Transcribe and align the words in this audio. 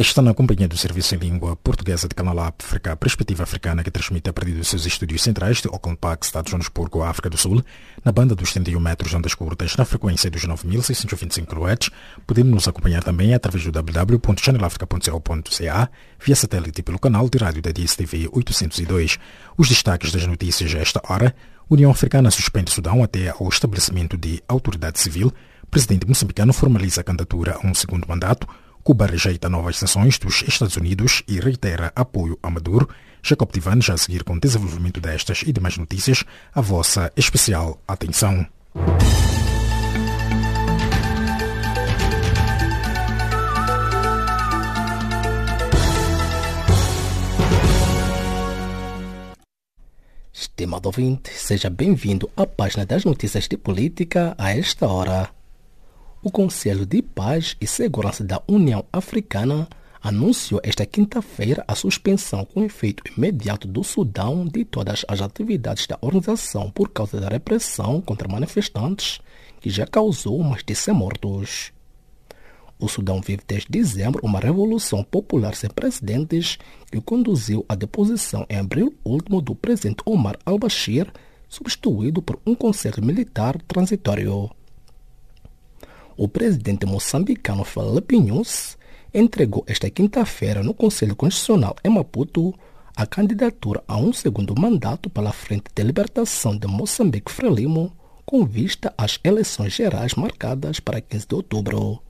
Está 0.00 0.22
na 0.22 0.32
companhia 0.32 0.66
do 0.66 0.78
Serviço 0.78 1.14
em 1.14 1.18
Língua 1.18 1.54
Portuguesa 1.56 2.08
de 2.08 2.14
Canal 2.14 2.38
África, 2.38 2.96
Perspectiva 2.96 3.42
Africana, 3.42 3.84
que 3.84 3.90
transmite 3.90 4.30
a 4.30 4.32
partir 4.32 4.52
dos 4.52 4.68
seus 4.68 4.86
estúdios 4.86 5.22
centrais 5.22 5.60
de 5.60 5.68
Auckland 5.68 5.98
Park, 6.00 6.24
Estado 6.24 6.46
de 6.46 6.52
Joanesburgo, 6.52 7.02
África 7.02 7.28
do 7.28 7.36
Sul, 7.36 7.62
na 8.02 8.10
banda 8.10 8.34
dos 8.34 8.50
31 8.50 8.80
metros 8.80 9.12
ondas 9.12 9.34
curtas, 9.34 9.76
na 9.76 9.84
frequência 9.84 10.30
dos 10.30 10.46
9.625 10.46 11.44
kHz, 11.44 11.90
podendo 12.26 12.48
nos 12.48 12.66
acompanhar 12.66 13.04
também 13.04 13.34
através 13.34 13.62
do 13.62 13.70
www.channelafrica.co.ca, 13.70 15.90
via 16.18 16.34
satélite 16.34 16.82
pelo 16.82 16.98
canal 16.98 17.28
de 17.28 17.36
rádio 17.36 17.60
da 17.60 17.70
DSTV 17.70 18.30
802. 18.32 19.18
Os 19.58 19.68
destaques 19.68 20.12
das 20.12 20.26
notícias 20.26 20.74
esta 20.74 21.02
hora. 21.12 21.36
União 21.68 21.90
Africana 21.90 22.30
suspende 22.30 22.70
Sudão 22.70 23.04
até 23.04 23.28
ao 23.28 23.46
estabelecimento 23.50 24.16
de 24.16 24.42
autoridade 24.48 24.98
civil. 24.98 25.30
Presidente 25.70 26.08
moçambicano 26.08 26.54
formaliza 26.54 27.02
a 27.02 27.04
candidatura 27.04 27.58
a 27.62 27.66
um 27.66 27.74
segundo 27.74 28.08
mandato. 28.08 28.48
Cuba 28.90 29.06
rejeita 29.06 29.48
novas 29.48 29.78
sanções 29.78 30.18
dos 30.18 30.42
Estados 30.42 30.76
Unidos 30.76 31.22
e 31.28 31.38
reitera 31.38 31.92
apoio 31.94 32.36
a 32.42 32.50
Maduro. 32.50 32.88
Jacob 33.22 33.48
Tivan 33.48 33.80
já 33.80 33.94
a 33.94 33.96
seguir 33.96 34.24
com 34.24 34.34
o 34.34 34.40
desenvolvimento 34.40 35.00
destas 35.00 35.44
e 35.46 35.52
demais 35.52 35.78
notícias, 35.78 36.24
a 36.52 36.60
vossa 36.60 37.12
especial 37.16 37.80
atenção. 37.86 38.44
Estimado 50.32 50.88
ouvinte, 50.88 51.30
seja 51.32 51.70
bem-vindo 51.70 52.28
à 52.36 52.44
página 52.44 52.84
das 52.84 53.04
notícias 53.04 53.46
de 53.46 53.56
política 53.56 54.34
a 54.36 54.50
esta 54.50 54.88
hora 54.88 55.30
o 56.22 56.30
Conselho 56.30 56.84
de 56.84 57.00
Paz 57.00 57.56
e 57.60 57.66
Segurança 57.66 58.22
da 58.22 58.42
União 58.46 58.84
Africana 58.92 59.66
anunciou 60.02 60.60
esta 60.62 60.84
quinta-feira 60.84 61.64
a 61.66 61.74
suspensão 61.74 62.44
com 62.44 62.62
efeito 62.62 63.02
imediato 63.16 63.66
do 63.66 63.82
Sudão 63.82 64.44
de 64.46 64.64
todas 64.64 65.02
as 65.08 65.22
atividades 65.22 65.86
da 65.86 65.98
organização 66.02 66.70
por 66.70 66.90
causa 66.90 67.18
da 67.18 67.28
repressão 67.28 68.02
contra 68.02 68.28
manifestantes, 68.28 69.18
que 69.60 69.70
já 69.70 69.86
causou 69.86 70.42
mais 70.42 70.62
de 70.62 70.74
100 70.74 70.94
mortos. 70.94 71.72
O 72.78 72.88
Sudão 72.88 73.20
vive 73.20 73.42
desde 73.46 73.68
dezembro 73.70 74.20
uma 74.22 74.40
revolução 74.40 75.02
popular 75.02 75.54
sem 75.54 75.70
precedentes 75.70 76.58
que 76.90 77.00
conduziu 77.00 77.64
à 77.68 77.74
deposição 77.74 78.46
em 78.48 78.56
abril 78.56 78.94
último 79.04 79.40
do 79.40 79.54
presidente 79.54 80.02
Omar 80.04 80.38
al-Bashir, 80.44 81.10
substituído 81.48 82.20
por 82.20 82.38
um 82.46 82.54
conselho 82.54 83.02
militar 83.02 83.60
transitório 83.62 84.50
o 86.20 86.28
presidente 86.28 86.84
moçambicano 86.84 87.64
Felipe 87.64 88.20
Nunes 88.20 88.76
entregou 89.12 89.64
esta 89.66 89.88
quinta-feira 89.88 90.62
no 90.62 90.74
Conselho 90.74 91.16
Constitucional 91.16 91.74
em 91.82 91.88
Maputo 91.88 92.52
a 92.94 93.06
candidatura 93.06 93.82
a 93.88 93.96
um 93.96 94.12
segundo 94.12 94.54
mandato 94.54 95.08
pela 95.08 95.32
Frente 95.32 95.70
de 95.74 95.82
Libertação 95.82 96.54
de 96.54 96.66
Moçambique 96.66 97.32
Frelimo 97.32 97.90
com 98.26 98.44
vista 98.44 98.92
às 98.98 99.18
eleições 99.24 99.72
gerais 99.72 100.14
marcadas 100.14 100.78
para 100.78 101.00
15 101.00 101.26
de 101.26 101.34
outubro. 101.36 102.02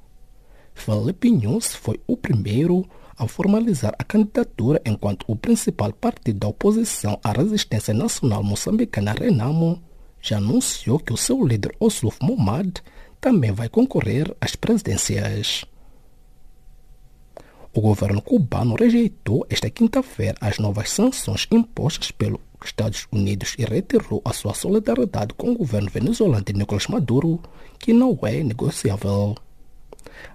Felipe 0.74 1.30
Nunes 1.30 1.72
foi 1.72 2.00
o 2.04 2.16
primeiro 2.16 2.84
a 3.16 3.28
formalizar 3.28 3.94
a 3.96 4.02
candidatura 4.02 4.82
enquanto 4.84 5.24
o 5.28 5.36
principal 5.36 5.92
partido 5.92 6.40
da 6.40 6.48
oposição 6.48 7.16
à 7.22 7.30
resistência 7.30 7.94
nacional 7.94 8.42
moçambicana 8.42 9.12
Renamo 9.12 9.80
já 10.20 10.38
anunciou 10.38 10.98
que 10.98 11.12
o 11.12 11.16
seu 11.16 11.46
líder 11.46 11.72
Osluf 11.78 12.18
Momad 12.20 12.80
também 13.20 13.52
vai 13.52 13.68
concorrer 13.68 14.34
às 14.40 14.56
presidências. 14.56 15.64
O 17.72 17.80
governo 17.80 18.20
cubano 18.20 18.74
rejeitou 18.74 19.46
esta 19.48 19.70
quinta-feira 19.70 20.36
as 20.40 20.58
novas 20.58 20.90
sanções 20.90 21.46
impostas 21.52 22.10
pelos 22.10 22.40
Estados 22.64 23.06
Unidos 23.12 23.54
e 23.58 23.64
reiterou 23.64 24.20
a 24.24 24.32
sua 24.32 24.54
solidariedade 24.54 25.34
com 25.34 25.52
o 25.52 25.58
governo 25.58 25.88
venezuelano 25.88 26.44
de 26.44 26.52
Nicolás 26.52 26.88
Maduro, 26.88 27.40
que 27.78 27.92
não 27.92 28.18
é 28.22 28.42
negociável. 28.42 29.36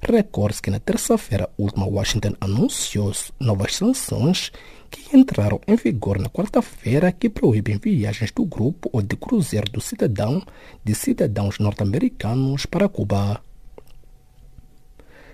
Recorde-se 0.01 0.61
que 0.61 0.71
na 0.71 0.79
terça-feira 0.79 1.49
última 1.57 1.85
Washington 1.85 2.35
anunciou 2.39 3.11
novas 3.39 3.75
sanções 3.75 4.51
que 4.95 5.17
entraram 5.17 5.59
em 5.67 5.75
vigor 5.75 6.17
na 6.19 6.29
quarta-feira 6.29 7.11
que 7.11 7.29
proíbem 7.29 7.77
viagens 7.77 8.31
do 8.31 8.45
grupo 8.45 8.89
ou 8.93 9.01
de 9.01 9.17
cruzeiro 9.17 9.69
do 9.69 9.81
cidadão 9.81 10.41
de 10.83 10.95
cidadãos 10.95 11.59
norte-americanos 11.59 12.65
para 12.65 12.87
Cuba. 12.87 13.41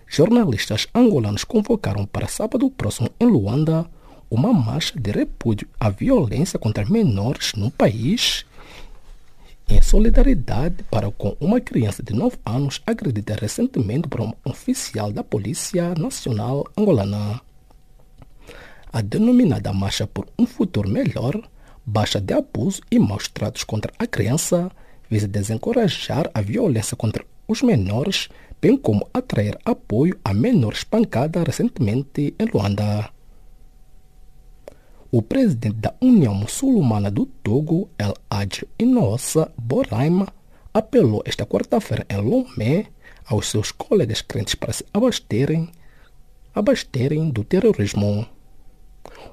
Jornalistas 0.08 0.88
angolanos 0.96 1.44
convocaram 1.44 2.06
para 2.06 2.28
sábado 2.28 2.70
próximo 2.72 3.10
em 3.20 3.26
Luanda 3.28 3.86
uma 4.30 4.52
marcha 4.52 5.00
de 5.00 5.12
repúdio 5.12 5.68
à 5.80 5.90
violência 5.90 6.58
contra 6.58 6.86
menores 6.86 7.54
no 7.54 7.70
país 7.70 8.46
em 9.70 9.82
solidariedade 9.82 10.84
para 10.90 11.12
com 11.12 11.38
uma 11.40 11.62
criança 11.62 12.02
de 12.02 12.14
9 12.14 12.38
anos 12.46 12.82
agredida 12.86 13.36
recentemente 13.40 14.08
por 14.08 14.22
um 14.22 14.34
oficial 14.44 15.12
da 15.12 15.24
Polícia 15.24 15.94
Nacional 15.96 16.66
Angolana. 16.76 17.51
A 18.94 19.02
denominada 19.02 19.72
Marcha 19.72 20.06
por 20.06 20.28
um 20.38 20.46
Futuro 20.46 20.90
Melhor 20.90 21.42
baixa 21.86 22.20
de 22.20 22.34
abuso 22.34 22.82
e 22.92 23.00
maus 23.00 23.28
tratos 23.28 23.64
contra 23.64 23.92
a 23.98 24.06
criança 24.06 24.70
visa 25.10 25.28
desencorajar 25.28 26.30
a 26.34 26.42
violência 26.42 26.98
contra 26.98 27.26
os 27.48 27.62
menores, 27.62 28.30
bem 28.62 28.78
como 28.78 29.08
atrair 29.14 29.58
apoio 29.66 30.20
a 30.24 30.34
menores 30.34 30.80
espancados 30.80 31.44
recentemente 31.44 32.34
em 32.38 32.46
Luanda. 32.54 33.10
O 35.10 35.22
presidente 35.22 35.76
da 35.76 35.94
União 36.02 36.34
Muçulmana 36.34 37.12
do 37.12 37.26
Togo, 37.26 37.90
El 37.98 38.14
Hadj 38.30 38.64
Inossa 38.80 39.52
Boraima, 39.58 40.28
apelou 40.74 41.22
esta 41.26 41.46
quarta-feira 41.46 42.06
em 42.10 42.18
Lomé 42.18 42.88
aos 43.26 43.50
seus 43.50 43.72
colegas 43.72 44.22
crentes 44.22 44.56
para 44.56 44.72
se 44.72 44.86
abasterem, 44.94 45.70
abasterem 46.54 47.30
do 47.30 47.44
terrorismo 47.44 48.26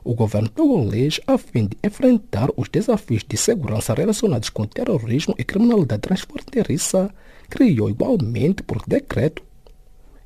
o 0.04 0.14
governo 0.14 0.48
togolês, 0.48 1.20
a 1.26 1.36
fim 1.36 1.66
de 1.66 1.76
enfrentar 1.84 2.50
os 2.56 2.69
desafios 2.69 3.25
de 3.26 3.36
segurança 3.36 3.94
relacionados 3.94 4.48
com 4.48 4.66
terrorismo 4.66 5.34
e 5.38 5.44
criminalidade 5.44 6.03
transfronteiriça, 6.03 7.12
criou 7.48 7.91
igualmente 7.91 8.62
por 8.62 8.82
decreto, 8.87 9.42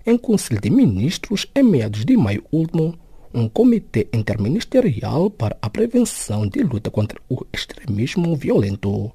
em 0.04 0.18
Conselho 0.18 0.60
de 0.60 0.70
Ministros, 0.70 1.46
em 1.54 1.62
meados 1.62 2.04
de 2.04 2.16
maio 2.16 2.44
último, 2.50 2.98
um 3.32 3.48
comitê 3.48 4.08
interministerial 4.12 5.30
para 5.30 5.56
a 5.62 5.70
prevenção 5.70 6.46
de 6.46 6.62
luta 6.62 6.90
contra 6.90 7.18
o 7.28 7.46
extremismo 7.52 8.36
violento. 8.36 9.10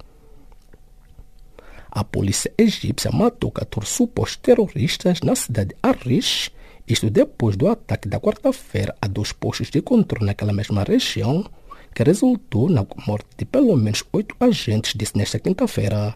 A 1.91 2.03
polícia 2.03 2.51
egípcia 2.57 3.12
matou 3.12 3.51
14 3.51 3.90
supostos 3.90 4.38
terroristas 4.38 5.22
na 5.22 5.35
cidade 5.35 5.69
de 5.69 5.75
Arish, 5.81 6.51
isto 6.87 7.09
depois 7.09 7.57
do 7.57 7.67
ataque 7.67 8.07
da 8.07 8.19
quarta-feira 8.19 8.95
a 9.01 9.07
dois 9.07 9.33
postos 9.33 9.69
de 9.69 9.81
controle 9.81 10.25
naquela 10.25 10.53
mesma 10.53 10.83
região, 10.83 11.45
que 11.93 12.03
resultou 12.03 12.69
na 12.69 12.85
morte 13.05 13.27
de 13.37 13.45
pelo 13.45 13.75
menos 13.75 14.03
oito 14.13 14.35
agentes, 14.39 14.93
disse 14.95 15.17
nesta 15.17 15.39
quinta-feira. 15.39 16.15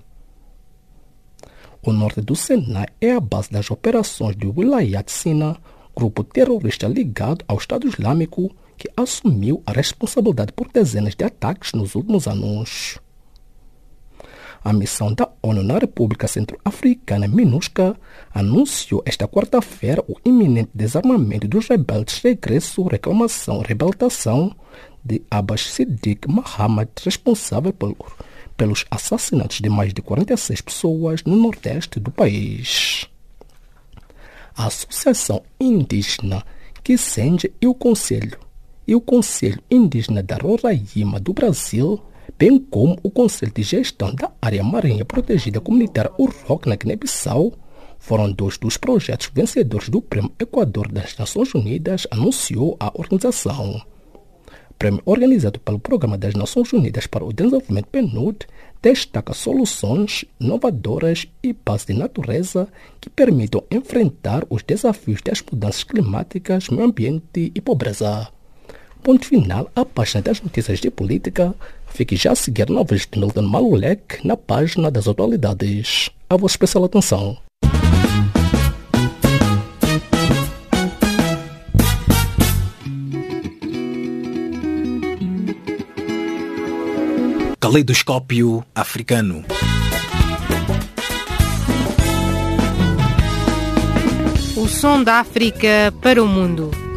O 1.83 1.91
norte 1.91 2.21
do 2.21 2.35
Sinai 2.35 2.87
é 3.01 3.11
a 3.11 3.19
base 3.19 3.51
das 3.51 3.69
operações 3.71 4.35
do 4.35 4.53
Wilayat 4.55 5.11
Sina, 5.11 5.57
grupo 5.95 6.23
terrorista 6.23 6.87
ligado 6.87 7.43
ao 7.47 7.57
Estado 7.57 7.87
Islâmico 7.87 8.55
que 8.77 8.89
assumiu 8.95 9.61
a 9.65 9.71
responsabilidade 9.71 10.53
por 10.53 10.67
dezenas 10.71 11.15
de 11.15 11.25
ataques 11.25 11.73
nos 11.73 11.95
últimos 11.95 12.27
anos. 12.27 12.99
A 14.63 14.71
missão 14.71 15.11
da 15.11 15.27
ONU 15.41 15.63
na 15.63 15.79
República 15.79 16.27
Centro-Africana, 16.27 17.27
MINUSCA, 17.27 17.97
anunciou 18.31 19.01
esta 19.07 19.27
quarta-feira 19.27 20.03
o 20.07 20.15
iminente 20.23 20.69
desarmamento 20.71 21.47
dos 21.47 21.67
rebeldes 21.67 22.21
regresso, 22.21 22.83
reclamação, 22.83 23.61
reabilitação 23.61 24.55
de 25.03 25.23
Abbas 25.31 25.61
Siddiq 25.61 26.27
Mohammed, 26.27 26.91
responsável 27.03 27.73
por, 27.73 27.95
pelos 28.55 28.85
assassinatos 28.91 29.59
de 29.59 29.67
mais 29.67 29.95
de 29.95 30.01
46 30.03 30.61
pessoas 30.61 31.23
no 31.23 31.35
nordeste 31.35 31.99
do 31.99 32.11
país. 32.11 33.07
A 34.55 34.67
Associação 34.67 35.41
Indígena 35.59 36.45
Kisenge 36.83 37.51
e 37.59 37.65
o 37.65 37.73
Conselho 37.73 38.37
e 38.87 38.93
o 38.93 39.01
Conselho 39.01 39.61
Indígena 39.71 40.21
da 40.21 40.35
Roraima 40.35 41.19
do 41.19 41.33
Brasil 41.33 41.99
bem 42.41 42.57
como 42.57 42.97
o 43.03 43.11
Conselho 43.11 43.51
de 43.53 43.61
Gestão 43.61 44.15
da 44.15 44.31
Área 44.41 44.63
Marinha 44.63 45.05
Protegida 45.05 45.61
Comunitária 45.61 46.11
UROC 46.17 46.65
na 46.65 46.75
Guiné-Bissau, 46.75 47.53
foram 47.99 48.31
dois 48.31 48.57
dos 48.57 48.77
projetos 48.77 49.29
vencedores 49.31 49.89
do 49.89 50.01
Prêmio 50.01 50.31
Equador 50.39 50.91
das 50.91 51.15
Nações 51.15 51.53
Unidas, 51.53 52.07
anunciou 52.09 52.75
a 52.79 52.91
organização. 52.95 53.79
Prêmio 54.79 55.03
organizado 55.05 55.59
pelo 55.59 55.77
Programa 55.77 56.17
das 56.17 56.33
Nações 56.33 56.73
Unidas 56.73 57.05
para 57.05 57.23
o 57.23 57.31
Desenvolvimento 57.31 57.89
PNUD 57.89 58.47
destaca 58.81 59.35
soluções 59.35 60.25
inovadoras 60.39 61.27
e 61.43 61.53
base 61.53 61.85
de 61.85 61.93
natureza 61.93 62.67
que 62.99 63.11
permitam 63.11 63.63
enfrentar 63.69 64.47
os 64.49 64.63
desafios 64.63 65.21
das 65.21 65.43
mudanças 65.43 65.83
climáticas, 65.83 66.69
meio 66.69 66.85
ambiente 66.85 67.51
e 67.53 67.61
pobreza. 67.61 68.31
Ponto 69.03 69.25
final 69.25 69.67
à 69.75 69.83
página 69.83 70.21
das 70.21 70.41
notícias 70.41 70.79
de 70.79 70.91
política. 70.91 71.55
Fique 71.93 72.15
já 72.15 72.31
a 72.31 72.35
seguir 72.35 72.69
novas 72.69 73.01
de 73.01 73.19
Milton 73.19 73.43
Malulek 73.43 74.25
na 74.25 74.37
página 74.37 74.89
das 74.89 75.07
atualidades. 75.07 76.09
A 76.29 76.37
vossa 76.37 76.53
especial 76.53 76.85
atenção. 76.85 77.37
Caleidoscópio 87.59 88.65
africano. 88.73 89.45
O 94.57 94.67
som 94.67 95.03
da 95.03 95.19
África 95.19 95.93
para 96.01 96.21
o 96.23 96.27
mundo. 96.27 96.90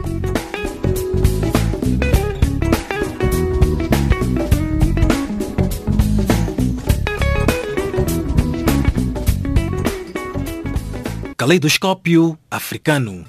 Caleidoscópio 11.37 12.39
africano. 12.49 13.25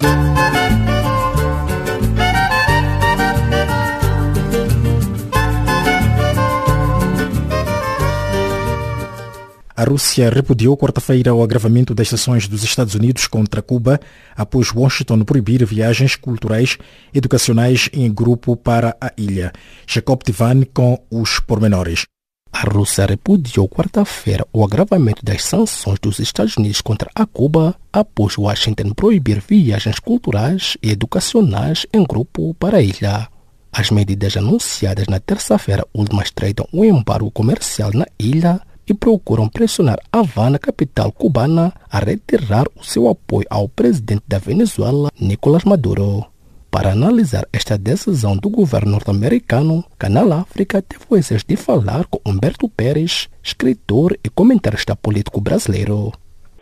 A 9.76 9.84
Rússia 9.84 10.30
repudiou 10.30 10.76
quarta-feira 10.76 11.34
o 11.34 11.42
agravamento 11.42 11.94
das 11.94 12.08
sanções 12.08 12.46
dos 12.46 12.62
Estados 12.62 12.94
Unidos 12.94 13.26
contra 13.26 13.60
Cuba 13.60 14.00
após 14.36 14.72
Washington 14.72 15.24
proibir 15.24 15.66
viagens 15.66 16.14
culturais 16.14 16.78
educacionais 17.12 17.90
em 17.92 18.10
grupo 18.10 18.56
para 18.56 18.96
a 19.00 19.12
ilha. 19.18 19.52
Jacob 19.86 20.22
Tivan 20.22 20.62
com 20.72 21.04
os 21.10 21.40
pormenores. 21.40 22.04
A 22.58 22.70
Rússia 22.70 23.04
repudiou 23.04 23.68
quarta-feira 23.68 24.46
o 24.50 24.64
agravamento 24.64 25.22
das 25.22 25.44
sanções 25.44 25.98
dos 25.98 26.18
Estados 26.18 26.56
Unidos 26.56 26.80
contra 26.80 27.10
a 27.14 27.26
Cuba 27.26 27.76
após 27.92 28.38
Washington 28.38 28.94
proibir 28.94 29.44
viagens 29.46 29.98
culturais 29.98 30.74
e 30.82 30.90
educacionais 30.90 31.86
em 31.92 32.02
grupo 32.02 32.54
para 32.54 32.78
a 32.78 32.82
ilha. 32.82 33.28
As 33.70 33.90
medidas 33.90 34.38
anunciadas 34.38 35.06
na 35.06 35.20
terça-feira 35.20 35.86
última 35.92 36.22
estreitam 36.22 36.66
o 36.72 36.82
embargo 36.82 37.30
comercial 37.30 37.90
na 37.92 38.06
ilha 38.18 38.58
e 38.86 38.94
procuram 38.94 39.50
pressionar 39.50 39.98
Havana, 40.10 40.58
capital 40.58 41.12
cubana, 41.12 41.74
a 41.90 41.98
retirar 41.98 42.64
o 42.74 42.82
seu 42.82 43.06
apoio 43.06 43.46
ao 43.50 43.68
presidente 43.68 44.22
da 44.26 44.38
Venezuela, 44.38 45.10
Nicolás 45.20 45.64
Maduro. 45.64 46.24
Para 46.76 46.92
analisar 46.92 47.48
esta 47.54 47.78
decisão 47.78 48.36
do 48.36 48.50
governo 48.50 48.90
norte-americano, 48.90 49.82
Canal 49.98 50.30
África 50.30 50.82
teve 50.82 51.04
o 51.08 51.16
desejo 51.16 51.42
de 51.48 51.56
falar 51.56 52.04
com 52.04 52.20
Humberto 52.30 52.68
Pérez, 52.68 53.30
escritor 53.42 54.14
e 54.22 54.28
comentarista 54.28 54.94
político 54.94 55.40
brasileiro. 55.40 56.12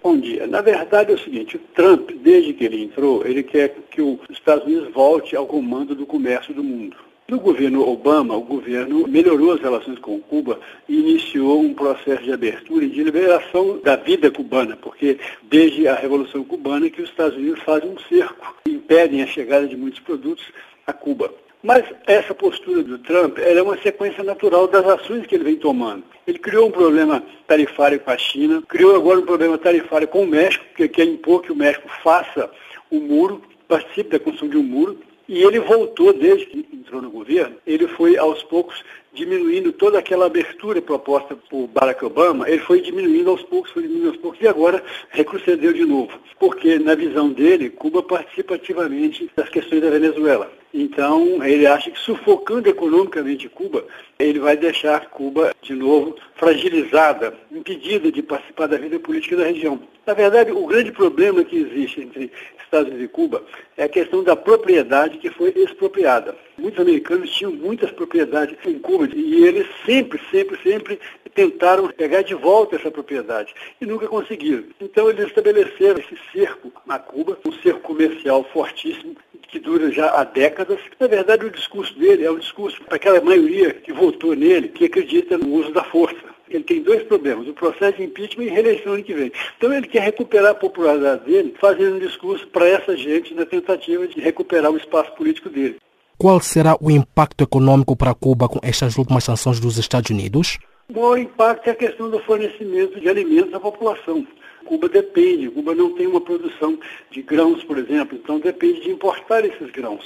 Bom 0.01 0.17
dia. 0.17 0.47
Na 0.47 0.61
verdade 0.61 1.11
é 1.11 1.17
o 1.17 1.19
seguinte, 1.19 1.57
o 1.57 1.61
Trump, 1.75 2.11
desde 2.23 2.53
que 2.53 2.63
ele 2.63 2.85
entrou, 2.85 3.27
ele 3.27 3.43
quer 3.43 3.75
que 3.91 4.01
os 4.01 4.21
Estados 4.31 4.65
Unidos 4.65 4.95
volte 4.95 5.35
ao 5.35 5.49
comando 5.49 5.97
do 5.97 6.07
comércio 6.07 6.55
do 6.55 6.63
mundo. 6.63 6.95
No 7.27 7.41
governo 7.41 7.89
Obama, 7.89 8.37
o 8.37 8.43
governo 8.43 9.09
melhorou 9.09 9.53
as 9.53 9.61
relações 9.61 9.99
com 9.99 10.21
Cuba 10.21 10.61
e 10.87 10.95
iniciou 10.95 11.63
um 11.63 11.73
processo 11.73 12.23
de 12.23 12.31
abertura 12.31 12.85
e 12.85 12.91
de 12.91 13.03
liberação 13.03 13.79
da 13.79 13.97
vida 13.97 14.31
cubana, 14.31 14.77
porque 14.77 15.19
desde 15.43 15.89
a 15.89 15.95
Revolução 15.95 16.45
Cubana 16.45 16.91
que 16.91 17.01
os 17.01 17.09
Estados 17.09 17.39
Unidos 17.39 17.63
fazem 17.63 17.89
um 17.89 17.99
cerco 18.11 18.55
impedem 18.67 19.23
a 19.23 19.27
chegada 19.27 19.67
de 19.67 19.75
muitos 19.75 20.01
produtos 20.01 20.45
a 20.87 20.93
Cuba. 20.93 21.33
Mas 21.63 21.83
essa 22.07 22.35
postura 22.35 22.83
do 22.83 22.99
Trump 22.99 23.39
é 23.39 23.63
uma 23.63 23.79
sequência 23.79 24.23
natural 24.23 24.69
das 24.69 24.87
ações 24.87 25.27
que 25.27 25.35
ele 25.35 25.45
vem 25.45 25.57
tomando. 25.57 26.05
Ele 26.27 26.39
criou 26.39 26.69
um 26.69 26.71
problema 26.71 27.23
tarifário 27.47 27.99
com 28.01 28.11
a 28.11 28.19
China, 28.19 28.63
criou 28.69 28.95
agora 28.95 29.21
um 29.21 29.25
problema 29.25 29.57
tarifário 29.57 30.07
com 30.07 30.25
o 30.25 30.27
México, 30.27 30.63
que 30.77 30.87
quer 30.89 31.05
impor 31.05 31.41
que 31.41 31.53
o 31.53 31.57
México 31.57 31.89
faça 32.03 32.51
o 32.91 33.01
muro, 33.01 33.41
participe 33.67 34.11
da 34.11 34.19
construção 34.19 34.51
de 34.51 34.59
um 34.59 34.63
muro, 34.63 34.99
e 35.29 35.43
ele 35.43 35.61
voltou, 35.61 36.13
desde 36.13 36.47
que 36.47 36.67
entrou 36.73 37.01
no 37.01 37.11
governo, 37.11 37.57
ele 37.67 37.87
foi 37.89 38.17
aos 38.17 38.43
poucos 38.43 38.83
diminuindo 39.13 39.73
toda 39.73 39.99
aquela 39.99 40.27
abertura 40.27 40.83
proposta 40.83 41.37
por 41.49 41.69
Barack 41.69 42.05
Obama, 42.05 42.49
ele 42.49 42.61
foi 42.61 42.81
diminuindo 42.81 43.31
aos 43.31 43.43
poucos, 43.43 43.71
foi 43.71 43.83
diminuindo 43.83 44.09
aos 44.09 44.17
poucos, 44.19 44.41
e 44.41 44.49
agora 44.49 44.83
retrocedeu 45.11 45.73
de 45.73 45.85
novo. 45.85 46.19
Porque, 46.39 46.79
na 46.79 46.95
visão 46.95 47.31
dele, 47.31 47.71
Cuba 47.71 48.03
participa 48.03 48.57
ativamente 48.57 49.31
das 49.37 49.49
questões 49.49 49.81
da 49.81 49.91
Venezuela. 49.91 50.51
Então, 50.77 51.41
ele 51.45 51.69
acha 51.69 51.89
que 51.89 51.99
sufocando 52.01 52.69
economicamente 52.69 53.49
Cuba, 53.49 53.87
ele 54.19 54.41
vai 54.41 54.57
deixar 54.57 55.09
Cuba, 55.09 55.55
de 55.63 55.73
novo, 55.73 56.17
fragilizada, 56.35 57.33
impedida 57.53 58.11
de 58.11 58.21
participar 58.21 58.67
da 58.67 58.77
vida 58.77 58.99
política 58.99 59.37
da 59.37 59.45
região. 59.45 59.81
Na 60.05 60.15
verdade, 60.15 60.51
o 60.51 60.67
grande 60.67 60.91
problema 60.91 61.45
que 61.45 61.57
existe 61.57 62.01
entre 62.01 62.33
Estados 62.75 62.89
Unidos 62.89 63.05
e 63.05 63.09
Cuba 63.09 63.45
é 63.77 63.85
a 63.85 63.89
questão 63.89 64.25
da 64.25 64.35
propriedade 64.35 65.19
que 65.19 65.31
foi 65.31 65.53
expropriada. 65.57 66.35
Muitos 66.59 66.81
americanos 66.81 67.31
tinham 67.31 67.53
muitas 67.53 67.93
propriedades 67.93 68.57
em 68.67 68.79
Cuba 68.81 69.09
e 69.15 69.45
eles 69.45 69.69
sempre, 69.87 70.21
sempre, 70.33 70.59
sempre 70.61 70.99
tentaram 71.35 71.89
pegar 71.89 72.23
de 72.23 72.35
volta 72.35 72.77
essa 72.77 72.91
propriedade 72.91 73.55
e 73.81 73.87
nunca 73.87 74.09
conseguiram. 74.09 74.65
Então 74.81 75.09
eles 75.09 75.27
estabeleceram 75.27 76.01
esse 76.01 76.19
cerco 76.33 76.73
na 76.85 76.99
Cuba, 76.99 77.39
um 77.47 77.53
cerco 77.53 77.81
comercial 77.81 78.45
fortíssimo, 78.53 79.17
que 79.49 79.59
dura 79.59 79.91
já 79.93 80.11
há 80.11 80.25
décadas. 80.25 80.64
Na 81.01 81.07
verdade, 81.07 81.47
o 81.47 81.51
discurso 81.51 81.99
dele 81.99 82.25
é 82.25 82.31
um 82.31 82.39
discurso 82.39 82.83
para 82.83 82.97
aquela 82.97 83.21
maioria 83.21 83.73
que 83.73 83.93
votou 83.93 84.35
nele, 84.35 84.69
que 84.69 84.85
acredita 84.85 85.37
no 85.39 85.53
uso 85.55 85.73
da 85.73 85.85
força. 85.85 86.35
Ele 86.49 86.63
tem 86.63 86.83
dois 86.83 87.03
problemas, 87.03 87.49
o 87.49 87.53
processo 87.53 87.97
de 87.97 88.05
impeachment 88.05 88.45
e 88.45 88.49
reeleição 88.49 88.93
ano 88.93 89.03
que 89.03 89.15
vem. 89.15 89.33
Então 89.57 89.73
ele 89.73 89.89
quer 89.89 90.03
recuperar 90.03 90.53
a 90.53 90.55
popularidade 90.55 91.25
dele 91.25 91.55
fazendo 91.61 91.97
um 91.97 91.99
discurso 91.99 92.47
para 92.49 92.69
essa 92.69 92.97
gente 92.97 93.35
na 93.35 93.45
tentativa 93.45 94.07
de 94.07 94.21
recuperar 94.21 94.71
o 94.71 94.77
espaço 94.77 95.13
político 95.13 95.49
dele. 95.49 95.77
Qual 96.17 96.41
será 96.41 96.77
o 96.81 96.91
impacto 96.91 97.43
econômico 97.43 97.97
para 97.97 98.15
Cuba 98.15 98.49
com 98.49 98.61
estas 98.63 98.97
últimas 98.97 99.25
sanções 99.25 99.59
dos 99.59 99.79
Estados 99.79 100.11
Unidos? 100.11 100.59
O 100.89 100.93
maior 100.95 101.19
impacto 101.19 101.67
é 101.67 101.71
a 101.71 101.75
questão 101.75 102.11
do 102.11 102.21
fornecimento 102.21 103.01
de 103.01 103.09
alimentos 103.09 103.53
à 103.53 103.59
população. 103.59 104.25
Cuba 104.65 104.89
depende, 104.89 105.51
Cuba 105.51 105.75
não 105.75 105.93
tem 105.93 106.07
uma 106.07 106.21
produção 106.21 106.79
de 107.11 107.23
grãos, 107.23 107.63
por 107.65 107.79
exemplo, 107.79 108.19
então 108.21 108.39
depende 108.39 108.81
de 108.81 108.91
importar 108.91 109.45
esses 109.45 109.71
grãos, 109.71 110.05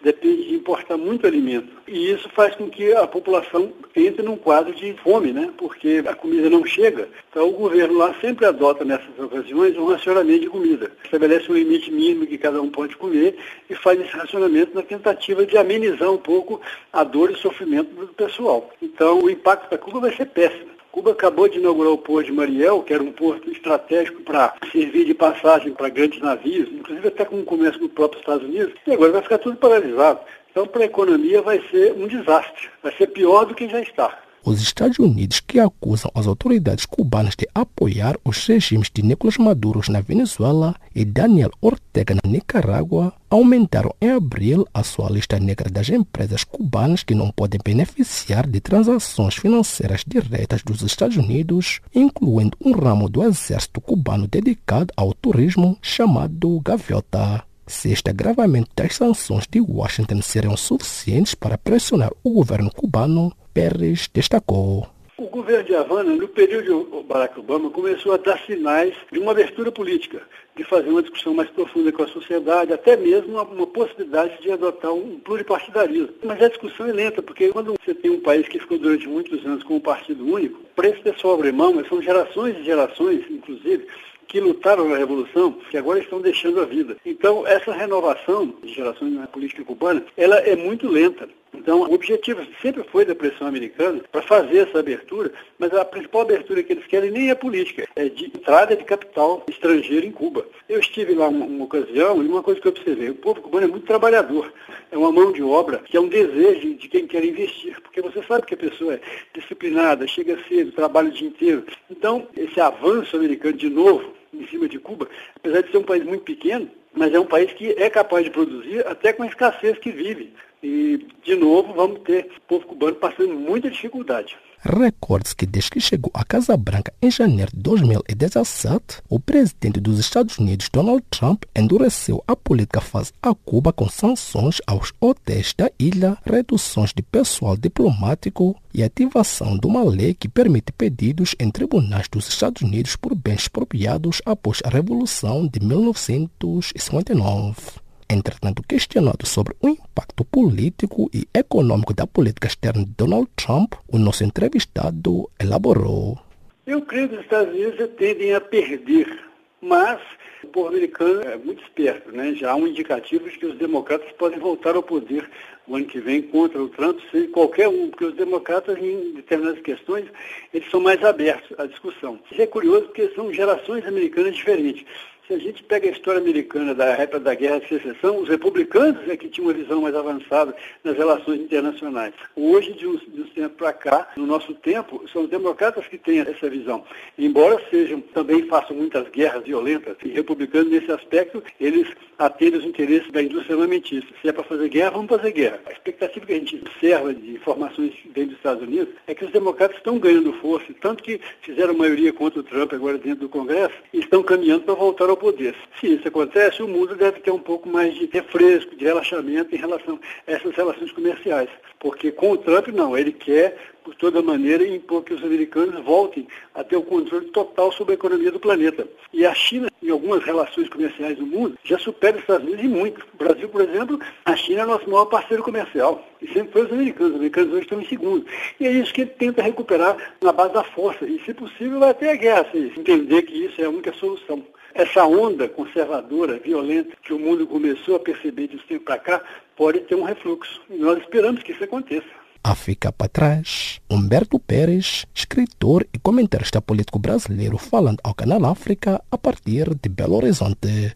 depende 0.00 0.48
de 0.48 0.54
importar 0.54 0.96
muito 0.96 1.26
alimento. 1.26 1.68
E 1.86 2.10
isso 2.10 2.28
faz 2.30 2.54
com 2.54 2.68
que 2.68 2.92
a 2.92 3.06
população 3.06 3.72
entre 3.94 4.22
num 4.22 4.36
quadro 4.36 4.74
de 4.74 4.92
fome, 5.02 5.32
né? 5.32 5.50
porque 5.56 6.02
a 6.06 6.14
comida 6.14 6.48
não 6.48 6.64
chega. 6.64 7.08
Então 7.30 7.48
o 7.48 7.52
governo 7.52 7.98
lá 7.98 8.14
sempre 8.20 8.46
adota 8.46 8.84
nessas 8.84 9.18
ocasiões 9.18 9.76
um 9.76 9.86
racionamento 9.86 10.40
de 10.40 10.48
comida. 10.48 10.90
Estabelece 11.04 11.50
um 11.50 11.54
limite 11.54 11.90
mínimo 11.90 12.26
que 12.26 12.38
cada 12.38 12.60
um 12.60 12.70
pode 12.70 12.96
comer 12.96 13.36
e 13.68 13.74
faz 13.74 14.00
esse 14.00 14.16
racionamento 14.16 14.74
na 14.74 14.82
tentativa 14.82 15.44
de 15.44 15.56
amenizar 15.56 16.10
um 16.10 16.18
pouco 16.18 16.60
a 16.92 17.04
dor 17.04 17.30
e 17.30 17.36
sofrimento 17.36 17.94
do 17.94 18.08
pessoal. 18.08 18.70
Então 18.80 19.22
o 19.22 19.30
impacto 19.30 19.68
para 19.68 19.78
Cuba 19.78 20.00
vai 20.00 20.14
ser 20.14 20.26
péssimo. 20.26 20.77
Cuba 20.98 21.12
acabou 21.12 21.48
de 21.48 21.60
inaugurar 21.60 21.92
o 21.92 21.98
porto 21.98 22.26
de 22.26 22.32
Mariel, 22.32 22.82
que 22.82 22.92
era 22.92 23.00
um 23.00 23.12
porto 23.12 23.48
estratégico 23.52 24.20
para 24.22 24.52
servir 24.72 25.04
de 25.04 25.14
passagem 25.14 25.72
para 25.72 25.88
grandes 25.88 26.20
navios, 26.20 26.68
inclusive 26.72 27.06
até 27.06 27.24
com 27.24 27.38
o 27.38 27.44
comércio 27.44 27.78
do 27.78 27.88
próprio 27.88 28.18
Estados 28.18 28.42
Unidos, 28.42 28.74
e 28.84 28.92
agora 28.92 29.12
vai 29.12 29.22
ficar 29.22 29.38
tudo 29.38 29.56
paralisado. 29.56 30.18
Então, 30.50 30.66
para 30.66 30.82
a 30.82 30.86
economia 30.86 31.40
vai 31.40 31.62
ser 31.70 31.92
um 31.92 32.08
desastre, 32.08 32.68
vai 32.82 32.92
ser 32.96 33.06
pior 33.06 33.44
do 33.44 33.54
que 33.54 33.68
já 33.68 33.80
está 33.80 34.18
os 34.48 34.62
Estados 34.62 34.98
Unidos 34.98 35.40
que 35.40 35.60
acusam 35.60 36.10
as 36.14 36.26
autoridades 36.26 36.86
cubanas 36.86 37.34
de 37.36 37.46
apoiar 37.54 38.16
os 38.24 38.46
regimes 38.46 38.90
de 38.92 39.02
Nicolás 39.02 39.36
Maduro 39.36 39.80
na 39.88 40.00
Venezuela 40.00 40.74
e 40.94 41.04
Daniel 41.04 41.50
Ortega 41.60 42.14
na 42.14 42.30
Nicarágua 42.30 43.12
aumentaram 43.28 43.94
em 44.00 44.10
abril 44.10 44.66
a 44.72 44.82
sua 44.82 45.10
lista 45.10 45.38
negra 45.38 45.70
das 45.70 45.88
empresas 45.90 46.44
cubanas 46.44 47.02
que 47.02 47.14
não 47.14 47.30
podem 47.30 47.60
beneficiar 47.62 48.46
de 48.46 48.60
transações 48.60 49.34
financeiras 49.36 50.02
diretas 50.06 50.62
dos 50.62 50.82
Estados 50.82 51.16
Unidos, 51.16 51.80
incluindo 51.94 52.56
um 52.64 52.72
ramo 52.72 53.08
do 53.08 53.22
exército 53.22 53.80
cubano 53.80 54.26
dedicado 54.26 54.92
ao 54.96 55.12
turismo 55.12 55.76
chamado 55.82 56.60
Gaviota. 56.60 57.44
Se 57.66 57.90
este 57.92 58.08
agravamento 58.08 58.70
das 58.74 58.96
sanções 58.96 59.46
de 59.46 59.60
Washington 59.60 60.22
serão 60.22 60.56
suficientes 60.56 61.34
para 61.34 61.58
pressionar 61.58 62.10
o 62.24 62.32
governo 62.32 62.70
cubano, 62.70 63.30
Pérez 63.58 64.08
destacou. 64.14 64.86
O 65.16 65.26
governo 65.26 65.64
de 65.64 65.74
Havana, 65.74 66.14
no 66.14 66.28
período 66.28 67.00
de 67.00 67.02
Barack 67.08 67.40
Obama, 67.40 67.68
começou 67.70 68.12
a 68.12 68.16
dar 68.16 68.38
sinais 68.46 68.94
de 69.10 69.18
uma 69.18 69.32
abertura 69.32 69.72
política, 69.72 70.22
de 70.56 70.62
fazer 70.62 70.88
uma 70.90 71.02
discussão 71.02 71.34
mais 71.34 71.50
profunda 71.50 71.90
com 71.90 72.04
a 72.04 72.06
sociedade, 72.06 72.72
até 72.72 72.96
mesmo 72.96 73.32
uma, 73.32 73.42
uma 73.42 73.66
possibilidade 73.66 74.40
de 74.40 74.52
adotar 74.52 74.92
um 74.92 75.18
pluripartidarismo. 75.18 76.10
Mas 76.22 76.40
a 76.40 76.48
discussão 76.48 76.86
é 76.86 76.92
lenta, 76.92 77.20
porque 77.20 77.48
quando 77.48 77.74
você 77.84 77.92
tem 77.92 78.12
um 78.12 78.20
país 78.20 78.46
que 78.46 78.60
ficou 78.60 78.78
durante 78.78 79.08
muitos 79.08 79.44
anos 79.44 79.64
com 79.64 79.74
um 79.74 79.80
partido 79.80 80.24
único, 80.24 80.60
para 80.76 80.90
esse 80.90 81.00
pessoal 81.00 81.34
abrir 81.34 81.52
mão, 81.52 81.72
mas 81.72 81.88
são 81.88 82.00
gerações 82.00 82.56
e 82.58 82.62
gerações, 82.62 83.24
inclusive, 83.28 83.88
que 84.28 84.38
lutaram 84.38 84.88
na 84.88 84.96
Revolução, 84.96 85.58
que 85.68 85.76
agora 85.76 85.98
estão 85.98 86.20
deixando 86.20 86.60
a 86.60 86.64
vida. 86.64 86.96
Então, 87.04 87.44
essa 87.44 87.72
renovação 87.72 88.54
de 88.62 88.72
gerações 88.72 89.14
na 89.14 89.26
política 89.26 89.64
cubana, 89.64 90.04
ela 90.16 90.36
é 90.36 90.54
muito 90.54 90.86
lenta. 90.86 91.28
Então, 91.58 91.82
o 91.82 91.92
objetivo 91.92 92.40
sempre 92.62 92.84
foi 92.84 93.04
da 93.04 93.16
pressão 93.16 93.48
americana 93.48 94.00
para 94.12 94.22
fazer 94.22 94.68
essa 94.68 94.78
abertura, 94.78 95.32
mas 95.58 95.74
a 95.74 95.84
principal 95.84 96.22
abertura 96.22 96.62
que 96.62 96.72
eles 96.72 96.86
querem 96.86 97.10
nem 97.10 97.30
é 97.30 97.34
política, 97.34 97.86
é 97.96 98.08
de 98.08 98.26
entrada 98.26 98.76
de 98.76 98.84
capital 98.84 99.44
estrangeiro 99.48 100.06
em 100.06 100.12
Cuba. 100.12 100.46
Eu 100.68 100.78
estive 100.78 101.14
lá 101.14 101.28
uma, 101.28 101.44
uma 101.44 101.64
ocasião 101.64 102.22
e 102.22 102.28
uma 102.28 102.42
coisa 102.44 102.60
que 102.60 102.68
eu 102.68 102.72
observei, 102.72 103.10
o 103.10 103.16
povo 103.16 103.42
cubano 103.42 103.66
é 103.66 103.68
muito 103.68 103.86
trabalhador, 103.86 104.52
é 104.90 104.96
uma 104.96 105.10
mão 105.10 105.32
de 105.32 105.42
obra 105.42 105.78
que 105.78 105.96
é 105.96 106.00
um 106.00 106.08
desejo 106.08 106.74
de 106.74 106.88
quem 106.88 107.08
quer 107.08 107.24
investir, 107.24 107.80
porque 107.82 108.00
você 108.00 108.22
sabe 108.22 108.46
que 108.46 108.54
a 108.54 108.58
pessoa 108.58 108.94
é 108.94 109.00
disciplinada, 109.34 110.06
chega 110.06 110.38
cedo, 110.48 110.70
trabalha 110.72 111.08
o 111.08 111.12
dia 111.12 111.28
inteiro. 111.28 111.64
Então, 111.90 112.28
esse 112.36 112.60
avanço 112.60 113.16
americano 113.16 113.56
de 113.56 113.68
novo, 113.68 114.14
em 114.32 114.46
cima 114.46 114.68
de 114.68 114.78
Cuba, 114.78 115.08
apesar 115.34 115.62
de 115.62 115.72
ser 115.72 115.78
um 115.78 115.82
país 115.82 116.04
muito 116.04 116.22
pequeno, 116.22 116.70
mas 116.94 117.12
é 117.12 117.18
um 117.18 117.26
país 117.26 117.52
que 117.52 117.72
é 117.72 117.90
capaz 117.90 118.24
de 118.24 118.30
produzir 118.30 118.86
até 118.86 119.12
com 119.12 119.24
a 119.24 119.26
escassez 119.26 119.76
que 119.78 119.90
vive. 119.90 120.32
E, 120.62 121.06
de 121.24 121.34
novo, 121.36 121.72
vamos 121.74 122.00
ter 122.00 122.28
o 122.36 122.40
povo 122.48 122.66
cubano 122.66 122.96
passando 122.96 123.34
muita 123.34 123.70
dificuldade. 123.70 124.36
Recorde-se 124.60 125.36
que 125.36 125.46
desde 125.46 125.70
que 125.70 125.80
chegou 125.80 126.10
à 126.12 126.24
Casa 126.24 126.56
Branca 126.56 126.92
em 127.00 127.08
janeiro 127.10 127.52
de 127.54 127.60
2017, 127.60 129.02
o 129.08 129.20
presidente 129.20 129.78
dos 129.78 130.00
Estados 130.00 130.36
Unidos, 130.36 130.68
Donald 130.68 131.04
Trump, 131.10 131.44
endureceu 131.54 132.24
a 132.26 132.34
política 132.34 132.80
face 132.80 133.12
a 133.22 133.32
Cuba 133.34 133.72
com 133.72 133.88
sanções 133.88 134.60
aos 134.66 134.92
hotéis 135.00 135.54
da 135.56 135.70
ilha, 135.78 136.18
reduções 136.24 136.92
de 136.92 137.02
pessoal 137.02 137.56
diplomático 137.56 138.60
e 138.74 138.82
ativação 138.82 139.56
de 139.56 139.66
uma 139.66 139.84
lei 139.84 140.12
que 140.12 140.28
permite 140.28 140.72
pedidos 140.72 141.36
em 141.38 141.52
tribunais 141.52 142.08
dos 142.08 142.28
Estados 142.28 142.62
Unidos 142.62 142.96
por 142.96 143.14
bens 143.14 143.42
expropriados 143.42 144.20
após 144.26 144.60
a 144.64 144.68
Revolução 144.68 145.46
de 145.46 145.64
1959. 145.64 147.87
Entretanto, 148.10 148.62
questionado 148.66 149.26
sobre 149.26 149.54
o 149.60 149.68
impacto 149.68 150.24
político 150.24 151.10
e 151.12 151.28
econômico 151.34 151.92
da 151.92 152.06
política 152.06 152.46
externa 152.46 152.84
de 152.84 152.92
Donald 152.96 153.28
Trump, 153.36 153.74
o 153.86 153.98
nosso 153.98 154.24
entrevistado 154.24 155.30
elaborou. 155.38 156.18
Eu 156.66 156.80
creio 156.82 157.08
que 157.08 157.16
os 157.16 157.20
Estados 157.22 157.54
Unidos 157.54 157.90
tendem 157.98 158.34
a 158.34 158.40
perder, 158.40 159.24
mas 159.60 160.00
o 160.42 160.46
povo 160.46 160.68
americano 160.68 161.20
é 161.22 161.36
muito 161.36 161.62
esperto, 161.62 162.10
né? 162.12 162.32
Já 162.34 162.52
há 162.52 162.54
um 162.54 162.66
indicativo 162.66 163.28
de 163.28 163.38
que 163.38 163.46
os 163.46 163.58
democratas 163.58 164.10
podem 164.12 164.38
voltar 164.38 164.74
ao 164.74 164.82
poder 164.82 165.28
o 165.66 165.76
ano 165.76 165.84
que 165.84 166.00
vem 166.00 166.22
contra 166.22 166.62
o 166.62 166.68
Trump, 166.68 166.98
sem 167.10 167.28
qualquer 167.28 167.68
um, 167.68 167.90
porque 167.90 168.06
os 168.06 168.14
democratas, 168.14 168.78
em 168.78 169.12
determinadas 169.12 169.60
questões, 169.60 170.06
eles 170.54 170.70
são 170.70 170.80
mais 170.80 171.02
abertos 171.04 171.58
à 171.58 171.66
discussão. 171.66 172.18
Isso 172.30 172.40
é 172.40 172.46
curioso 172.46 172.86
porque 172.86 173.10
são 173.14 173.32
gerações 173.32 173.86
americanas 173.86 174.34
diferentes. 174.34 174.86
Se 175.28 175.34
a 175.34 175.38
gente 175.38 175.62
pega 175.62 175.86
a 175.86 175.92
história 175.92 176.22
americana 176.22 176.74
da 176.74 176.86
época 176.86 177.20
da 177.20 177.34
Guerra 177.34 177.60
de 177.60 177.68
Secessão, 177.68 178.16
os 178.16 178.30
republicanos 178.30 179.06
é 179.06 179.14
que 179.14 179.28
tinham 179.28 179.48
uma 179.48 179.52
visão 179.52 179.82
mais 179.82 179.94
avançada 179.94 180.56
nas 180.82 180.96
relações 180.96 181.38
internacionais. 181.38 182.14
Hoje, 182.34 182.72
de 182.72 182.86
uns, 182.86 183.02
de 183.02 183.24
tempos 183.24 183.58
para 183.58 183.74
cá, 183.74 184.08
no 184.16 184.24
nosso 184.24 184.54
tempo, 184.54 185.04
são 185.12 185.24
os 185.24 185.28
democratas 185.28 185.86
que 185.86 185.98
têm 185.98 186.20
essa 186.20 186.48
visão. 186.48 186.82
Embora 187.18 187.62
sejam, 187.68 188.00
também 188.00 188.46
façam 188.46 188.74
muitas 188.74 189.06
guerras 189.10 189.44
violentas, 189.44 189.98
e 190.02 190.08
republicanos, 190.08 190.72
nesse 190.72 190.90
aspecto, 190.90 191.42
eles 191.60 191.86
atendem 192.18 192.60
os 192.60 192.64
interesses 192.64 193.12
da 193.12 193.22
indústria 193.22 193.54
armamentista. 193.54 194.08
Se 194.22 194.30
é 194.30 194.32
para 194.32 194.44
fazer 194.44 194.70
guerra, 194.70 194.92
vamos 194.92 195.08
fazer 195.08 195.32
guerra. 195.32 195.60
A 195.66 195.72
expectativa 195.72 196.24
que 196.24 196.32
a 196.32 196.38
gente 196.38 196.56
observa 196.56 197.12
de 197.12 197.32
informações 197.32 197.92
que 197.92 198.08
vem 198.08 198.28
dos 198.28 198.36
Estados 198.36 198.62
Unidos 198.62 198.94
é 199.06 199.14
que 199.14 199.26
os 199.26 199.30
democratas 199.30 199.76
estão 199.76 199.98
ganhando 199.98 200.32
força, 200.32 200.72
tanto 200.80 201.02
que 201.02 201.20
fizeram 201.42 201.74
maioria 201.74 202.14
contra 202.14 202.40
o 202.40 202.42
Trump 202.42 202.72
agora 202.72 202.96
dentro 202.96 203.20
do 203.20 203.28
Congresso, 203.28 203.74
e 203.92 203.98
estão 203.98 204.22
caminhando 204.22 204.62
para 204.62 204.74
voltar 204.74 205.10
ao 205.10 205.17
poder. 205.18 205.54
Se 205.78 205.86
isso 205.86 206.08
acontece, 206.08 206.62
o 206.62 206.68
mundo 206.68 206.96
deve 206.96 207.20
ter 207.20 207.30
um 207.30 207.38
pouco 207.38 207.68
mais 207.68 207.94
de 207.94 208.06
refresco, 208.06 208.74
de 208.74 208.84
relaxamento 208.84 209.54
em 209.54 209.58
relação 209.58 210.00
a 210.26 210.32
essas 210.32 210.54
relações 210.54 210.92
comerciais. 210.92 211.50
Porque 211.80 212.10
com 212.10 212.32
o 212.32 212.38
Trump, 212.38 212.68
não, 212.68 212.96
ele 212.96 213.12
quer, 213.12 213.56
por 213.84 213.94
toda 213.94 214.20
maneira, 214.20 214.66
impor 214.66 215.04
que 215.04 215.14
os 215.14 215.22
americanos 215.22 215.82
voltem 215.84 216.26
a 216.54 216.64
ter 216.64 216.76
o 216.76 216.82
controle 216.82 217.26
total 217.26 217.70
sobre 217.70 217.92
a 217.92 217.94
economia 217.94 218.32
do 218.32 218.40
planeta. 218.40 218.88
E 219.12 219.24
a 219.24 219.32
China, 219.34 219.70
em 219.80 219.90
algumas 219.90 220.24
relações 220.24 220.68
comerciais 220.68 221.16
do 221.16 221.26
mundo, 221.26 221.56
já 221.62 221.78
supera 221.78 222.16
os 222.16 222.22
Estados 222.22 222.46
Unidos 222.46 222.64
em 222.64 222.68
muito. 222.68 223.06
O 223.14 223.16
Brasil, 223.16 223.48
por 223.48 223.60
exemplo, 223.60 224.00
a 224.24 224.34
China 224.34 224.62
é 224.62 224.66
nosso 224.66 224.90
maior 224.90 225.06
parceiro 225.06 225.42
comercial. 225.42 226.04
E 226.20 226.26
sempre 226.32 226.52
foi 226.52 226.66
os 226.66 226.72
americanos. 226.72 227.10
Os 227.12 227.16
americanos 227.16 227.52
hoje 227.52 227.62
estão 227.62 227.80
em 227.80 227.86
segundo. 227.86 228.26
E 228.58 228.66
é 228.66 228.72
isso 228.72 228.92
que 228.92 229.02
ele 229.02 229.10
tenta 229.10 229.42
recuperar 229.42 229.96
na 230.20 230.32
base 230.32 230.52
da 230.52 230.64
força. 230.64 231.04
E, 231.06 231.20
se 231.24 231.32
possível, 231.32 231.78
vai 231.78 231.90
até 231.90 232.12
a 232.12 232.16
guerra, 232.16 232.48
se 232.50 232.58
entender 232.58 233.22
que 233.22 233.46
isso 233.46 233.60
é 233.60 233.64
a 233.64 233.70
única 233.70 233.92
solução 233.92 234.44
essa 234.82 235.04
onda 235.04 235.48
conservadora, 235.48 236.38
violenta, 236.38 236.96
que 237.02 237.12
o 237.12 237.18
mundo 237.18 237.46
começou 237.46 237.96
a 237.96 238.00
perceber 238.00 238.46
de 238.48 238.56
uns 238.56 238.64
tempos 238.64 238.84
para 238.84 238.98
cá, 238.98 239.22
pode 239.56 239.80
ter 239.80 239.96
um 239.96 240.04
refluxo. 240.04 240.60
E 240.70 240.76
nós 240.76 240.98
esperamos 240.98 241.42
que 241.42 241.52
isso 241.52 241.64
aconteça. 241.64 242.06
A 242.44 242.54
ficar 242.54 242.92
para 242.92 243.08
trás, 243.08 243.80
Humberto 243.90 244.38
Pérez, 244.38 245.04
escritor 245.12 245.84
e 245.92 245.98
comentarista 245.98 246.62
político 246.62 246.98
brasileiro, 246.98 247.58
falando 247.58 247.98
ao 248.04 248.14
Canal 248.14 248.46
África 248.46 249.02
a 249.10 249.18
partir 249.18 249.74
de 249.74 249.88
Belo 249.88 250.16
Horizonte. 250.16 250.94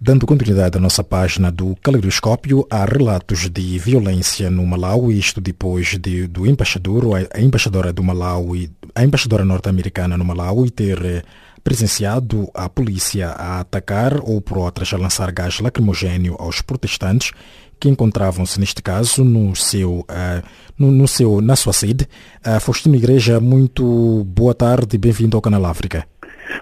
Dando 0.00 0.26
continuidade 0.26 0.78
à 0.78 0.80
nossa 0.80 1.04
página 1.04 1.52
do 1.52 1.76
Caleidoscópio, 1.82 2.66
há 2.70 2.86
relatos 2.86 3.50
de 3.50 3.78
violência 3.78 4.50
no 4.50 4.64
Malawi, 4.64 5.18
isto 5.18 5.42
depois 5.42 5.98
de, 5.98 6.26
do 6.26 6.46
embaixador, 6.46 7.04
a 7.34 7.38
embaixadora 7.38 7.92
do 7.92 8.02
Malawi, 8.02 8.70
a 8.94 9.04
embaixadora 9.04 9.44
norte-americana 9.44 10.16
no 10.16 10.24
Malawi 10.24 10.70
ter 10.70 11.22
presenciado 11.62 12.50
a 12.54 12.68
polícia 12.68 13.28
a 13.28 13.60
atacar 13.60 14.20
ou 14.22 14.40
por 14.40 14.58
outras 14.58 14.92
a 14.92 14.96
lançar 14.96 15.30
gás 15.32 15.60
lacrimogênio 15.60 16.36
aos 16.38 16.60
protestantes 16.60 17.32
que 17.78 17.88
encontravam-se 17.88 18.60
neste 18.60 18.82
caso 18.82 19.24
no 19.24 19.56
seu, 19.56 20.00
uh, 20.00 20.42
no, 20.78 20.90
no, 20.90 21.08
seu, 21.08 21.40
na 21.40 21.56
sua 21.56 21.72
sede. 21.72 22.06
Uh, 22.46 22.60
Faustino 22.60 22.94
Igreja, 22.94 23.40
muito 23.40 24.22
boa 24.24 24.54
tarde, 24.54 24.98
bem-vindo 24.98 25.36
ao 25.36 25.40
Canal 25.40 25.64
África. 25.64 26.06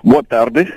Boa 0.04 0.22
tarde. 0.22 0.72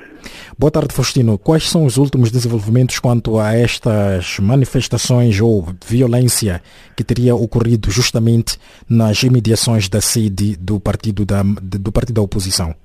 Boa 0.57 0.71
tarde, 0.71 0.93
Faustino. 0.93 1.37
Quais 1.37 1.69
são 1.69 1.85
os 1.85 1.97
últimos 1.97 2.31
desenvolvimentos 2.31 2.99
quanto 2.99 3.39
a 3.39 3.53
estas 3.53 4.39
manifestações 4.39 5.39
ou 5.39 5.67
violência 5.85 6.61
que 6.95 7.03
teria 7.03 7.35
ocorrido 7.35 7.91
justamente 7.91 8.57
nas 8.87 9.21
imediações 9.23 9.89
da 9.89 10.01
sede 10.01 10.55
do 10.55 10.79
partido 10.79 11.25
da, 11.25 11.43
do 11.43 11.91
partido 11.91 12.15
da 12.15 12.21
oposição? 12.21 12.75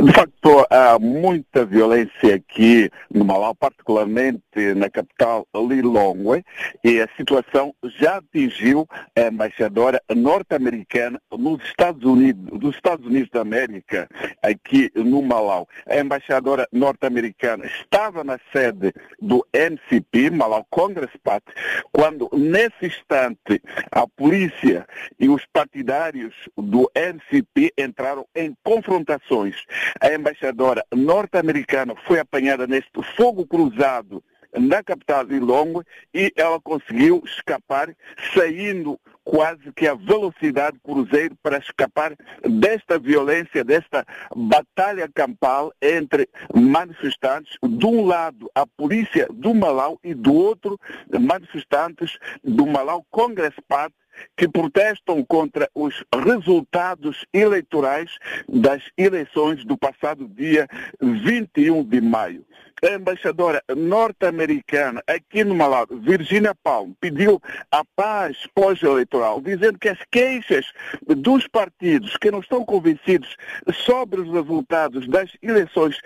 De 0.00 0.12
facto, 0.12 0.64
há 0.70 0.96
muita 0.96 1.66
violência 1.66 2.36
aqui 2.36 2.88
no 3.12 3.24
Malau, 3.24 3.52
particularmente 3.52 4.72
na 4.76 4.88
capital 4.88 5.44
Lilongwe, 5.52 6.44
e 6.84 7.00
a 7.00 7.08
situação 7.16 7.74
já 7.98 8.18
atingiu 8.18 8.86
a 9.16 9.22
embaixadora 9.22 10.00
norte-americana 10.14 11.20
nos 11.36 11.60
Estados 11.64 12.04
Unidos, 12.04 12.60
dos 12.60 12.76
Estados 12.76 13.04
Unidos 13.04 13.28
da 13.30 13.40
América, 13.40 14.08
aqui 14.40 14.88
no 14.94 15.20
Malau. 15.20 15.66
A 15.88 15.98
embaixadora 15.98 16.68
norte-americana 16.72 17.66
estava 17.66 18.22
na 18.22 18.38
sede 18.52 18.92
do 19.20 19.44
MCP, 19.52 20.30
Malau 20.30 20.64
Congress 20.70 21.12
Party, 21.24 21.52
quando 21.90 22.30
nesse 22.32 22.86
instante 22.86 23.60
a 23.90 24.06
polícia 24.06 24.86
e 25.18 25.28
os 25.28 25.44
partidários 25.52 26.34
do 26.56 26.88
MCP 26.94 27.72
entraram 27.76 28.24
em 28.36 28.54
confrontações 28.62 29.56
a 30.00 30.12
embaixadora 30.12 30.84
norte-americana 30.94 31.94
foi 32.06 32.18
apanhada 32.18 32.66
neste 32.66 33.02
fogo 33.16 33.46
cruzado 33.46 34.22
na 34.56 34.82
capital 34.82 35.24
de 35.24 35.38
Longwe 35.38 35.84
e 36.14 36.32
ela 36.36 36.60
conseguiu 36.60 37.22
escapar, 37.24 37.94
saindo 38.34 38.98
quase 39.22 39.70
que 39.76 39.86
a 39.86 39.94
velocidade 39.94 40.78
cruzeiro 40.82 41.36
para 41.42 41.58
escapar 41.58 42.16
desta 42.42 42.98
violência, 42.98 43.62
desta 43.62 44.06
batalha 44.34 45.06
campal 45.12 45.70
entre 45.82 46.26
manifestantes, 46.54 47.58
de 47.62 47.86
um 47.86 48.06
lado 48.06 48.50
a 48.54 48.66
polícia 48.66 49.28
do 49.30 49.54
Malau 49.54 49.98
e 50.02 50.14
do 50.14 50.32
outro 50.32 50.80
manifestantes 51.20 52.18
do 52.42 52.66
Malau 52.66 53.04
Congress 53.10 53.54
Party 53.68 53.94
que 54.36 54.48
protestam 54.48 55.24
contra 55.24 55.68
os 55.74 56.04
resultados 56.24 57.26
eleitorais 57.32 58.18
das 58.48 58.82
eleições 58.96 59.64
do 59.64 59.76
passado 59.76 60.28
dia 60.28 60.66
21 61.00 61.84
de 61.84 62.00
maio. 62.00 62.44
A 62.82 62.94
embaixadora 62.94 63.62
norte-americana 63.76 65.02
aqui 65.06 65.44
no 65.44 65.54
Malau, 65.54 65.86
Virginia 65.90 66.54
Palm, 66.62 66.92
pediu 67.00 67.40
a 67.70 67.82
paz 67.96 68.36
pós-eleitoral, 68.54 69.40
dizendo 69.40 69.78
que 69.78 69.88
as 69.88 69.98
queixas 70.10 70.66
dos 71.06 71.46
partidos 71.46 72.16
que 72.16 72.30
não 72.30 72.40
estão 72.40 72.64
convencidos 72.64 73.36
sobre 73.84 74.20
os 74.20 74.32
resultados 74.32 75.08
das 75.08 75.30
eleições 75.42 75.96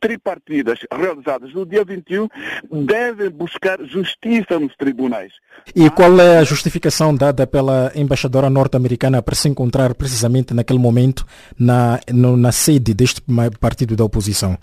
tripartidas 0.00 0.80
realizadas 0.92 1.52
no 1.52 1.66
dia 1.66 1.84
21 1.84 2.28
devem 2.84 3.30
buscar 3.30 3.82
justiça 3.84 4.58
nos 4.58 4.74
tribunais. 4.76 5.32
E 5.74 5.88
qual 5.90 6.20
é 6.20 6.38
a 6.38 6.44
justificação 6.44 7.14
dada 7.14 7.46
pela 7.46 7.92
embaixadora 7.94 8.50
norte-americana 8.50 9.22
para 9.22 9.34
se 9.34 9.48
encontrar 9.48 9.94
precisamente 9.94 10.54
naquele 10.54 10.78
momento 10.78 11.26
na, 11.58 12.00
na 12.12 12.52
sede 12.52 12.94
deste 12.94 13.22
partido 13.60 13.96
da 13.96 14.04
oposição? 14.04 14.58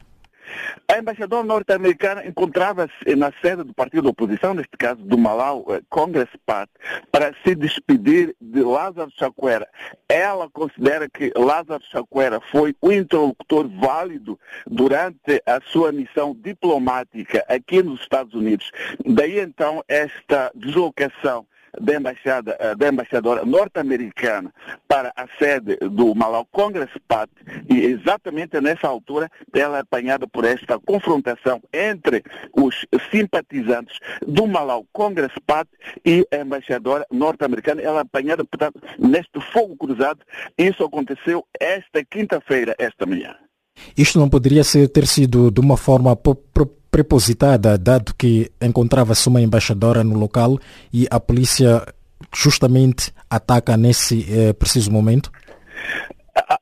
A 0.88 0.98
embaixadora 0.98 1.44
norte-americana 1.44 2.26
encontrava-se 2.26 3.16
na 3.16 3.32
sede 3.42 3.64
do 3.64 3.74
partido 3.74 4.04
da 4.04 4.10
oposição, 4.10 4.54
neste 4.54 4.76
caso 4.78 5.02
do 5.02 5.18
Malau 5.18 5.66
eh, 5.70 5.82
Congress 5.90 6.30
Party, 6.46 6.72
para 7.12 7.34
se 7.44 7.56
despedir 7.56 8.36
de 8.42 8.62
Lázaro 8.62 9.12
Chacuera. 9.12 9.68
Ela 10.08 10.50
considera 10.50 11.08
que 11.10 11.32
Lázaro 11.36 11.84
Chacuera 11.92 12.40
foi 12.52 12.76
o 12.82 12.92
interlocutor 12.92 13.68
válido 13.80 14.40
durante 14.66 15.42
a 15.46 15.62
sua 15.62 15.92
missão 15.92 16.36
diplomática 16.36 17.46
aqui 17.48 17.84
nos 17.84 18.02
Estados 18.02 18.34
Unidos. 18.34 18.72
Daí 19.06 19.40
então 19.40 19.84
esta 19.88 20.52
deslocação 20.56 21.46
da, 21.80 21.96
embaixada, 21.96 22.56
eh, 22.60 22.76
da 22.76 22.88
embaixadora 22.88 23.46
norte-americana 23.46 24.54
para 24.88 25.12
a 25.16 25.28
sede 25.38 25.78
do 25.78 26.14
Malau 26.16 26.46
Congress 26.52 26.92
Party 27.08 27.34
e 27.70 27.86
exatamente 27.86 28.60
nessa 28.62 28.88
altura 28.88 29.30
ela 29.54 29.78
é 29.78 29.82
apanhada 29.82 30.28
por 30.28 30.46
esta 30.46 30.80
confrontação 30.80 31.62
entre 31.74 32.24
os 32.56 32.86
simpatizantes 33.12 34.00
do 34.26 34.48
Malau 34.48 34.86
Congress 34.94 35.34
Party 35.46 35.72
e 36.06 36.26
a 36.32 36.38
embaixadora 36.38 37.06
norte-americana. 37.12 37.82
Ela 37.82 38.00
é 38.00 38.02
apanhada, 38.02 38.44
portanto, 38.44 38.80
neste 38.98 39.40
fogo 39.52 39.76
cruzado. 39.76 40.20
Isso 40.58 40.84
aconteceu 40.84 41.46
esta 41.60 42.04
quinta-feira, 42.04 42.76
esta 42.78 43.06
manhã. 43.06 43.36
Isto 43.98 44.20
não 44.20 44.30
poderia 44.30 44.64
ser, 44.64 44.88
ter 44.90 45.08
sido 45.08 45.52
de 45.52 45.60
uma 45.60 45.78
forma 45.78 46.16
prepositada, 46.92 47.78
dado 47.78 48.14
que 48.16 48.52
encontrava-se 48.62 49.28
uma 49.28 49.42
embaixadora 49.42 50.04
no 50.04 50.18
local 50.18 50.58
e 50.92 51.08
a 51.10 51.20
polícia 51.20 51.86
justamente 52.34 53.14
ataca 53.30 53.78
nesse 53.78 54.26
eh, 54.32 54.54
preciso 54.54 54.92
momento? 54.92 55.32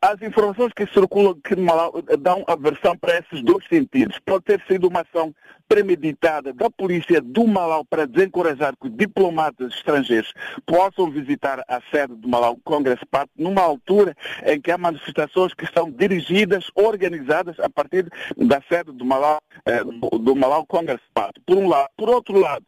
As 0.02 0.22
informações 0.22 0.72
que 0.74 0.86
circulam 0.88 1.36
no 1.56 1.64
Malau 1.64 2.02
dão 2.20 2.44
aversão 2.48 2.98
para 2.98 3.20
esses 3.20 3.44
dois 3.44 3.66
sentidos. 3.68 4.18
Pode 4.26 4.44
ter 4.44 4.62
sido 4.68 4.88
uma 4.88 5.02
ação 5.02 5.34
premeditada 5.68 6.54
da 6.54 6.70
polícia 6.70 7.22
do 7.22 7.46
Malau 7.46 7.84
para 7.84 8.08
desencorajar 8.08 8.76
que 8.82 8.90
diplomatas 8.90 9.74
estrangeiros 9.74 10.34
possam 10.66 11.12
visitar 11.12 11.64
a 11.68 11.82
sede 11.92 12.16
do 12.16 12.28
Malau 12.28 12.58
Congress 12.64 13.04
Party 13.10 13.32
numa 13.38 13.62
altura 13.62 14.16
em 14.46 14.60
que 14.60 14.72
há 14.72 14.78
manifestações 14.78 15.54
que 15.54 15.66
são 15.74 15.92
dirigidas, 15.92 16.70
organizadas 16.76 17.60
a 17.60 17.70
partir 17.70 18.08
da 18.38 18.62
sede 18.70 18.92
do 18.92 19.06
Malau, 19.06 19.40
eh, 19.66 19.84
do 19.84 20.36
Malau 20.36 20.66
Congress 20.66 21.02
Party. 21.14 21.42
Por 21.46 21.58
um 21.58 21.68
lado. 21.68 21.90
Por 21.98 22.10
outro 22.10 22.40
lado, 22.40 22.66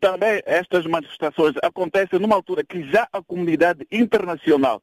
também 0.00 0.42
estas 0.46 0.86
manifestações 0.86 1.54
acontecem 1.62 2.18
numa 2.18 2.34
altura 2.34 2.64
que 2.64 2.82
já 2.90 3.08
a 3.12 3.22
comunidade 3.22 3.86
internacional 3.90 4.82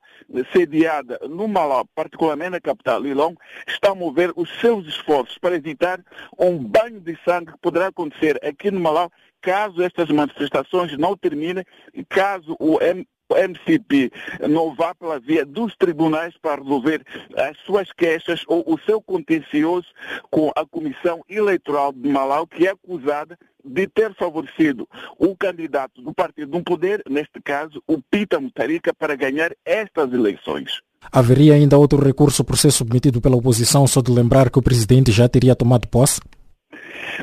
sediada 0.53 1.19
no 1.27 1.47
Malau, 1.47 1.85
particularmente 1.95 2.51
na 2.51 2.61
capital 2.61 3.01
Lilong, 3.01 3.35
está 3.67 3.91
a 3.91 3.95
mover 3.95 4.31
os 4.35 4.49
seus 4.59 4.87
esforços 4.87 5.37
para 5.37 5.55
evitar 5.55 5.99
um 6.37 6.57
banho 6.57 6.99
de 6.99 7.17
sangue 7.25 7.51
que 7.57 7.61
poderá 7.61 7.87
acontecer 7.87 8.39
aqui 8.45 8.71
no 8.71 8.79
Malau 8.79 9.11
caso 9.41 9.81
estas 9.81 10.09
manifestações 10.09 10.97
não 10.97 11.17
terminem 11.17 11.63
e 11.93 12.03
caso 12.05 12.55
o 12.59 12.81
M 12.81 13.05
o 13.29 13.35
MCP 13.35 14.09
não 14.49 14.73
vá 14.73 14.95
pela 14.95 15.19
via 15.19 15.45
dos 15.45 15.75
tribunais 15.75 16.33
para 16.41 16.61
resolver 16.61 17.03
as 17.35 17.57
suas 17.65 17.91
queixas 17.91 18.43
ou 18.47 18.63
o 18.65 18.79
seu 18.79 19.01
contencioso 19.01 19.87
com 20.31 20.49
a 20.55 20.65
Comissão 20.65 21.21
Eleitoral 21.29 21.91
de 21.91 22.07
Malau, 22.07 22.47
que 22.47 22.65
é 22.65 22.71
acusada 22.71 23.37
de 23.65 23.85
ter 23.85 24.15
favorecido 24.15 24.87
o 25.17 25.35
candidato 25.35 26.01
do 26.01 26.13
partido 26.13 26.51
do 26.51 26.63
poder, 26.63 27.03
neste 27.09 27.41
caso 27.43 27.83
o 27.85 28.01
Pita 28.01 28.39
Mutarica, 28.39 28.93
para 28.93 29.15
ganhar 29.15 29.51
estas 29.65 30.13
eleições. 30.13 30.81
Haveria 31.11 31.53
ainda 31.53 31.77
outro 31.77 32.03
recurso 32.03 32.43
por 32.43 32.57
ser 32.57 32.71
submetido 32.71 33.19
pela 33.19 33.35
oposição, 33.35 33.85
só 33.85 34.01
de 34.01 34.11
lembrar 34.11 34.49
que 34.49 34.59
o 34.59 34.63
presidente 34.63 35.11
já 35.11 35.27
teria 35.27 35.55
tomado 35.55 35.87
posse? 35.87 36.21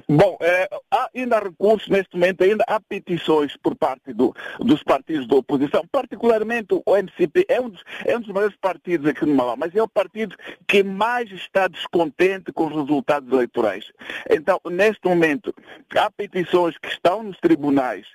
Bom, 0.09 0.37
é, 0.41 0.69
há 0.91 1.09
ainda 1.15 1.39
recursos 1.39 1.89
neste 1.89 2.17
momento, 2.17 2.43
ainda 2.43 2.65
há 2.67 2.81
petições 2.81 3.57
por 3.57 3.75
parte 3.75 4.13
do, 4.13 4.35
dos 4.61 4.83
partidos 4.83 5.27
da 5.27 5.37
oposição, 5.37 5.87
particularmente 5.91 6.69
o 6.75 6.97
MCP, 6.97 7.47
é 7.49 7.61
um, 7.61 7.69
dos, 7.69 7.83
é 8.05 8.17
um 8.17 8.21
dos 8.21 8.31
maiores 8.31 8.57
partidos 8.57 9.07
aqui 9.07 9.25
no 9.25 9.35
Malau, 9.35 9.57
mas 9.57 9.75
é 9.75 9.83
o 9.83 9.89
partido 9.89 10.37
que 10.67 10.83
mais 10.83 11.31
está 11.31 11.69
descontente 11.69 12.53
com 12.53 12.67
os 12.67 12.75
resultados 12.75 13.33
eleitorais. 13.33 13.93
Então, 14.31 14.61
neste 14.71 15.07
momento, 15.07 15.55
há 15.97 16.11
petições 16.11 16.77
que 16.79 16.89
estão 16.89 17.23
nos 17.23 17.39
tribunais, 17.39 18.07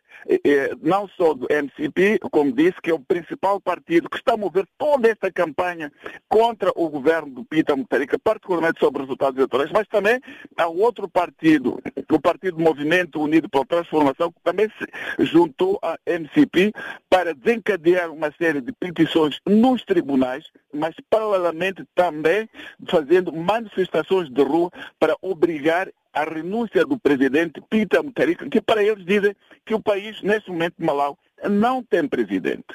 não 0.82 1.08
só 1.08 1.34
do 1.34 1.48
MCP, 1.50 2.20
como 2.32 2.52
disse, 2.52 2.82
que 2.82 2.92
é 2.92 2.94
o 2.94 3.00
principal 3.00 3.60
partido 3.60 4.10
que 4.10 4.18
está 4.18 4.34
a 4.34 4.38
mover 4.38 4.68
toda 4.78 5.10
esta 5.10 5.32
campanha 5.32 5.92
contra 6.28 6.72
o 6.76 6.90
governo 6.90 7.32
do 7.32 7.46
Pita 7.46 7.76
Mutarica, 7.76 8.20
particularmente 8.20 8.80
sobre 8.80 9.02
os 9.02 9.08
resultados 9.08 9.38
eleitorais, 9.38 9.72
mas 9.72 9.88
também 9.88 10.20
há 10.58 10.68
outro 10.68 11.08
partido 11.08 11.49
partido, 11.50 11.82
o 12.12 12.20
Partido 12.20 12.60
Movimento 12.60 13.22
Unido 13.22 13.50
pela 13.50 13.66
Transformação, 13.66 14.32
que 14.32 14.40
também 14.44 14.70
se 14.70 15.26
juntou 15.26 15.80
à 15.82 15.98
MCP 16.06 16.72
para 17.10 17.34
desencadear 17.34 18.12
uma 18.12 18.32
série 18.32 18.62
de 18.62 18.72
petições 18.72 19.40
nos 19.46 19.84
tribunais, 19.84 20.46
mas 20.74 20.96
paralelamente 21.10 21.84
também 21.96 22.48
fazendo 22.88 23.34
manifestações 23.34 24.30
de 24.30 24.44
rua 24.44 24.70
para 25.00 25.16
obrigar 25.22 25.90
a 26.14 26.24
renúncia 26.24 26.86
do 26.86 27.00
presidente 27.00 27.62
Peter 27.70 28.04
Mutharika, 28.04 28.50
que 28.50 28.62
para 28.62 28.84
eles 28.84 29.06
dizem 29.06 29.36
que 29.66 29.74
o 29.74 29.80
país, 29.80 30.22
neste 30.22 30.50
momento, 30.52 30.76
Malau, 30.80 31.18
não 31.50 31.82
tem 31.84 32.08
presidente. 32.08 32.66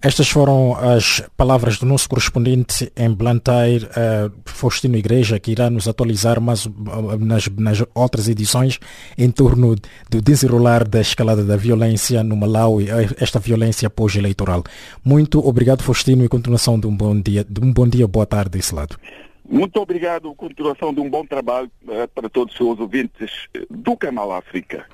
Estas 0.00 0.28
foram 0.28 0.76
as 0.76 1.22
palavras 1.36 1.78
do 1.78 1.86
nosso 1.86 2.08
correspondente 2.08 2.92
em 2.96 3.10
Blantyre, 3.10 3.86
uh, 3.86 4.32
Faustino 4.44 4.96
Igreja, 4.96 5.38
que 5.38 5.50
irá 5.50 5.68
nos 5.70 5.88
atualizar 5.88 6.40
mais, 6.40 6.66
uh, 6.66 6.72
nas, 7.18 7.48
nas, 7.48 7.82
outras 7.94 8.28
edições 8.28 8.78
em 9.16 9.30
torno 9.30 9.74
do 10.10 10.22
desenrolar 10.22 10.86
da 10.86 11.00
escalada 11.00 11.44
da 11.44 11.56
violência 11.56 12.22
no 12.22 12.36
Malawi, 12.36 12.90
eh, 12.90 13.08
esta 13.18 13.38
violência 13.38 13.88
pós-eleitoral. 13.90 14.62
Muito 15.04 15.46
obrigado, 15.46 15.82
Faustino, 15.82 16.24
e 16.24 16.28
continuação 16.28 16.78
de 16.78 16.86
um 16.86 16.96
bom 16.96 17.18
dia, 17.18 17.44
de 17.48 17.60
um 17.60 17.72
bom 17.72 17.88
dia, 17.88 18.06
boa 18.06 18.26
tarde 18.26 18.50
desse 18.50 18.74
lado. 18.74 18.96
Muito 19.48 19.80
obrigado, 19.80 20.34
continuação 20.34 20.92
de 20.92 21.00
um 21.00 21.08
bom 21.08 21.24
trabalho 21.24 21.70
uh, 21.84 22.08
para 22.14 22.28
todos 22.28 22.52
os 22.52 22.58
seus 22.58 22.78
ouvintes 22.80 23.30
do 23.70 23.96
Canal 23.96 24.32
África. 24.32 24.86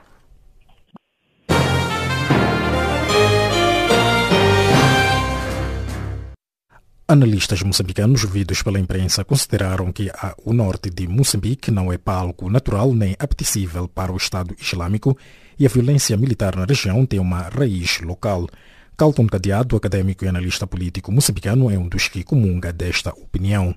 Analistas 7.09 7.63
moçambicanos 7.63 8.23
ouvidos 8.25 8.63
pela 8.63 8.79
imprensa 8.79 9.25
consideraram 9.25 9.91
que 9.93 10.11
o 10.45 10.53
norte 10.53 10.89
de 10.89 11.09
Moçambique 11.09 11.71
não 11.71 11.93
é 11.93 11.99
palco 11.99 12.49
natural 12.49 12.95
nem 12.95 13.17
apetecível 13.19 13.89
para 13.89 14.13
o 14.13 14.17
Estado 14.17 14.55
Islâmico 14.59 15.19
e 15.59 15.67
a 15.67 15.69
violência 15.69 16.17
militar 16.17 16.57
na 16.57 16.65
região 16.65 17.05
tem 17.05 17.19
uma 17.19 17.43
raiz 17.43 18.01
local. 18.01 18.49
Calton 18.97 19.27
Cadeado, 19.27 19.77
acadêmico 19.77 20.25
e 20.25 20.29
analista 20.29 20.67
político 20.67 21.11
moçambicano, 21.11 21.71
é 21.71 21.77
um 21.77 21.89
dos 21.89 22.07
que 22.09 22.23
comunga 22.23 22.73
desta 22.73 23.11
opinião. 23.11 23.75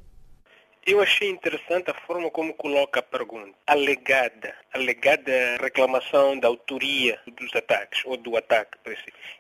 Eu 0.86 1.02
achei 1.02 1.30
interessante 1.30 1.90
a 1.90 1.96
forma 1.96 2.30
como 2.30 2.54
coloca 2.54 3.00
a 3.00 3.04
pergunta. 3.04 3.58
Alegada. 3.66 4.56
Alegada 4.72 5.58
reclamação 5.60 6.38
da 6.38 6.48
autoria 6.48 7.20
dos 7.26 7.56
ataques, 7.56 8.04
ou 8.06 8.16
do 8.16 8.38
ataque. 8.38 8.78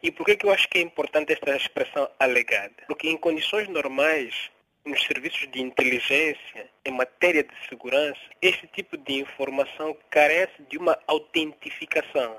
E 0.01 0.09
por 0.09 0.25
que, 0.25 0.37
que 0.37 0.47
eu 0.47 0.51
acho 0.51 0.67
que 0.67 0.79
é 0.79 0.81
importante 0.81 1.33
esta 1.33 1.55
expressão 1.55 2.09
alegada? 2.19 2.73
Porque 2.87 3.07
em 3.07 3.15
condições 3.15 3.67
normais, 3.67 4.49
nos 4.83 5.03
serviços 5.03 5.47
de 5.51 5.61
inteligência, 5.61 6.67
em 6.83 6.91
matéria 6.91 7.43
de 7.43 7.53
segurança, 7.69 8.21
este 8.41 8.65
tipo 8.65 8.97
de 8.97 9.13
informação 9.13 9.95
carece 10.09 10.63
de 10.67 10.79
uma 10.79 10.97
autentificação 11.05 12.37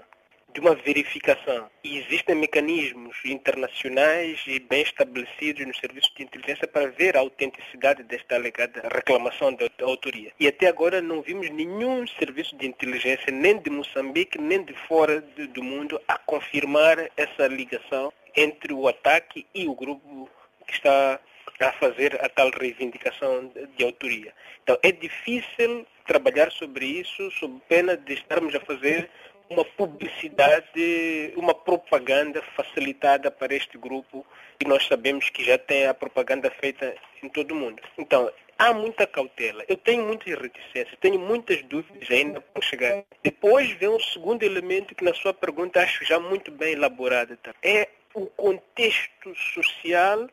de 0.57 0.61
uma 0.61 0.75
verificação. 0.75 1.69
E 1.85 1.99
existem 1.99 2.35
mecanismos 2.35 3.15
internacionais 3.27 4.43
e 4.47 4.59
bem 4.59 4.83
estabelecidos 4.83 5.67
nos 5.67 5.77
serviços 5.77 6.11
de 6.17 6.23
inteligência 6.23 6.67
para 6.67 6.89
ver 6.89 7.15
a 7.15 7.21
autenticidade 7.21 8.03
desta 8.03 8.37
alegada 8.37 8.81
reclamação 8.91 9.53
de 9.53 9.71
autoria. 9.83 10.33
E 10.41 10.49
até 10.49 10.67
agora 10.67 11.03
não 11.03 11.21
vimos 11.21 11.51
nenhum 11.51 12.07
serviço 12.07 12.57
de 12.57 12.67
inteligência, 12.67 13.31
nem 13.31 13.59
de 13.59 13.69
Moçambique, 13.69 14.41
nem 14.41 14.65
de 14.65 14.73
fora 14.89 15.21
do 15.21 15.63
mundo, 15.63 16.01
a 16.09 16.17
confirmar 16.17 17.11
essa 17.19 17.47
ligação 17.47 18.11
entre 18.35 18.73
o 18.73 18.89
ataque 18.89 19.47
e 19.55 19.69
o 19.69 19.75
grupo 19.75 20.31
que 20.67 20.73
está 20.73 21.21
a 21.61 21.73
fazer 21.73 22.19
a 22.25 22.31
tal 22.31 22.51
reivindicação 22.51 23.51
de 23.77 23.85
autoria. 23.85 24.33
Então 24.63 24.79
é 24.83 24.91
difícil 24.91 25.87
trabalhar 26.07 26.51
sobre 26.53 26.87
isso 26.87 27.31
sob 27.33 27.61
pena 27.69 27.97
de 27.97 28.15
estarmos 28.15 28.55
a 28.55 28.61
fazer 28.61 29.11
uma 29.49 29.65
publicidade, 29.65 31.33
uma 31.37 31.55
propaganda 31.55 32.43
facilitada 32.57 33.31
para 33.31 33.55
este 33.55 33.79
grupo 33.79 34.27
e 34.61 34.65
nós 34.65 34.87
sabemos 34.87 35.31
que 35.31 35.45
já 35.45 35.59
tem 35.59 35.87
a 35.87 35.95
propaganda 35.95 36.51
feita 36.51 36.95
em 37.23 37.29
todo 37.29 37.53
o 37.53 37.55
mundo. 37.55 37.83
Então, 37.99 38.31
há 38.59 38.73
muita 38.73 39.07
cautela. 39.07 39.65
Eu 39.69 39.77
tenho 39.77 40.05
muitas 40.05 40.35
reticências, 40.35 40.97
tenho 41.01 41.19
muitas 41.19 41.63
dúvidas 41.63 42.11
ainda 42.11 42.41
por 42.41 42.63
chegar. 42.63 43.05
Depois 43.23 43.71
vem 43.73 43.89
um 43.89 44.01
segundo 44.01 44.43
elemento 44.43 44.95
que 44.95 45.05
na 45.05 45.15
sua 45.15 45.35
pergunta 45.35 45.81
acho 45.81 46.05
já 46.05 46.19
muito 46.19 46.51
bem 46.51 46.73
elaborado. 46.73 47.37
Tá? 47.37 47.55
É 47.63 47.89
o 48.15 48.27
contexto 48.27 49.35
social, 49.55 50.29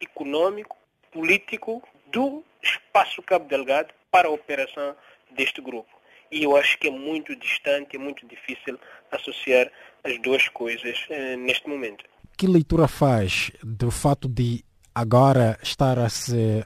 econômico, 0.00 0.76
político 1.12 1.82
do 2.06 2.44
espaço 2.62 3.22
Cabo 3.22 3.46
Delgado 3.46 3.94
para 4.10 4.28
a 4.28 4.32
operação 4.32 4.96
deste 5.30 5.60
grupo. 5.60 5.97
E 6.30 6.44
eu 6.44 6.56
acho 6.56 6.78
que 6.78 6.88
é 6.88 6.90
muito 6.90 7.34
distante, 7.36 7.96
é 7.96 7.98
muito 7.98 8.26
difícil 8.26 8.78
associar 9.10 9.70
as 10.04 10.20
duas 10.20 10.48
coisas 10.48 11.06
eh, 11.10 11.36
neste 11.36 11.68
momento. 11.68 12.04
Que 12.36 12.46
leitura 12.46 12.86
faz 12.86 13.50
do 13.62 13.90
fato 13.90 14.28
de 14.28 14.64
agora 14.94 15.58
estar 15.62 15.98
a 15.98 16.08
se 16.08 16.64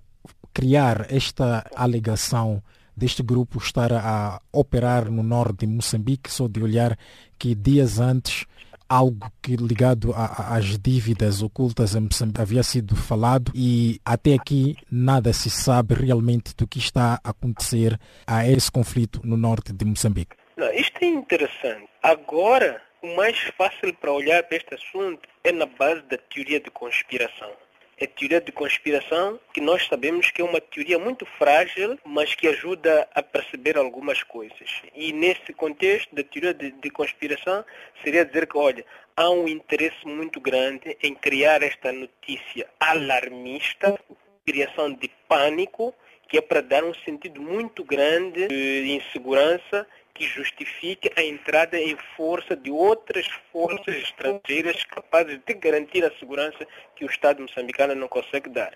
criar 0.53 1.07
esta 1.11 1.65
alegação 1.75 2.63
deste 2.97 3.23
grupo 3.23 3.59
estar 3.59 3.93
a 3.93 4.41
operar 4.53 5.11
no 5.11 5.23
norte 5.23 5.61
de 5.61 5.67
Moçambique, 5.67 6.31
só 6.31 6.47
de 6.47 6.63
olhar 6.63 6.99
que 7.39 7.55
dias 7.55 7.99
antes 7.99 8.45
algo 8.93 9.33
que 9.43 9.57
ligado 9.57 10.13
às 10.15 10.79
dívidas 10.79 11.43
ocultas 11.43 11.95
em 11.95 12.01
Moçambique 12.01 12.43
havia 12.43 12.63
sido 12.63 12.95
falado 12.95 13.51
e 13.55 13.99
até 14.05 14.35
aqui 14.35 14.77
nada 14.91 15.33
se 15.33 15.49
sabe 15.49 15.95
realmente 15.95 16.55
do 16.55 16.67
que 16.67 16.79
está 16.79 17.19
a 17.25 17.31
acontecer 17.31 17.99
a 18.27 18.47
esse 18.47 18.71
conflito 18.71 19.23
no 19.25 19.35
norte 19.35 19.73
de 19.73 19.83
Moçambique. 19.87 20.37
Não, 20.59 20.71
isto 20.75 21.03
é 21.03 21.07
interessante. 21.07 21.89
Agora, 22.03 22.83
o 23.03 23.17
mais 23.17 23.39
fácil 23.57 23.95
para 23.95 24.13
olhar 24.13 24.43
para 24.43 24.59
este 24.59 24.75
assunto 24.75 25.27
é 25.43 25.53
na 25.53 25.65
base 25.65 26.03
da 26.03 26.19
teoria 26.19 26.61
de 26.61 26.71
conspiração 26.71 27.51
é 28.03 28.07
teoria 28.09 28.41
de 28.41 28.51
conspiração, 28.51 29.39
que 29.55 29.61
nós 29.61 29.87
sabemos 29.87 30.29
que 30.31 30.43
é 30.43 30.45
uma 30.45 30.61
teoria 30.61 30.99
muito 30.99 31.25
frágil, 31.39 31.97
mas 32.05 32.35
que 32.35 32.49
ajuda 32.49 33.09
a 33.15 33.23
perceber 33.23 33.77
algumas 33.77 34.25
coisas. 34.25 34.83
E 34.93 35.13
nesse 35.13 35.53
contexto 35.53 36.13
da 36.13 36.25
teoria 36.25 36.53
de, 36.53 36.73
de 36.73 36.91
conspiração, 36.91 37.65
seria 38.03 38.25
dizer 38.25 38.49
que, 38.49 38.59
olha, 38.59 38.85
há 39.17 39.31
um 39.31 39.47
interesse 39.47 40.05
muito 40.05 40.41
grande 40.41 40.97
em 41.01 41.15
criar 41.15 41.63
esta 41.63 41.93
notícia 41.93 42.67
alarmista, 42.81 43.97
criação 44.45 44.93
de 44.93 45.09
pânico, 45.29 45.95
que 46.29 46.39
é 46.39 46.41
para 46.41 46.61
dar 46.61 46.83
um 46.83 46.95
sentido 46.95 47.41
muito 47.41 47.85
grande 47.85 48.49
de 48.49 48.91
insegurança 48.91 49.87
que 50.15 50.27
justifique 50.27 51.11
a 51.17 51.23
entrada 51.23 51.79
em 51.79 51.97
força 52.17 52.55
de 52.55 52.71
outras 52.71 53.27
forças 53.51 53.95
estrangeiras 53.97 54.85
capazes 54.85 55.41
de 55.45 55.55
garantir 55.55 56.05
a 56.05 56.19
segurança 56.19 56.67
que 56.97 57.05
o 57.05 57.11
Estado 57.11 57.43
moçambicano 57.43 57.95
não 57.95 58.09
consegue 58.09 58.51
dar. 58.51 58.73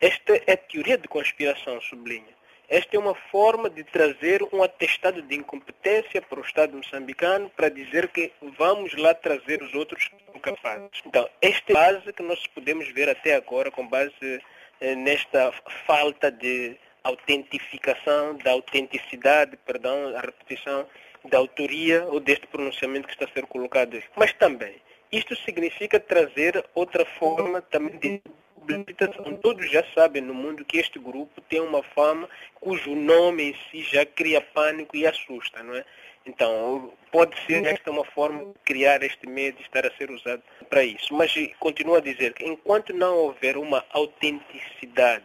Esta 0.00 0.36
é 0.46 0.52
a 0.52 0.56
teoria 0.56 0.96
de 0.96 1.08
conspiração, 1.08 1.80
sublinha. 1.80 2.38
Esta 2.68 2.96
é 2.96 2.98
uma 2.98 3.14
forma 3.14 3.70
de 3.70 3.82
trazer 3.82 4.42
um 4.52 4.62
atestado 4.62 5.22
de 5.22 5.34
incompetência 5.34 6.20
para 6.20 6.38
o 6.38 6.44
Estado 6.44 6.76
moçambicano 6.76 7.50
para 7.50 7.70
dizer 7.70 8.08
que 8.08 8.30
vamos 8.58 8.94
lá 8.94 9.14
trazer 9.14 9.62
os 9.62 9.74
outros 9.74 10.08
que 10.32 10.40
capazes. 10.40 10.90
Então, 11.06 11.28
esta 11.40 11.72
é 11.72 11.76
a 11.76 11.92
base 11.92 12.12
que 12.12 12.22
nós 12.22 12.46
podemos 12.48 12.86
ver 12.92 13.08
até 13.08 13.34
agora 13.34 13.70
com 13.70 13.88
base 13.88 14.42
eh, 14.80 14.94
nesta 14.94 15.50
falta 15.86 16.30
de 16.30 16.76
autentificação, 17.08 18.36
da 18.36 18.52
autenticidade, 18.52 19.56
perdão, 19.58 20.16
a 20.16 20.20
repetição 20.20 20.86
da 21.24 21.38
autoria 21.38 22.04
ou 22.04 22.20
deste 22.20 22.46
pronunciamento 22.46 23.06
que 23.06 23.14
está 23.14 23.24
a 23.24 23.32
ser 23.32 23.46
colocado. 23.46 24.00
Mas 24.16 24.32
também, 24.34 24.76
isto 25.10 25.34
significa 25.36 25.98
trazer 25.98 26.64
outra 26.74 27.04
forma 27.18 27.62
também 27.62 27.98
de 27.98 28.22
publicitação. 28.54 29.36
Todos 29.36 29.70
já 29.70 29.84
sabem 29.94 30.22
no 30.22 30.34
mundo 30.34 30.64
que 30.64 30.78
este 30.78 30.98
grupo 30.98 31.40
tem 31.42 31.60
uma 31.60 31.82
fama 31.82 32.28
cujo 32.60 32.94
nome 32.94 33.50
em 33.50 33.56
si 33.70 33.82
já 33.82 34.04
cria 34.04 34.40
pânico 34.40 34.96
e 34.96 35.06
assusta, 35.06 35.62
não 35.62 35.74
é? 35.74 35.84
Então, 36.26 36.92
pode 37.10 37.34
ser 37.46 37.64
esta 37.64 37.90
uma 37.90 38.04
forma 38.04 38.44
de 38.44 38.58
criar 38.66 39.02
este 39.02 39.26
medo 39.26 39.56
e 39.60 39.62
estar 39.62 39.86
a 39.86 39.90
ser 39.96 40.10
usado 40.10 40.42
para 40.68 40.84
isso. 40.84 41.14
Mas 41.14 41.32
continuo 41.58 41.94
a 41.94 42.00
dizer 42.00 42.34
que 42.34 42.44
enquanto 42.44 42.92
não 42.92 43.16
houver 43.16 43.56
uma 43.56 43.82
autenticidade 43.92 45.24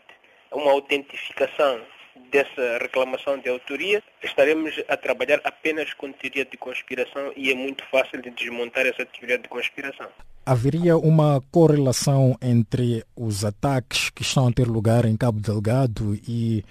uma 0.54 0.72
autentificação 0.72 1.82
dessa 2.32 2.80
reclamação 2.80 3.38
de 3.38 3.50
autoria, 3.50 4.02
estaremos 4.24 4.74
a 4.88 4.98
trabalhar 4.98 5.39
apenas 5.44 5.94
com 5.94 6.12
teoria 6.12 6.46
de 6.46 6.58
conspiração 6.58 7.32
e 7.36 7.52
é 7.52 7.56
muito 7.56 7.84
fácil 7.89 8.22
de 8.22 8.32
desmontar 8.32 8.86
essa 8.86 9.06
teoria 9.06 9.38
de 9.38 9.48
conspiração. 9.48 10.08
Haveria 10.46 10.98
uma 10.98 11.42
correlação 11.52 12.36
entre 12.42 13.04
os 13.16 13.46
ataques 13.46 14.10
que 14.10 14.24
estão 14.24 14.48
a 14.48 14.52
ter 14.52 14.68
lugar 14.68 15.06
em 15.06 15.16
Cabo 15.16 15.39
Delgado 15.39 16.16
e 16.28 16.63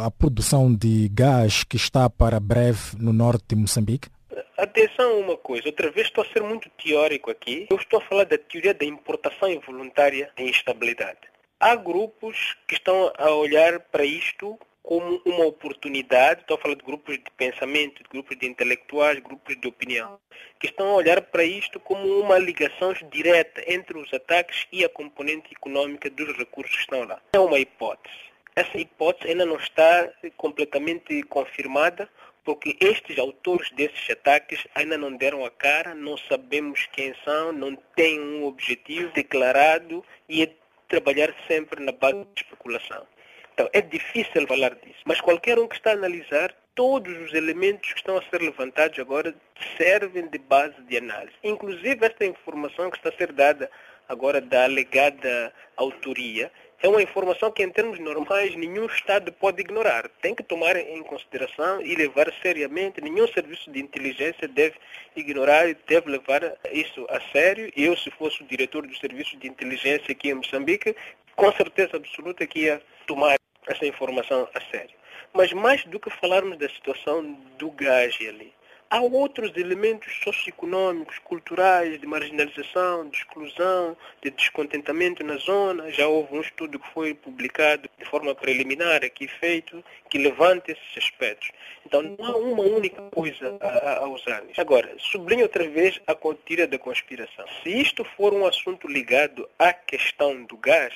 a 0.00 0.10
produção 0.10 0.74
de 0.74 1.08
gás 1.08 1.64
que 1.64 1.76
está 1.76 2.08
para 2.08 2.38
breve 2.38 2.96
no 2.98 3.12
norte 3.12 3.44
de 3.48 3.56
Moçambique? 3.56 4.08
Atenção 4.56 5.10
a 5.10 5.16
uma 5.16 5.36
coisa, 5.36 5.66
outra 5.66 5.90
vez 5.90 6.06
estou 6.06 6.22
a 6.22 6.28
ser 6.28 6.42
muito 6.42 6.70
teórico 6.82 7.30
aqui. 7.30 7.66
Eu 7.68 7.76
estou 7.76 7.98
a 7.98 8.02
falar 8.02 8.24
da 8.24 8.38
teoria 8.38 8.72
da 8.72 8.84
importação 8.84 9.50
involuntária 9.50 10.30
de 10.36 10.44
instabilidade. 10.44 11.33
Há 11.60 11.76
grupos 11.76 12.56
que 12.66 12.74
estão 12.74 13.12
a 13.16 13.30
olhar 13.30 13.80
para 13.80 14.04
isto 14.04 14.58
como 14.82 15.22
uma 15.24 15.46
oportunidade, 15.46 16.42
estou 16.42 16.58
a 16.58 16.60
falar 16.60 16.74
de 16.74 16.84
grupos 16.84 17.16
de 17.16 17.24
pensamento, 17.38 18.02
de 18.02 18.08
grupos 18.10 18.36
de 18.36 18.46
intelectuais, 18.46 19.18
grupos 19.18 19.58
de 19.58 19.66
opinião, 19.66 20.20
que 20.60 20.66
estão 20.66 20.88
a 20.88 20.94
olhar 20.94 21.22
para 21.22 21.42
isto 21.42 21.80
como 21.80 22.06
uma 22.20 22.36
ligação 22.36 22.92
direta 23.10 23.64
entre 23.66 23.96
os 23.96 24.12
ataques 24.12 24.66
e 24.70 24.84
a 24.84 24.88
componente 24.90 25.54
econômica 25.54 26.10
dos 26.10 26.36
recursos 26.36 26.76
que 26.76 26.82
estão 26.82 27.04
lá. 27.04 27.18
É 27.32 27.38
uma 27.38 27.58
hipótese. 27.58 28.14
Essa 28.54 28.76
hipótese 28.76 29.30
ainda 29.30 29.46
não 29.46 29.56
está 29.56 30.12
completamente 30.36 31.22
confirmada, 31.22 32.06
porque 32.44 32.76
estes 32.78 33.18
autores 33.18 33.70
desses 33.70 34.10
ataques 34.10 34.66
ainda 34.74 34.98
não 34.98 35.16
deram 35.16 35.46
a 35.46 35.50
cara, 35.50 35.94
não 35.94 36.18
sabemos 36.18 36.86
quem 36.92 37.14
são, 37.24 37.52
não 37.52 37.74
têm 37.96 38.20
um 38.20 38.44
objetivo 38.44 39.10
declarado 39.14 40.04
e 40.28 40.42
trabalhar 40.88 41.34
sempre 41.48 41.82
na 41.84 41.92
base 41.92 42.24
de 42.34 42.42
especulação. 42.42 43.06
Então, 43.54 43.68
é 43.72 43.80
difícil 43.80 44.46
falar 44.48 44.74
disso, 44.74 44.98
mas 45.04 45.20
qualquer 45.20 45.58
um 45.58 45.68
que 45.68 45.76
está 45.76 45.90
a 45.90 45.94
analisar, 45.94 46.52
todos 46.74 47.16
os 47.18 47.32
elementos 47.34 47.92
que 47.92 47.98
estão 47.98 48.18
a 48.18 48.22
ser 48.22 48.40
levantados 48.40 48.98
agora 48.98 49.32
servem 49.76 50.26
de 50.28 50.38
base 50.38 50.80
de 50.88 50.96
análise. 50.96 51.36
Inclusive, 51.42 52.04
esta 52.04 52.24
informação 52.24 52.90
que 52.90 52.96
está 52.96 53.10
a 53.10 53.16
ser 53.16 53.32
dada 53.32 53.70
agora 54.08 54.40
da 54.40 54.64
alegada 54.64 55.52
autoria, 55.76 56.50
é 56.84 56.88
uma 56.88 57.00
informação 57.00 57.50
que, 57.50 57.62
em 57.62 57.70
termos 57.70 57.98
normais, 57.98 58.54
nenhum 58.54 58.84
Estado 58.84 59.32
pode 59.32 59.58
ignorar. 59.58 60.06
Tem 60.20 60.34
que 60.34 60.42
tomar 60.42 60.76
em 60.76 61.02
consideração 61.02 61.80
e 61.80 61.94
levar 61.94 62.30
seriamente. 62.42 63.00
Nenhum 63.00 63.26
serviço 63.28 63.70
de 63.70 63.80
inteligência 63.80 64.46
deve 64.46 64.74
ignorar 65.16 65.66
e 65.66 65.74
deve 65.88 66.10
levar 66.10 66.42
isso 66.70 67.06
a 67.08 67.18
sério. 67.32 67.72
Eu, 67.74 67.96
se 67.96 68.10
fosse 68.10 68.42
o 68.42 68.46
diretor 68.46 68.86
do 68.86 68.94
serviço 68.96 69.34
de 69.38 69.48
inteligência 69.48 70.12
aqui 70.12 70.28
em 70.28 70.34
Moçambique, 70.34 70.94
com 71.34 71.50
certeza 71.52 71.96
absoluta 71.96 72.46
que 72.46 72.64
ia 72.64 72.82
tomar 73.06 73.36
essa 73.66 73.86
informação 73.86 74.46
a 74.54 74.60
sério. 74.70 74.94
Mas 75.32 75.54
mais 75.54 75.86
do 75.86 75.98
que 75.98 76.10
falarmos 76.10 76.58
da 76.58 76.68
situação 76.68 77.32
do 77.56 77.70
gás 77.70 78.14
ali, 78.20 78.52
Há 78.94 79.00
outros 79.00 79.56
elementos 79.56 80.20
socioeconômicos, 80.22 81.18
culturais, 81.18 82.00
de 82.00 82.06
marginalização, 82.06 83.08
de 83.08 83.16
exclusão, 83.16 83.96
de 84.22 84.30
descontentamento 84.30 85.24
na 85.24 85.36
zona. 85.36 85.90
Já 85.90 86.06
houve 86.06 86.36
um 86.36 86.40
estudo 86.40 86.78
que 86.78 86.88
foi 86.90 87.12
publicado 87.12 87.90
de 87.98 88.04
forma 88.04 88.36
preliminar, 88.36 89.02
aqui 89.04 89.26
feito, 89.26 89.84
que 90.08 90.16
levanta 90.16 90.70
esses 90.70 90.96
aspectos. 90.96 91.50
Então, 91.84 92.02
não 92.02 92.24
há 92.24 92.36
uma 92.36 92.62
única 92.62 93.02
coisa 93.10 93.58
a, 93.60 94.06
usar. 94.06 94.44
Agora, 94.56 94.94
sublinho 94.96 95.42
outra 95.42 95.68
vez 95.68 96.00
a 96.06 96.14
contira 96.14 96.64
da 96.64 96.78
conspiração. 96.78 97.46
Se 97.64 97.70
isto 97.70 98.04
for 98.16 98.32
um 98.32 98.46
assunto 98.46 98.86
ligado 98.86 99.48
à 99.58 99.72
questão 99.72 100.44
do 100.44 100.56
gás, 100.56 100.94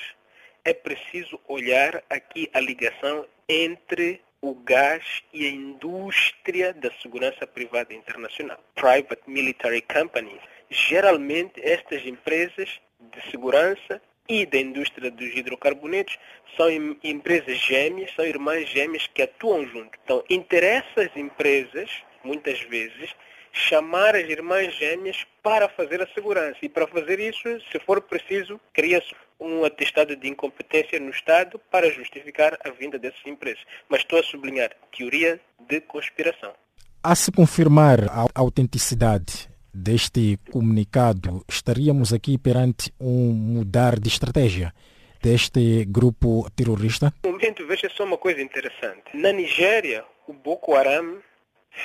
é 0.63 0.73
preciso 0.73 1.37
olhar 1.49 2.01
aqui 2.09 2.49
a 2.53 2.61
ligação 2.61 3.25
entre 3.49 4.21
o 4.41 4.53
gás 4.53 5.21
e 5.33 5.45
a 5.45 5.49
indústria 5.49 6.73
da 6.73 6.89
segurança 7.01 7.45
privada 7.45 7.93
internacional, 7.93 8.59
private 8.75 9.21
military 9.27 9.81
companies. 9.81 10.41
Geralmente, 10.69 11.59
estas 11.61 12.05
empresas 12.05 12.79
de 12.99 13.31
segurança 13.31 14.01
e 14.27 14.45
da 14.45 14.59
indústria 14.59 15.09
dos 15.09 15.35
hidrocarbonetos 15.35 16.17
são 16.55 16.69
empresas 17.03 17.57
gêmeas, 17.57 18.13
são 18.15 18.25
irmãs 18.25 18.69
gêmeas 18.69 19.07
que 19.07 19.23
atuam 19.23 19.65
junto. 19.67 19.97
Então, 20.03 20.23
interessa 20.29 21.01
às 21.01 21.17
empresas, 21.17 21.89
muitas 22.23 22.61
vezes, 22.61 23.15
chamar 23.51 24.15
as 24.15 24.29
irmãs 24.29 24.73
gêmeas 24.75 25.25
para 25.41 25.67
fazer 25.67 26.01
a 26.01 26.07
segurança. 26.13 26.59
E 26.61 26.69
para 26.69 26.85
fazer 26.87 27.19
isso, 27.19 27.59
se 27.71 27.79
for 27.79 28.01
preciso, 28.01 28.59
cria-se 28.71 29.15
um 29.39 29.63
atestado 29.63 30.15
de 30.15 30.27
incompetência 30.27 30.99
no 30.99 31.09
Estado 31.09 31.59
para 31.71 31.91
justificar 31.91 32.57
a 32.63 32.69
vinda 32.69 32.99
desses 32.99 33.25
empresas. 33.25 33.63
Mas 33.87 34.01
estou 34.01 34.19
a 34.19 34.23
sublinhar 34.23 34.71
teoria 34.95 35.39
de 35.67 35.81
conspiração. 35.81 36.53
A 37.01 37.15
se 37.15 37.31
confirmar 37.31 38.09
a 38.09 38.27
autenticidade 38.35 39.49
deste 39.73 40.37
comunicado, 40.51 41.43
estaríamos 41.47 42.11
aqui 42.11 42.37
perante 42.37 42.93
um 42.99 43.31
mudar 43.31 43.99
de 43.99 44.09
estratégia 44.09 44.73
deste 45.21 45.85
grupo 45.85 46.49
terrorista? 46.55 47.13
No 47.23 47.31
momento, 47.31 47.65
veja 47.65 47.89
só 47.89 48.03
uma 48.03 48.17
coisa 48.17 48.41
interessante. 48.41 49.03
Na 49.13 49.31
Nigéria, 49.31 50.03
o 50.27 50.33
Boko 50.33 50.75
Haram 50.75 51.21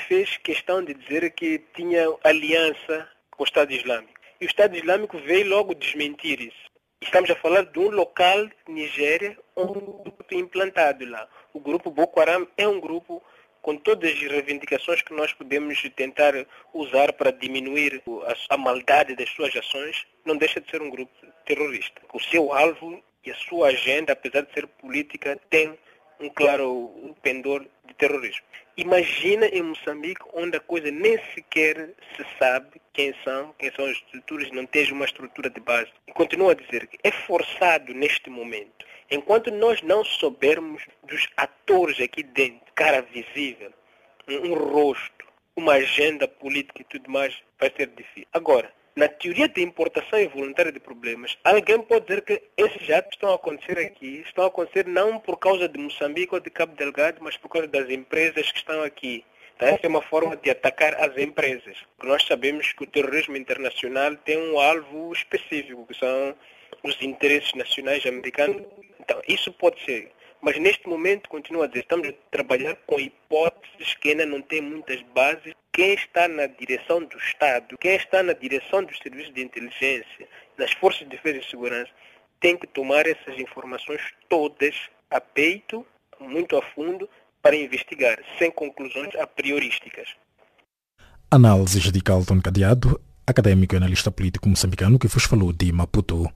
fez 0.09 0.37
questão 0.39 0.85
de 0.85 0.95
dizer 0.95 1.31
que 1.33 1.63
tinha 1.75 2.07
aliança 2.23 3.09
com 3.31 3.43
o 3.43 3.47
Estado 3.47 3.73
Islâmico. 3.73 4.13
E 4.41 4.47
o 4.47 4.49
Estado 4.49 4.77
Islâmico 4.77 5.19
veio 5.19 5.49
logo 5.49 5.75
desmentir 5.75 6.41
isso. 6.41 6.64
Estamos 7.05 7.31
a 7.31 7.37
falar 7.37 7.67
de 7.67 7.79
um 7.79 7.91
local, 7.91 8.49
Nigéria, 8.67 9.39
um 9.55 9.67
grupo 9.67 10.25
implantado 10.35 11.05
lá. 11.05 11.29
O 11.53 11.61
grupo 11.61 11.91
Boko 11.91 12.19
Haram 12.19 12.49
é 12.57 12.67
um 12.67 12.81
grupo 12.81 13.23
com 13.61 13.77
todas 13.77 14.11
as 14.11 14.19
reivindicações 14.19 15.03
que 15.03 15.13
nós 15.13 15.31
podemos 15.35 15.81
tentar 15.95 16.33
usar 16.73 17.13
para 17.13 17.31
diminuir 17.31 18.03
a, 18.49 18.57
maldade 18.57 19.15
das 19.15 19.29
suas 19.29 19.55
ações, 19.55 20.07
não 20.25 20.39
deixa 20.39 20.63
de 20.63 20.71
ser 20.71 20.81
um 20.81 20.89
grupo 20.89 21.13
terrorista. 21.45 22.01
O 22.13 22.19
seu 22.19 22.53
alvo 22.55 23.01
e 23.23 23.31
a 23.31 23.35
sua 23.35 23.69
agenda, 23.69 24.15
apesar 24.15 24.41
de 24.41 24.55
ser 24.55 24.67
política, 24.67 25.39
tem 25.51 25.79
um 26.19 26.31
claro 26.31 27.15
pendor 27.23 27.67
de 27.85 27.95
terrorismo. 27.95 28.47
Imagina 28.77 29.47
em 29.47 29.63
Moçambique, 29.63 30.25
onde 30.33 30.57
a 30.57 30.61
coisa 30.61 30.91
nem 30.91 31.17
sequer 31.33 31.91
se 32.17 32.27
sabe 32.39 32.81
quem 32.93 33.15
são, 33.23 33.55
quem 33.57 33.71
são 33.73 33.85
as 33.85 33.93
estruturas, 33.93 34.51
não 34.51 34.67
tem 34.67 34.91
uma 34.91 35.05
estrutura 35.05 35.49
de 35.49 35.61
base. 35.61 35.93
E 36.09 36.13
continuo 36.13 36.51
a 36.51 36.55
dizer 36.55 36.89
que 36.89 36.99
é 37.05 37.13
forçado 37.13 37.95
neste 37.95 38.29
momento, 38.29 38.85
enquanto 39.09 39.53
nós 39.53 39.81
não 39.83 40.03
soubermos 40.05 40.83
dos 41.05 41.29
atores 41.37 42.01
aqui 42.01 42.25
dentro, 42.25 42.61
cara 42.75 43.01
visível, 43.03 43.73
um, 44.27 44.51
um 44.51 44.55
rosto, 44.55 45.25
uma 45.55 45.75
agenda 45.75 46.27
política 46.27 46.83
e 46.83 46.85
tudo 46.85 47.09
mais, 47.09 47.33
vai 47.61 47.73
ser 47.77 47.87
difícil. 47.89 48.27
Agora, 48.33 48.73
na 48.97 49.09
teoria 49.09 49.49
de 49.49 49.63
importação 49.63 50.21
involuntária 50.21 50.71
de 50.71 50.79
problemas, 50.79 51.37
alguém 51.43 51.81
pode 51.83 52.07
dizer 52.07 52.23
que 52.23 52.43
esses 52.57 52.89
atos 52.91 53.15
estão 53.15 53.33
a 53.33 53.35
acontecer 53.35 53.79
aqui, 53.79 54.23
estão 54.27 54.45
a 54.45 54.49
acontecer 54.49 54.87
não 54.87 55.19
por 55.19 55.37
causa 55.37 55.69
de 55.69 55.79
Moçambique 55.79 56.35
ou 56.35 56.41
de 56.41 56.51
Cabo 56.51 56.77
Delgado, 56.77 57.19
mas 57.21 57.37
por 57.37 57.49
causa 57.49 57.67
das 57.67 57.91
empresas 57.91 58.51
que 58.53 58.59
estão 58.59 58.83
aqui. 58.83 59.25
Então, 59.57 59.69
essa 59.69 59.87
é 59.87 59.89
uma 59.89 60.03
forma 60.03 60.37
de 60.37 60.51
atacar 60.51 60.95
as 60.95 61.17
empresas. 61.17 61.77
Nós 62.03 62.25
sabemos 62.25 62.73
que 62.73 62.83
o 62.83 62.87
terrorismo 62.87 63.37
internacional 63.37 64.17
tem 64.17 64.37
um 64.37 64.59
alvo 64.59 65.13
específico, 65.13 65.87
que 65.87 65.95
são 65.99 66.35
os 66.83 67.01
interesses 67.03 67.53
nacionais 67.55 68.05
americanos. 68.05 68.63
Então, 69.01 69.21
isso 69.29 69.53
pode 69.53 69.83
ser 69.85 70.11
mas 70.45 70.59
neste 70.59 70.87
momento, 70.87 71.31
continuo 71.31 71.63
a 71.63 71.67
dizer, 71.67 71.81
estamos 71.81 72.07
a 72.07 72.13
trabalhar 72.31 72.77
com 72.87 73.01
hipóteses 73.01 73.95
que 73.95 74.11
ainda 74.11 74.27
não 74.27 74.43
têm 74.43 74.61
muitas 74.61 75.01
bases. 75.15 75.55
Quem 75.73 75.95
está 75.95 76.29
na 76.29 76.47
direção 76.47 77.03
do 77.03 77.17
Estado, 77.17 77.79
quem 77.79 77.97
está 77.97 78.23
na 78.23 78.35
direção 78.35 78.85
dos 78.85 78.99
serviços 78.99 79.33
de 79.33 79.43
inteligência, 79.43 80.29
das 80.59 80.71
forças 80.73 81.01
de 81.01 81.17
defesa 81.17 81.39
e 81.39 81.51
segurança, 81.51 81.91
tem 82.39 82.59
que 82.59 82.67
tomar 82.67 83.07
essas 83.07 83.39
informações 83.39 84.03
todas 84.29 84.75
a 85.11 85.19
peito, 85.19 85.87
muito 86.21 86.59
a 86.59 86.63
fundo, 86.75 87.09
para 87.41 87.57
investigar, 87.57 88.19
sem 88.39 88.51
conclusões 88.51 89.15
a 89.17 89.27
priorísticas. 89.27 90.09
Análises 91.31 91.91
de 91.91 92.03
Carlton 92.03 92.43
Cadeado, 92.43 93.01
acadêmico 93.27 93.75
e 93.75 93.79
analista 93.79 94.11
político 94.11 94.47
moçambicano 94.47 94.99
que 94.99 95.09
vos 95.09 95.25
falou 95.25 95.55
de 95.55 95.73
Maputo. 95.73 96.31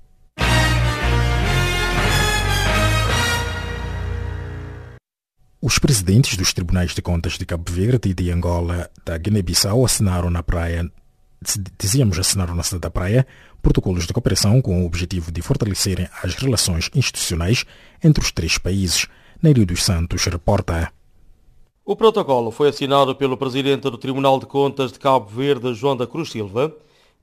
Os 5.61 5.77
presidentes 5.77 6.37
dos 6.37 6.53
tribunais 6.53 6.95
de 6.95 7.03
contas 7.03 7.33
de 7.33 7.45
Cabo 7.45 7.69
Verde 7.69 8.11
e 8.11 8.15
de 8.15 8.31
Angola, 8.31 8.89
da 9.05 9.19
Guiné-Bissau, 9.19 9.85
assinaram 9.85 10.31
na 10.31 10.41
praia, 10.41 10.89
dizíamos 11.77 12.17
assinaram 12.17 12.55
na 12.55 12.63
cidade 12.63 12.83
da 12.83 12.91
praia, 12.91 13.27
protocolos 13.61 14.07
de 14.07 14.13
cooperação 14.13 14.63
com 14.63 14.81
o 14.81 14.87
objetivo 14.87 15.33
de 15.33 15.43
fortalecerem 15.43 16.09
as 16.23 16.37
relações 16.37 16.89
institucionais 16.95 17.65
entre 18.05 18.23
os 18.23 18.31
três 18.31 18.57
países. 18.57 19.09
Neiro 19.43 19.67
dos 19.67 19.83
Santos 19.83 20.25
reporta. 20.27 20.93
O 21.85 21.97
protocolo 21.97 22.53
foi 22.53 22.69
assinado 22.69 23.17
pelo 23.17 23.37
presidente 23.37 23.83
do 23.91 23.99
Tribunal 23.99 24.39
de 24.39 24.47
Contas 24.47 24.93
de 24.93 25.01
Cabo 25.01 25.27
Verde, 25.27 25.75
João 25.75 25.97
da 25.97 26.07
Cruz 26.07 26.31
Silva, 26.31 26.73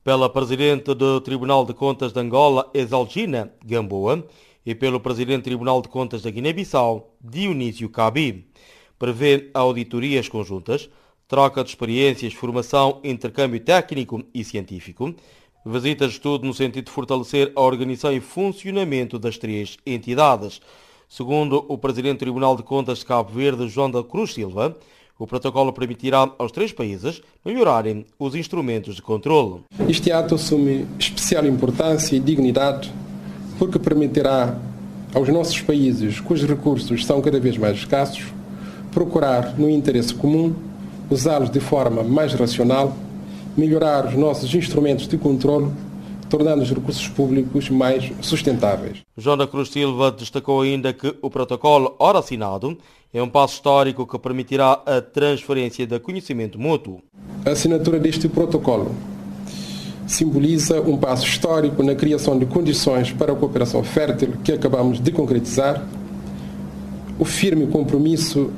pela 0.03 0.29
presidente 0.29 0.93
do 0.93 1.21
Tribunal 1.21 1.65
de 1.65 1.73
Contas 1.73 2.11
de 2.11 2.19
Angola, 2.19 2.69
Exalgina 2.73 3.53
Gamboa, 3.63 4.27
e 4.65 4.73
pelo 4.73 4.99
Presidente 4.99 5.41
do 5.41 5.43
Tribunal 5.43 5.81
de 5.81 5.89
Contas 5.89 6.23
da 6.23 6.31
Guiné-Bissau, 6.31 7.15
Dionísio 7.21 7.89
Cabi. 7.89 8.47
Prevê 8.97 9.49
auditorias 9.53 10.27
conjuntas, 10.27 10.89
troca 11.27 11.63
de 11.63 11.69
experiências, 11.69 12.33
formação, 12.33 12.99
intercâmbio 13.03 13.59
técnico 13.59 14.23
e 14.33 14.43
científico, 14.43 15.13
visitas 15.65 16.09
de 16.09 16.15
estudo 16.15 16.45
no 16.45 16.53
sentido 16.53 16.85
de 16.85 16.91
fortalecer 16.91 17.51
a 17.55 17.61
organização 17.61 18.13
e 18.13 18.19
funcionamento 18.19 19.19
das 19.19 19.37
três 19.37 19.77
entidades. 19.85 20.61
Segundo 21.07 21.63
o 21.67 21.77
Presidente 21.77 22.17
do 22.17 22.19
Tribunal 22.19 22.55
de 22.55 22.63
Contas 22.63 22.99
de 22.99 23.05
Cabo 23.05 23.31
Verde, 23.31 23.67
João 23.67 23.91
da 23.91 24.03
Cruz 24.03 24.33
Silva, 24.33 24.75
o 25.17 25.27
protocolo 25.27 25.71
permitirá 25.71 26.29
aos 26.37 26.51
três 26.51 26.73
países 26.73 27.21
melhorarem 27.43 28.05
os 28.19 28.35
instrumentos 28.35 28.95
de 28.95 29.01
controle. 29.01 29.61
Este 29.87 30.11
ato 30.11 30.35
assume 30.35 30.87
especial 30.99 31.45
importância 31.45 32.15
e 32.15 32.19
dignidade 32.19 32.91
porque 33.57 33.79
permitirá 33.79 34.57
aos 35.13 35.29
nossos 35.29 35.61
países, 35.61 36.19
cujos 36.19 36.47
recursos 36.47 37.05
são 37.05 37.21
cada 37.21 37.39
vez 37.39 37.57
mais 37.57 37.77
escassos, 37.77 38.25
procurar, 38.91 39.57
no 39.57 39.69
interesse 39.69 40.13
comum, 40.13 40.53
usá-los 41.09 41.49
de 41.49 41.59
forma 41.59 42.03
mais 42.03 42.33
racional, 42.33 42.95
melhorar 43.55 44.07
os 44.07 44.15
nossos 44.15 44.53
instrumentos 44.53 45.07
de 45.07 45.17
controle, 45.17 45.71
tornando 46.29 46.63
os 46.63 46.69
recursos 46.69 47.07
públicos 47.07 47.69
mais 47.69 48.11
sustentáveis. 48.21 48.97
João 49.17 49.37
da 49.37 49.47
Cruz 49.47 49.69
Silva 49.69 50.11
destacou 50.11 50.61
ainda 50.61 50.91
que 50.91 51.15
o 51.21 51.29
protocolo, 51.29 51.95
ora 51.99 52.19
assinado, 52.19 52.77
é 53.13 53.21
um 53.21 53.29
passo 53.29 53.55
histórico 53.55 54.05
que 54.05 54.19
permitirá 54.19 54.81
a 54.85 55.01
transferência 55.01 55.87
de 55.87 55.97
conhecimento 55.99 56.59
mútuo. 56.59 57.01
A 57.45 57.51
assinatura 57.51 57.99
deste 57.99 58.27
protocolo 58.27 58.93
simboliza 60.05 60.81
um 60.81 60.97
passo 60.97 61.25
histórico 61.25 61.81
na 61.81 61.95
criação 61.95 62.37
de 62.37 62.45
condições 62.45 63.11
para 63.11 63.33
a 63.33 63.35
cooperação 63.35 63.83
fértil 63.83 64.33
que 64.43 64.51
acabamos 64.51 64.99
de 64.99 65.11
concretizar, 65.11 65.85
o 67.17 67.25
firme 67.25 67.67
compromisso 67.67 68.51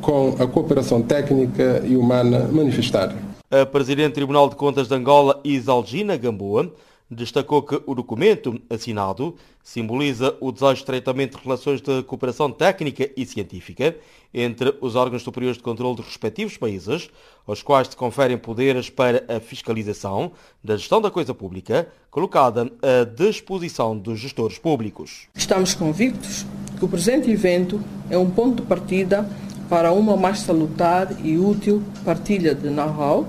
com 0.00 0.36
a 0.38 0.46
cooperação 0.46 1.02
técnica 1.02 1.82
e 1.84 1.96
humana 1.96 2.48
manifestada. 2.52 3.14
A 3.50 3.64
Presidente 3.64 4.12
do 4.12 4.14
Tribunal 4.14 4.48
de 4.48 4.56
Contas 4.56 4.88
de 4.88 4.94
Angola, 4.94 5.40
Isalgina 5.44 6.16
Gamboa, 6.16 6.72
destacou 7.10 7.62
que 7.62 7.80
o 7.86 7.94
documento 7.94 8.60
assinado 8.68 9.36
simboliza 9.62 10.36
o 10.40 10.50
desejo 10.50 10.74
de 10.74 10.80
estreitamento 10.80 11.38
de 11.38 11.44
relações 11.44 11.80
de 11.80 12.02
cooperação 12.02 12.50
técnica 12.50 13.10
e 13.16 13.24
científica 13.24 13.96
entre 14.34 14.76
os 14.80 14.96
órgãos 14.96 15.22
superiores 15.22 15.56
de 15.56 15.62
controle 15.62 15.96
dos 15.96 16.06
respectivos 16.06 16.56
países, 16.56 17.08
aos 17.46 17.62
quais 17.62 17.88
se 17.88 17.96
conferem 17.96 18.36
poderes 18.36 18.90
para 18.90 19.24
a 19.28 19.40
fiscalização 19.40 20.32
da 20.62 20.76
gestão 20.76 21.00
da 21.00 21.10
coisa 21.10 21.32
pública, 21.32 21.88
colocada 22.10 22.70
à 22.82 23.04
disposição 23.04 23.96
dos 23.96 24.18
gestores 24.18 24.58
públicos. 24.58 25.28
Estamos 25.34 25.74
convictos 25.74 26.44
que 26.78 26.84
o 26.84 26.88
presente 26.88 27.30
evento 27.30 27.80
é 28.10 28.18
um 28.18 28.28
ponto 28.28 28.62
de 28.62 28.68
partida 28.68 29.28
para 29.68 29.92
uma 29.92 30.16
mais 30.16 30.40
salutar 30.40 31.24
e 31.24 31.38
útil 31.38 31.82
partilha 32.04 32.54
de 32.54 32.68
know-how, 32.68 33.26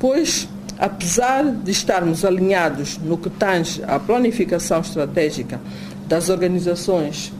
pois 0.00 0.48
apesar 0.78 1.44
de 1.44 1.70
estarmos 1.70 2.24
alinhados 2.24 2.98
no 2.98 3.18
que 3.18 3.28
tange 3.28 3.82
à 3.84 3.98
planificação 3.98 4.80
estratégica 4.80 5.60
das 6.06 6.28
organizações 6.28 7.32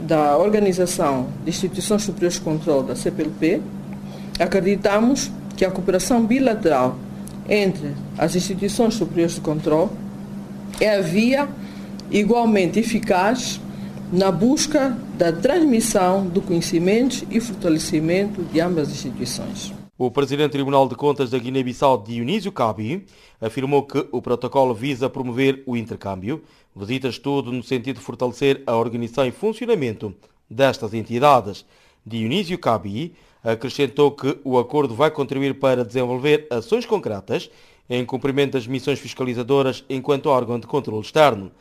da 0.00 0.36
Organização 0.36 1.28
de 1.44 1.50
Instituições 1.50 2.02
Superiores 2.02 2.34
de 2.34 2.42
Controlo 2.42 2.82
da 2.82 2.96
CPLP, 2.96 3.62
acreditamos 4.38 5.30
que 5.56 5.64
a 5.64 5.70
cooperação 5.70 6.24
bilateral 6.26 6.96
entre 7.48 7.94
as 8.18 8.34
instituições 8.34 8.94
superiores 8.94 9.34
de 9.34 9.40
controle 9.40 9.90
é 10.80 10.96
a 10.96 11.00
via 11.00 11.48
igualmente 12.10 12.78
eficaz 12.78 13.60
na 14.12 14.30
busca 14.30 14.96
da 15.16 15.32
transmissão 15.32 16.26
do 16.26 16.42
conhecimento 16.42 17.26
e 17.30 17.40
fortalecimento 17.40 18.42
de 18.42 18.60
ambas 18.60 18.88
as 18.88 18.94
instituições. 18.94 19.81
O 20.04 20.10
presidente 20.10 20.48
do 20.48 20.54
Tribunal 20.54 20.88
de 20.88 20.96
Contas 20.96 21.30
da 21.30 21.38
Guiné-Bissau, 21.38 22.02
Dionísio 22.02 22.50
Cabi, 22.50 23.06
afirmou 23.40 23.84
que 23.84 24.04
o 24.10 24.20
protocolo 24.20 24.74
visa 24.74 25.08
promover 25.08 25.62
o 25.64 25.76
intercâmbio, 25.76 26.42
visitas 26.74 27.20
tudo 27.20 27.52
no 27.52 27.62
sentido 27.62 27.98
de 27.98 28.02
fortalecer 28.04 28.64
a 28.66 28.74
organização 28.74 29.24
e 29.24 29.30
funcionamento 29.30 30.12
destas 30.50 30.92
entidades. 30.92 31.64
Dionísio 32.04 32.58
Cabi 32.58 33.14
acrescentou 33.44 34.10
que 34.10 34.40
o 34.42 34.58
acordo 34.58 34.92
vai 34.92 35.08
contribuir 35.08 35.60
para 35.60 35.84
desenvolver 35.84 36.48
ações 36.50 36.84
concretas 36.84 37.48
em 37.88 38.04
cumprimento 38.04 38.54
das 38.54 38.66
missões 38.66 38.98
fiscalizadoras 38.98 39.84
enquanto 39.88 40.26
órgão 40.26 40.58
de 40.58 40.66
controle 40.66 41.02
externo. 41.02 41.52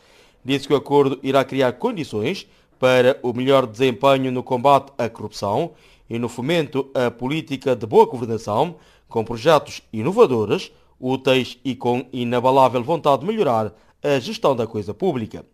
disse 0.44 0.68
que 0.68 0.74
o 0.74 0.78
acordo 0.78 1.20
irá 1.22 1.46
criar 1.46 1.74
condições 1.74 2.48
para 2.80 3.20
o 3.22 3.34
melhor 3.34 3.68
desempenho 3.68 4.32
no 4.32 4.42
combate 4.42 4.92
à 4.98 5.08
corrupção 5.08 5.74
e 6.12 6.20
no 6.20 6.28
fomento 6.28 6.92
à 6.94 7.10
política 7.10 7.74
de 7.74 7.86
boa 7.86 8.06
governação, 8.06 8.76
com 9.08 9.24
projetos 9.24 9.82
inovadores, 9.94 10.70
úteis 11.00 11.58
e 11.64 11.74
com 11.74 12.06
inabalável 12.12 12.84
vontade 12.84 13.22
de 13.22 13.28
melhorar 13.28 13.74
a 14.04 14.20
gestão 14.20 14.54
da 14.54 14.68
coisa 14.68 14.94
pública. 14.94 15.46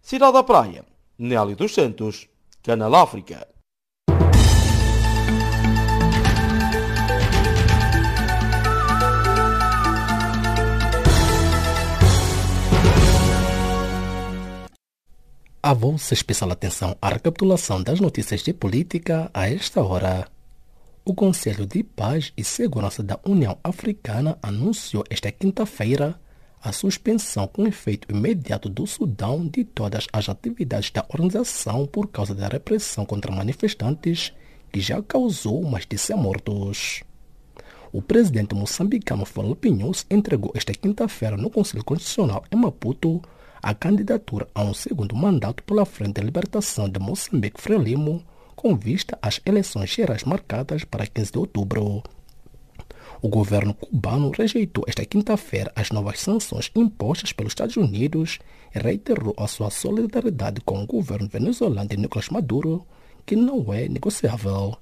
Cidade 0.00 0.32
da 0.32 0.42
Praia, 0.42 0.86
Nélio 1.18 1.54
dos 1.54 1.74
Santos, 1.74 2.26
Canal 2.62 2.94
África. 2.94 3.46
A 15.66 15.74
vossa 15.74 16.14
especial 16.14 16.52
atenção 16.52 16.96
à 17.02 17.08
recapitulação 17.08 17.82
das 17.82 17.98
notícias 17.98 18.40
de 18.40 18.52
política 18.52 19.28
a 19.34 19.50
esta 19.50 19.82
hora. 19.82 20.28
O 21.04 21.12
Conselho 21.12 21.66
de 21.66 21.82
Paz 21.82 22.32
e 22.36 22.44
Segurança 22.44 23.02
da 23.02 23.18
União 23.26 23.58
Africana 23.64 24.38
anunciou 24.40 25.02
esta 25.10 25.32
quinta-feira 25.32 26.20
a 26.62 26.70
suspensão 26.70 27.48
com 27.48 27.66
efeito 27.66 28.06
imediato 28.14 28.68
do 28.68 28.86
Sudão 28.86 29.44
de 29.44 29.64
todas 29.64 30.06
as 30.12 30.28
atividades 30.28 30.92
da 30.92 31.04
organização 31.08 31.84
por 31.84 32.06
causa 32.12 32.32
da 32.32 32.46
repressão 32.46 33.04
contra 33.04 33.34
manifestantes 33.34 34.32
que 34.70 34.78
já 34.78 35.02
causou 35.02 35.64
mais 35.64 35.84
de 35.84 35.98
100 35.98 36.16
mortos. 36.16 37.02
O 37.90 38.00
presidente 38.00 38.54
moçambicano 38.54 39.24
Felipe 39.24 39.68
News 39.72 40.06
entregou 40.08 40.52
esta 40.54 40.72
quinta-feira 40.72 41.36
no 41.36 41.50
Conselho 41.50 41.82
Constitucional 41.82 42.44
em 42.52 42.56
Maputo 42.56 43.20
a 43.66 43.74
candidatura 43.74 44.46
a 44.54 44.62
um 44.62 44.72
segundo 44.72 45.16
mandato 45.16 45.60
pela 45.64 45.84
Frente 45.84 46.20
de 46.20 46.24
Libertação 46.24 46.88
de 46.88 47.00
Moçambique 47.00 47.60
Frelimo, 47.60 48.22
com 48.54 48.76
vista 48.76 49.18
às 49.20 49.40
eleições 49.44 49.90
gerais 49.90 50.22
marcadas 50.22 50.84
para 50.84 51.04
15 51.04 51.32
de 51.32 51.38
outubro. 51.40 52.00
O 53.20 53.28
governo 53.28 53.74
cubano 53.74 54.30
rejeitou 54.30 54.84
esta 54.86 55.04
quinta-feira 55.04 55.72
as 55.74 55.90
novas 55.90 56.20
sanções 56.20 56.70
impostas 56.76 57.32
pelos 57.32 57.50
Estados 57.50 57.76
Unidos 57.76 58.38
e 58.72 58.78
reiterou 58.78 59.34
a 59.36 59.48
sua 59.48 59.68
solidariedade 59.68 60.60
com 60.60 60.80
o 60.80 60.86
governo 60.86 61.26
venezuelano 61.28 61.88
de 61.88 61.96
Nicolás 61.96 62.28
Maduro, 62.28 62.86
que 63.26 63.34
não 63.34 63.74
é 63.74 63.88
negociável. 63.88 64.78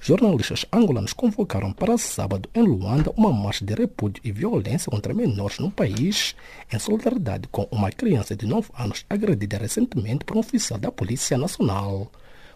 Jornalistas 0.00 0.64
angolanos 0.72 1.12
convocaram 1.12 1.72
para 1.72 1.98
sábado 1.98 2.48
em 2.54 2.62
Luanda 2.62 3.12
uma 3.16 3.32
marcha 3.32 3.64
de 3.64 3.74
repúdio 3.74 4.22
e 4.24 4.30
violência 4.30 4.90
contra 4.90 5.12
menores 5.12 5.58
no 5.58 5.70
país, 5.70 6.34
em 6.72 6.78
solidariedade 6.78 7.48
com 7.48 7.68
uma 7.70 7.90
criança 7.90 8.36
de 8.36 8.46
9 8.46 8.70
anos 8.78 9.04
agredida 9.10 9.58
recentemente 9.58 10.24
por 10.24 10.36
um 10.36 10.40
oficial 10.40 10.78
da 10.78 10.92
Polícia 10.92 11.36
Nacional. 11.36 12.10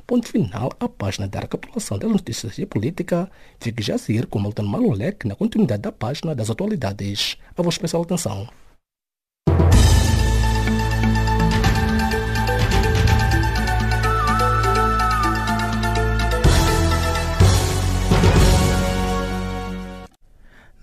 Ponto 0.07 0.29
final 0.29 0.71
à 0.81 0.89
página 0.89 1.29
da 1.29 1.41
recapitulação 1.41 1.99
das 1.99 2.11
notícias 2.11 2.55
de 2.57 2.67
política. 2.67 3.31
Fique 3.61 3.83
já 3.83 3.97
a 3.97 3.99
seguir 3.99 4.27
com 4.27 4.41
Milton 4.41 4.65
Malolek 4.65 5.27
na 5.27 5.35
continuidade 5.35 5.83
da 5.83 5.93
página 5.93 6.35
das 6.35 6.51
atualidades. 6.51 7.37
A 7.57 7.63
vossa 7.63 7.77
especial 7.77 8.03
atenção. 8.03 8.49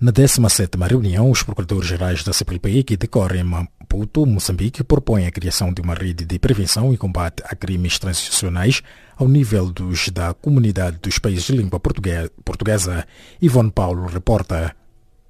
Na 0.02 0.14
17ª 0.14 0.88
reunião, 0.88 1.30
os 1.30 1.44
procuradores-gerais 1.44 2.24
da 2.24 2.32
CPLP 2.32 2.84
que 2.84 2.96
decorrem 2.96 3.42
em 3.42 3.44
Maputo, 3.44 4.26
Moçambique, 4.26 4.82
propõem 4.82 5.28
a 5.28 5.32
criação 5.32 5.74
de 5.74 5.82
uma 5.82 5.94
rede 5.94 6.24
de 6.24 6.40
prevenção 6.40 6.94
e 6.94 6.98
combate 6.98 7.44
a 7.46 7.54
crimes 7.54 8.00
transicionais 8.00 8.82
ao 9.18 9.28
nível 9.28 9.66
dos 9.66 10.08
da 10.08 10.34
comunidade 10.34 11.00
dos 11.02 11.20
países 11.20 11.44
de 11.44 11.58
língua 11.58 11.82
portuguesa. 11.82 13.06
Ivone 13.42 13.72
Paulo 13.72 14.06
reporta. 14.06 14.74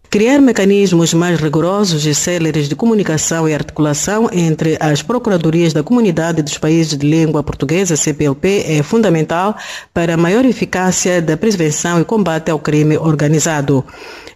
Criar 0.07 0.39
mecanismos 0.39 1.13
mais 1.13 1.39
rigorosos 1.39 2.05
e 2.05 2.13
céleres 2.13 2.67
de 2.67 2.75
comunicação 2.75 3.49
e 3.49 3.53
articulação 3.53 4.29
entre 4.31 4.77
as 4.79 5.01
procuradorias 5.03 5.71
da 5.73 5.83
comunidade 5.83 6.41
dos 6.43 6.57
países 6.57 6.95
de 6.97 7.07
língua 7.07 7.43
portuguesa, 7.43 7.95
CPLP, 7.95 8.65
é 8.67 8.83
fundamental 8.83 9.55
para 9.93 10.15
a 10.15 10.17
maior 10.17 10.45
eficácia 10.45 11.21
da 11.21 11.37
prevenção 11.37 12.01
e 12.01 12.05
combate 12.05 12.49
ao 12.49 12.59
crime 12.59 12.97
organizado. 12.97 13.85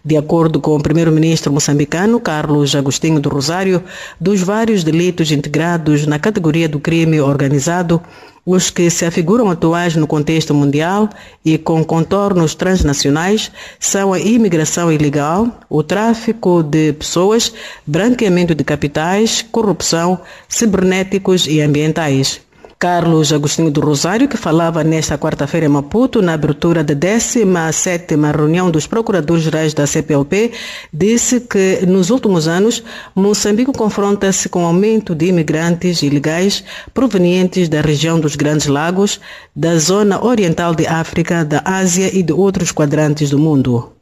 De 0.05 0.17
acordo 0.17 0.59
com 0.59 0.75
o 0.75 0.83
primeiro-ministro 0.83 1.53
moçambicano, 1.53 2.19
Carlos 2.19 2.75
Agostinho 2.75 3.21
do 3.21 3.29
Rosário, 3.29 3.81
dos 4.19 4.41
vários 4.41 4.83
delitos 4.83 5.31
integrados 5.31 6.05
na 6.05 6.19
categoria 6.19 6.67
do 6.67 6.77
crime 6.77 7.21
organizado, 7.21 8.01
os 8.45 8.69
que 8.69 8.89
se 8.89 9.05
afiguram 9.05 9.49
atuais 9.49 9.95
no 9.95 10.05
contexto 10.05 10.53
mundial 10.53 11.09
e 11.45 11.57
com 11.57 11.81
contornos 11.85 12.53
transnacionais 12.53 13.49
são 13.79 14.11
a 14.11 14.19
imigração 14.19 14.91
ilegal, 14.91 15.47
o 15.69 15.81
tráfico 15.81 16.61
de 16.61 16.91
pessoas, 16.91 17.53
branqueamento 17.87 18.53
de 18.53 18.65
capitais, 18.65 19.41
corrupção, 19.41 20.19
cibernéticos 20.49 21.47
e 21.47 21.61
ambientais. 21.61 22.41
Carlos 22.83 23.31
Agostinho 23.31 23.71
do 23.71 23.79
Rosário, 23.79 24.27
que 24.27 24.35
falava 24.35 24.83
nesta 24.83 25.17
quarta-feira 25.17 25.67
em 25.67 25.69
Maputo, 25.69 26.21
na 26.21 26.33
abertura 26.33 26.83
da 26.83 26.93
17ª 26.93 28.35
reunião 28.35 28.69
dos 28.69 28.85
procuradores-gerais 28.85 29.73
da 29.73 29.87
CPLP, 29.87 30.51
disse 30.91 31.39
que 31.39 31.85
nos 31.85 32.09
últimos 32.09 32.45
anos 32.45 32.83
Moçambique 33.15 33.71
confronta-se 33.71 34.49
com 34.49 34.65
aumento 34.65 35.15
de 35.15 35.27
imigrantes 35.27 36.03
ilegais 36.03 36.61
provenientes 36.93 37.69
da 37.69 37.79
região 37.79 38.19
dos 38.19 38.35
Grandes 38.35 38.67
Lagos, 38.67 39.17
da 39.55 39.77
zona 39.77 40.21
oriental 40.21 40.75
de 40.75 40.85
África, 40.85 41.45
da 41.45 41.61
Ásia 41.63 42.13
e 42.13 42.21
de 42.21 42.33
outros 42.33 42.73
quadrantes 42.73 43.29
do 43.29 43.39
mundo. 43.39 43.93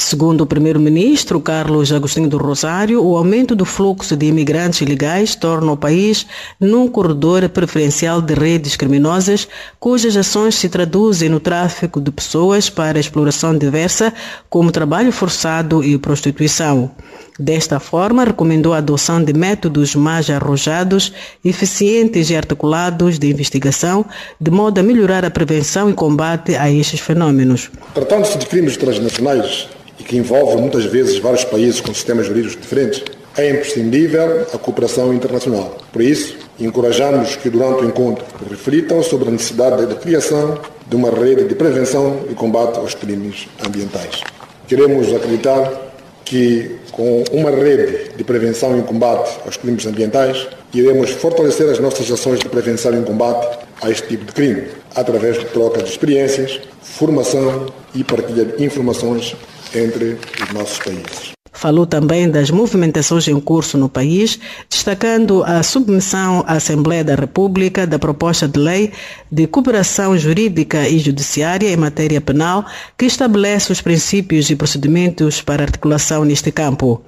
Segundo 0.00 0.40
o 0.40 0.46
primeiro-ministro 0.46 1.38
Carlos 1.42 1.92
Agostinho 1.92 2.26
do 2.26 2.38
Rosário, 2.38 3.04
o 3.04 3.18
aumento 3.18 3.54
do 3.54 3.66
fluxo 3.66 4.16
de 4.16 4.24
imigrantes 4.24 4.80
ilegais 4.80 5.34
torna 5.34 5.72
o 5.72 5.76
país 5.76 6.26
num 6.58 6.88
corredor 6.88 7.46
preferencial 7.50 8.22
de 8.22 8.32
redes 8.32 8.76
criminosas, 8.76 9.46
cujas 9.78 10.16
ações 10.16 10.54
se 10.54 10.70
traduzem 10.70 11.28
no 11.28 11.38
tráfico 11.38 12.00
de 12.00 12.10
pessoas 12.10 12.70
para 12.70 12.98
exploração 12.98 13.56
diversa, 13.56 14.10
como 14.48 14.72
trabalho 14.72 15.12
forçado 15.12 15.84
e 15.84 15.98
prostituição. 15.98 16.90
Desta 17.38 17.78
forma, 17.78 18.24
recomendou 18.24 18.72
a 18.72 18.78
adoção 18.78 19.22
de 19.22 19.34
métodos 19.34 19.94
mais 19.94 20.30
arrojados, 20.30 21.12
eficientes 21.44 22.30
e 22.30 22.36
articulados 22.36 23.18
de 23.18 23.30
investigação, 23.30 24.06
de 24.40 24.50
modo 24.50 24.80
a 24.80 24.82
melhorar 24.82 25.26
a 25.26 25.30
prevenção 25.30 25.90
e 25.90 25.92
combate 25.92 26.56
a 26.56 26.70
estes 26.70 27.00
fenômenos. 27.00 27.70
Tratando-se 27.92 28.38
de 28.38 28.46
crimes 28.46 28.78
transnacionais, 28.78 29.68
e 30.00 30.02
que 30.02 30.16
envolve 30.16 30.56
muitas 30.56 30.86
vezes 30.86 31.18
vários 31.18 31.44
países 31.44 31.80
com 31.80 31.92
sistemas 31.92 32.26
jurídicos 32.26 32.60
diferentes, 32.60 33.04
é 33.36 33.50
imprescindível 33.50 34.46
a 34.52 34.58
cooperação 34.58 35.12
internacional. 35.14 35.76
Por 35.92 36.02
isso, 36.02 36.36
encorajamos 36.58 37.36
que 37.36 37.48
durante 37.50 37.84
o 37.84 37.86
encontro 37.86 38.24
reflitam 38.48 39.02
sobre 39.02 39.28
a 39.28 39.32
necessidade 39.32 39.86
da 39.86 39.94
criação 39.94 40.58
de 40.88 40.96
uma 40.96 41.10
rede 41.10 41.44
de 41.44 41.54
prevenção 41.54 42.24
e 42.28 42.34
combate 42.34 42.78
aos 42.78 42.94
crimes 42.94 43.46
ambientais. 43.64 44.22
Queremos 44.66 45.14
acreditar 45.14 45.90
que 46.24 46.76
com 46.92 47.24
uma 47.32 47.50
rede 47.50 48.10
de 48.16 48.24
prevenção 48.24 48.78
e 48.78 48.82
combate 48.82 49.38
aos 49.44 49.56
crimes 49.56 49.86
ambientais, 49.86 50.48
iremos 50.72 51.10
fortalecer 51.10 51.68
as 51.68 51.78
nossas 51.78 52.10
ações 52.10 52.40
de 52.40 52.48
prevenção 52.48 52.92
e 53.00 53.04
combate 53.04 53.58
a 53.82 53.90
este 53.90 54.08
tipo 54.08 54.24
de 54.26 54.32
crime, 54.32 54.64
através 54.94 55.38
de 55.38 55.46
troca 55.46 55.82
de 55.82 55.88
experiências, 55.88 56.60
formação 56.82 57.66
e 57.94 58.04
partilha 58.04 58.44
de 58.44 58.64
informações 58.64 59.34
entre 59.74 60.18
os 60.42 60.52
nossos 60.52 60.78
países. 60.78 61.32
Falou 61.52 61.84
também 61.84 62.30
das 62.30 62.50
movimentações 62.50 63.28
em 63.28 63.38
curso 63.38 63.76
no 63.76 63.88
país, 63.88 64.38
destacando 64.68 65.42
a 65.44 65.62
submissão 65.62 66.42
à 66.46 66.54
Assembleia 66.54 67.04
da 67.04 67.14
República 67.14 67.86
da 67.86 67.98
proposta 67.98 68.48
de 68.48 68.58
lei 68.58 68.92
de 69.30 69.46
cooperação 69.46 70.16
jurídica 70.16 70.88
e 70.88 70.98
judiciária 70.98 71.68
em 71.68 71.76
matéria 71.76 72.20
penal, 72.20 72.64
que 72.96 73.04
estabelece 73.04 73.72
os 73.72 73.82
princípios 73.82 74.48
e 74.48 74.56
procedimentos 74.56 75.42
para 75.42 75.64
articulação 75.64 76.24
neste 76.24 76.50
campo. 76.50 77.02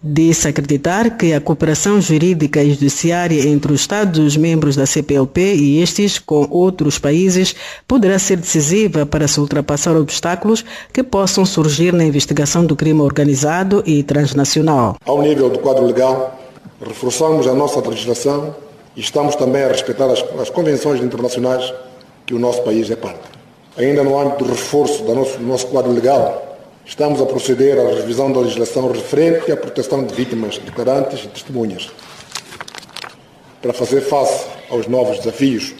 Disse 0.00 0.46
acreditar 0.46 1.16
que 1.16 1.32
a 1.32 1.40
cooperação 1.40 2.00
jurídica 2.00 2.62
e 2.62 2.70
judiciária 2.70 3.48
entre 3.48 3.72
os 3.72 3.80
Estados-membros 3.80 4.76
da 4.76 4.86
CPLP 4.86 5.56
e 5.56 5.82
estes 5.82 6.20
com 6.20 6.46
outros 6.50 7.00
países 7.00 7.56
poderá 7.86 8.16
ser 8.16 8.36
decisiva 8.36 9.04
para 9.04 9.26
se 9.26 9.40
ultrapassar 9.40 9.96
obstáculos 9.96 10.64
que 10.92 11.02
possam 11.02 11.44
surgir 11.44 11.92
na 11.92 12.04
investigação 12.04 12.64
do 12.64 12.76
crime 12.76 13.00
organizado 13.00 13.82
e 13.84 14.04
transnacional. 14.04 14.96
Ao 15.04 15.20
nível 15.20 15.50
do 15.50 15.58
quadro 15.58 15.84
legal, 15.84 16.38
reforçamos 16.80 17.48
a 17.48 17.54
nossa 17.54 17.80
legislação 17.80 18.54
e 18.94 19.00
estamos 19.00 19.34
também 19.34 19.64
a 19.64 19.68
respeitar 19.68 20.06
as, 20.06 20.24
as 20.40 20.48
convenções 20.48 21.02
internacionais 21.02 21.74
que 22.24 22.34
o 22.34 22.38
nosso 22.38 22.62
país 22.62 22.88
é 22.88 22.96
parte. 22.96 23.28
Ainda 23.76 24.04
no 24.04 24.16
âmbito 24.16 24.44
do 24.44 24.50
reforço 24.50 25.02
do 25.02 25.12
nosso, 25.12 25.38
do 25.38 25.44
nosso 25.44 25.66
quadro 25.66 25.90
legal, 25.90 26.57
Estamos 26.88 27.20
a 27.20 27.26
proceder 27.26 27.78
à 27.78 27.86
revisão 27.96 28.32
da 28.32 28.40
legislação 28.40 28.90
referente 28.90 29.52
à 29.52 29.56
proteção 29.58 30.02
de 30.04 30.14
vítimas, 30.14 30.56
declarantes 30.56 31.22
e 31.22 31.28
testemunhas. 31.28 31.90
Para 33.60 33.74
fazer 33.74 34.00
face 34.00 34.46
aos 34.70 34.86
novos 34.86 35.18
desafios 35.18 35.74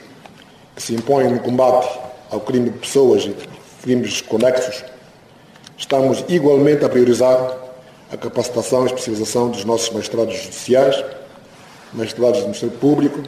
que 0.76 0.82
se 0.82 0.94
impõem 0.94 1.32
no 1.32 1.40
combate 1.40 1.98
ao 2.30 2.40
crime 2.40 2.68
de 2.68 2.78
pessoas 2.78 3.24
e 3.24 3.34
crimes 3.82 4.20
conexos, 4.20 4.84
estamos 5.78 6.22
igualmente 6.28 6.84
a 6.84 6.90
priorizar 6.90 7.56
a 8.12 8.16
capacitação 8.18 8.82
e 8.82 8.86
especialização 8.88 9.50
dos 9.50 9.64
nossos 9.64 9.88
magistrados 9.90 10.36
judiciais, 10.36 11.02
magistrados 11.94 12.40
do 12.40 12.44
Ministério 12.48 12.76
Público 12.76 13.22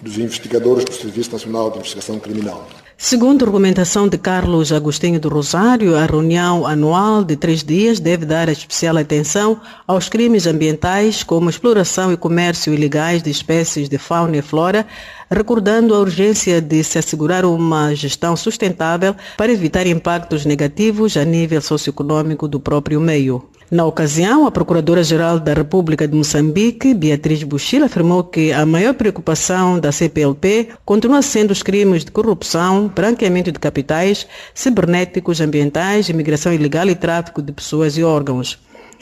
e 0.00 0.04
dos 0.04 0.18
investigadores 0.18 0.84
do 0.84 0.92
Serviço 0.92 1.30
Nacional 1.30 1.70
de 1.70 1.78
Investigação 1.78 2.18
Criminal. 2.18 2.66
Segundo 2.96 3.42
a 3.42 3.46
argumentação 3.46 4.06
de 4.06 4.16
Carlos 4.16 4.70
Agostinho 4.70 5.18
do 5.18 5.28
Rosário, 5.28 5.96
a 5.96 6.06
reunião 6.06 6.66
anual 6.66 7.24
de 7.24 7.36
três 7.36 7.64
dias 7.64 7.98
deve 7.98 8.24
dar 8.24 8.48
especial 8.48 8.96
atenção 8.96 9.60
aos 9.86 10.08
crimes 10.08 10.46
ambientais, 10.46 11.22
como 11.22 11.50
exploração 11.50 12.12
e 12.12 12.16
comércio 12.16 12.72
ilegais 12.72 13.22
de 13.22 13.30
espécies 13.30 13.88
de 13.88 13.98
fauna 13.98 14.36
e 14.36 14.42
flora, 14.42 14.86
recordando 15.30 15.94
a 15.94 15.98
urgência 15.98 16.60
de 16.60 16.84
se 16.84 16.98
assegurar 16.98 17.44
uma 17.44 17.94
gestão 17.94 18.36
sustentável 18.36 19.16
para 19.36 19.52
evitar 19.52 19.86
impactos 19.86 20.44
negativos 20.44 21.16
a 21.16 21.24
nível 21.24 21.60
socioeconômico 21.60 22.46
do 22.46 22.60
próprio 22.60 23.00
meio. 23.00 23.51
Na 23.72 23.86
ocasião, 23.86 24.46
a 24.46 24.50
Procuradora-Geral 24.50 25.40
da 25.40 25.54
República 25.54 26.06
de 26.06 26.14
Moçambique, 26.14 26.92
Beatriz 26.92 27.42
Buchil, 27.42 27.82
afirmou 27.82 28.22
que 28.22 28.52
a 28.52 28.66
maior 28.66 28.92
preocupação 28.92 29.80
da 29.80 29.90
CPLP 29.90 30.68
continua 30.84 31.22
sendo 31.22 31.52
os 31.52 31.62
crimes 31.62 32.04
de 32.04 32.10
corrupção, 32.10 32.88
branqueamento 32.94 33.50
de 33.50 33.58
capitais, 33.58 34.26
cibernéticos, 34.54 35.40
ambientais, 35.40 36.10
imigração 36.10 36.52
ilegal 36.52 36.86
e 36.90 36.94
tráfico 36.94 37.40
de 37.40 37.50
pessoas 37.50 37.96
e 37.96 38.04
órgãos. 38.04 38.58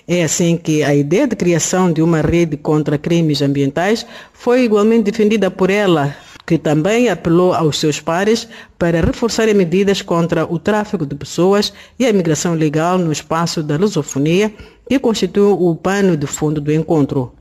É 0.06 0.22
assim 0.22 0.56
que 0.56 0.84
a 0.84 0.94
ideia 0.94 1.26
de 1.26 1.34
criação 1.34 1.92
de 1.92 2.00
uma 2.00 2.20
rede 2.20 2.56
contra 2.56 2.96
crimes 2.96 3.42
ambientais 3.42 4.06
foi 4.32 4.62
igualmente 4.62 5.10
defendida 5.10 5.50
por 5.50 5.68
ela, 5.68 6.14
que 6.50 6.58
também 6.58 7.08
apelou 7.08 7.54
aos 7.54 7.78
seus 7.78 8.00
pares 8.00 8.48
para 8.76 9.00
reforçarem 9.00 9.54
medidas 9.54 10.02
contra 10.02 10.44
o 10.52 10.58
tráfico 10.58 11.06
de 11.06 11.14
pessoas 11.14 11.72
e 11.96 12.04
a 12.04 12.10
imigração 12.10 12.56
ilegal 12.56 12.98
no 12.98 13.12
espaço 13.12 13.62
da 13.62 13.76
lusofonia, 13.76 14.52
que 14.88 14.98
constitui 14.98 15.44
o 15.44 15.76
pano 15.76 16.16
de 16.16 16.26
fundo 16.26 16.60
do 16.60 16.72
encontro. 16.72 17.32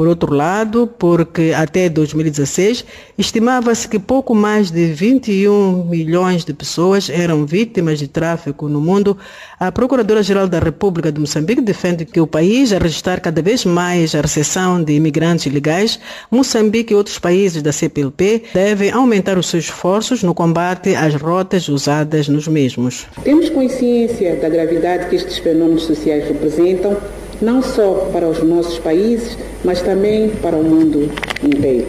Por 0.00 0.08
outro 0.08 0.32
lado, 0.32 0.86
porque 0.98 1.52
até 1.54 1.86
2016 1.86 2.86
estimava-se 3.18 3.86
que 3.86 3.98
pouco 3.98 4.34
mais 4.34 4.70
de 4.70 4.86
21 4.86 5.84
milhões 5.84 6.42
de 6.42 6.54
pessoas 6.54 7.10
eram 7.10 7.44
vítimas 7.44 7.98
de 7.98 8.08
tráfico 8.08 8.66
no 8.66 8.80
mundo, 8.80 9.18
a 9.58 9.70
Procuradora-Geral 9.70 10.48
da 10.48 10.58
República 10.58 11.12
de 11.12 11.20
Moçambique 11.20 11.60
defende 11.60 12.06
que 12.06 12.18
o 12.18 12.26
país, 12.26 12.72
a 12.72 12.78
registrar 12.78 13.20
cada 13.20 13.42
vez 13.42 13.66
mais 13.66 14.14
a 14.14 14.22
recessão 14.22 14.82
de 14.82 14.94
imigrantes 14.94 15.44
ilegais, 15.44 16.00
Moçambique 16.30 16.94
e 16.94 16.96
outros 16.96 17.18
países 17.18 17.60
da 17.62 17.70
CPLP 17.70 18.44
devem 18.54 18.90
aumentar 18.90 19.36
os 19.36 19.50
seus 19.50 19.64
esforços 19.64 20.22
no 20.22 20.32
combate 20.32 20.94
às 20.94 21.14
rotas 21.14 21.68
usadas 21.68 22.26
nos 22.26 22.48
mesmos. 22.48 23.06
Temos 23.22 23.50
consciência 23.50 24.36
da 24.36 24.48
gravidade 24.48 25.10
que 25.10 25.16
estes 25.16 25.36
fenômenos 25.36 25.82
sociais 25.82 26.26
representam 26.26 26.96
não 27.40 27.62
só 27.62 28.08
para 28.12 28.28
os 28.28 28.42
nossos 28.42 28.78
países, 28.78 29.36
mas 29.64 29.80
também 29.80 30.30
para 30.42 30.56
o 30.56 30.62
mundo 30.62 31.10
inteiro. 31.42 31.86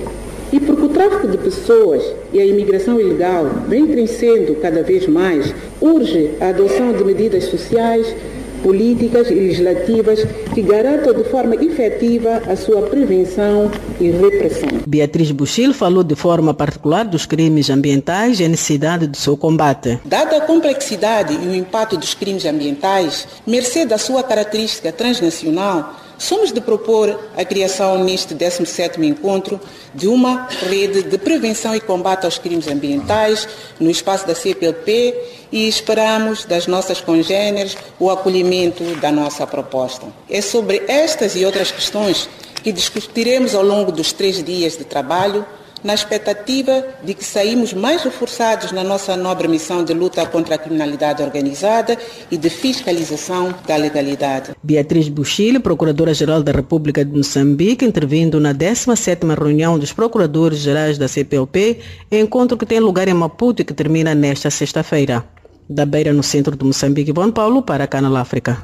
E 0.52 0.60
porque 0.60 0.84
o 0.84 0.90
tráfico 0.90 1.28
de 1.28 1.38
pessoas 1.38 2.04
e 2.34 2.40
a 2.40 2.46
imigração 2.46 3.00
ilegal 3.00 3.46
vem 3.68 3.88
crescendo 3.88 4.56
cada 4.56 4.84
vez 4.84 5.08
mais, 5.08 5.54
urge 5.80 6.32
a 6.42 6.50
adoção 6.50 6.92
de 6.92 7.04
medidas 7.04 7.46
sociais 7.46 8.14
políticas 8.62 9.30
e 9.30 9.34
legislativas 9.34 10.20
que 10.54 10.62
garantam 10.62 11.14
de 11.14 11.24
forma 11.26 11.56
efetiva 11.56 12.42
a 12.48 12.56
sua 12.56 12.84
prevenção 12.84 13.72
e 14.00 14.12
repressão. 14.12 14.70
Beatriz 14.86 15.32
Buchil 15.32 15.74
falou 15.74 16.04
de 16.04 16.16
forma 16.16 16.54
particular 16.54 17.06
dos 17.06 17.26
crimes 17.26 17.70
ambientais 17.70 18.40
e 18.40 18.46
a 18.46 18.48
necessidade 18.48 19.08
do 19.08 19.18
seu 19.18 19.38
combate. 19.38 20.00
Dada 20.06 20.38
a 20.38 20.42
complexidade 20.42 21.34
e 21.34 21.48
o 21.48 21.56
impacto 21.56 21.98
dos 21.98 22.14
crimes 22.14 22.46
ambientais, 22.46 23.28
mercê 23.46 23.86
da 23.86 23.98
sua 23.98 24.24
característica 24.24 24.92
transnacional, 24.92 26.01
somos 26.22 26.52
de 26.52 26.62
propor 26.62 27.20
a 27.36 27.44
criação 27.44 28.04
neste 28.04 28.36
17º 28.36 29.04
encontro 29.04 29.60
de 29.94 30.08
uma 30.08 30.48
rede 30.48 31.02
de 31.02 31.18
prevenção 31.18 31.76
e 31.76 31.80
combate 31.80 32.26
aos 32.26 32.38
crimes 32.38 32.68
ambientais 32.68 33.48
no 33.80 33.90
espaço 33.90 34.28
da 34.28 34.36
CPLP 34.36 35.16
e 35.52 35.68
esperamos 35.68 36.46
das 36.46 36.68
nossas 36.68 37.02
congêneres 37.02 37.76
o 38.00 38.10
acolhimento 38.10 38.84
da 38.98 39.12
nossa 39.12 39.48
proposta. 39.48 40.06
É 40.30 40.42
sobre 40.42 40.84
estas 40.88 41.36
e 41.36 41.44
outras 41.44 41.72
questões 41.72 42.30
que 42.64 42.72
discutiremos 42.72 43.56
ao 43.56 43.64
longo 43.64 43.92
dos 43.92 44.14
três 44.14 44.44
dias 44.44 44.78
de 44.78 44.84
trabalho 44.84 45.44
na 45.84 45.94
expectativa 45.94 46.86
de 47.04 47.14
que 47.14 47.24
saímos 47.24 47.74
mais 47.74 48.04
reforçados 48.04 48.72
na 48.72 48.84
nossa 48.84 49.16
nobre 49.16 49.48
missão 49.48 49.84
de 49.84 49.94
luta 49.94 50.26
contra 50.26 50.56
a 50.56 50.58
criminalidade 50.58 51.24
organizada 51.24 51.98
e 52.30 52.38
de 52.38 52.50
fiscalização 52.50 53.54
da 53.68 53.76
legalidade. 53.76 54.52
Beatriz 54.62 55.08
Buchile, 55.08 55.60
Procuradora-Geral 55.60 56.44
da 56.44 56.52
República 56.52 57.04
de 57.04 57.12
Moçambique, 57.12 57.86
intervindo 57.86 58.40
na 58.40 58.54
17ª 58.54 59.38
reunião 59.38 59.78
dos 59.78 59.94
Procuradores-Gerais 59.94 60.98
da 60.98 61.08
CPLP, 61.08 61.80
encontro 62.12 62.58
que 62.58 62.66
tem 62.66 62.80
lugar 62.80 63.08
em 63.08 63.14
Maputo 63.14 63.62
e 63.62 63.66
que 63.66 63.74
termina 63.74 64.14
nesta 64.14 64.50
sexta-feira. 64.50 65.24
Da 65.70 65.86
Beira, 65.86 66.12
no 66.12 66.24
centro 66.24 66.56
de 66.56 66.66
Moçambique, 66.66 67.14
Bom 67.14 67.32
Paulo, 67.32 67.62
para 67.62 67.88
Canal 67.88 68.16
África. 68.18 68.58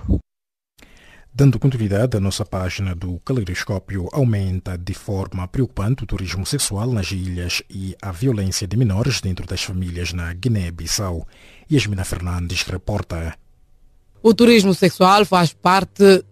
Dando 1.40 1.60
continuidade 1.60 2.18
à 2.18 2.20
nossa 2.20 2.44
página 2.44 2.96
do 2.96 3.20
Caleidoscópio, 3.20 4.10
aumenta 4.12 4.76
de 4.76 4.96
forma 4.96 5.48
preocupante 5.48 6.04
o 6.04 6.08
turismo 6.08 6.44
sexual 6.48 6.92
nas 6.92 7.12
ilhas 7.12 7.62
e 7.70 7.96
a 8.02 8.12
violência 8.12 8.68
de 8.68 8.76
menores 8.76 9.22
dentro 9.22 9.46
das 9.46 9.62
famílias 9.62 10.14
na 10.14 10.34
Guiné-Bissau. 10.34 11.28
Yasmina 11.72 12.04
Fernandes 12.04 12.64
reporta. 12.64 13.36
O 14.24 14.34
turismo 14.34 14.74
sexual 14.74 15.26
faz 15.26 15.54
parte 15.54 16.26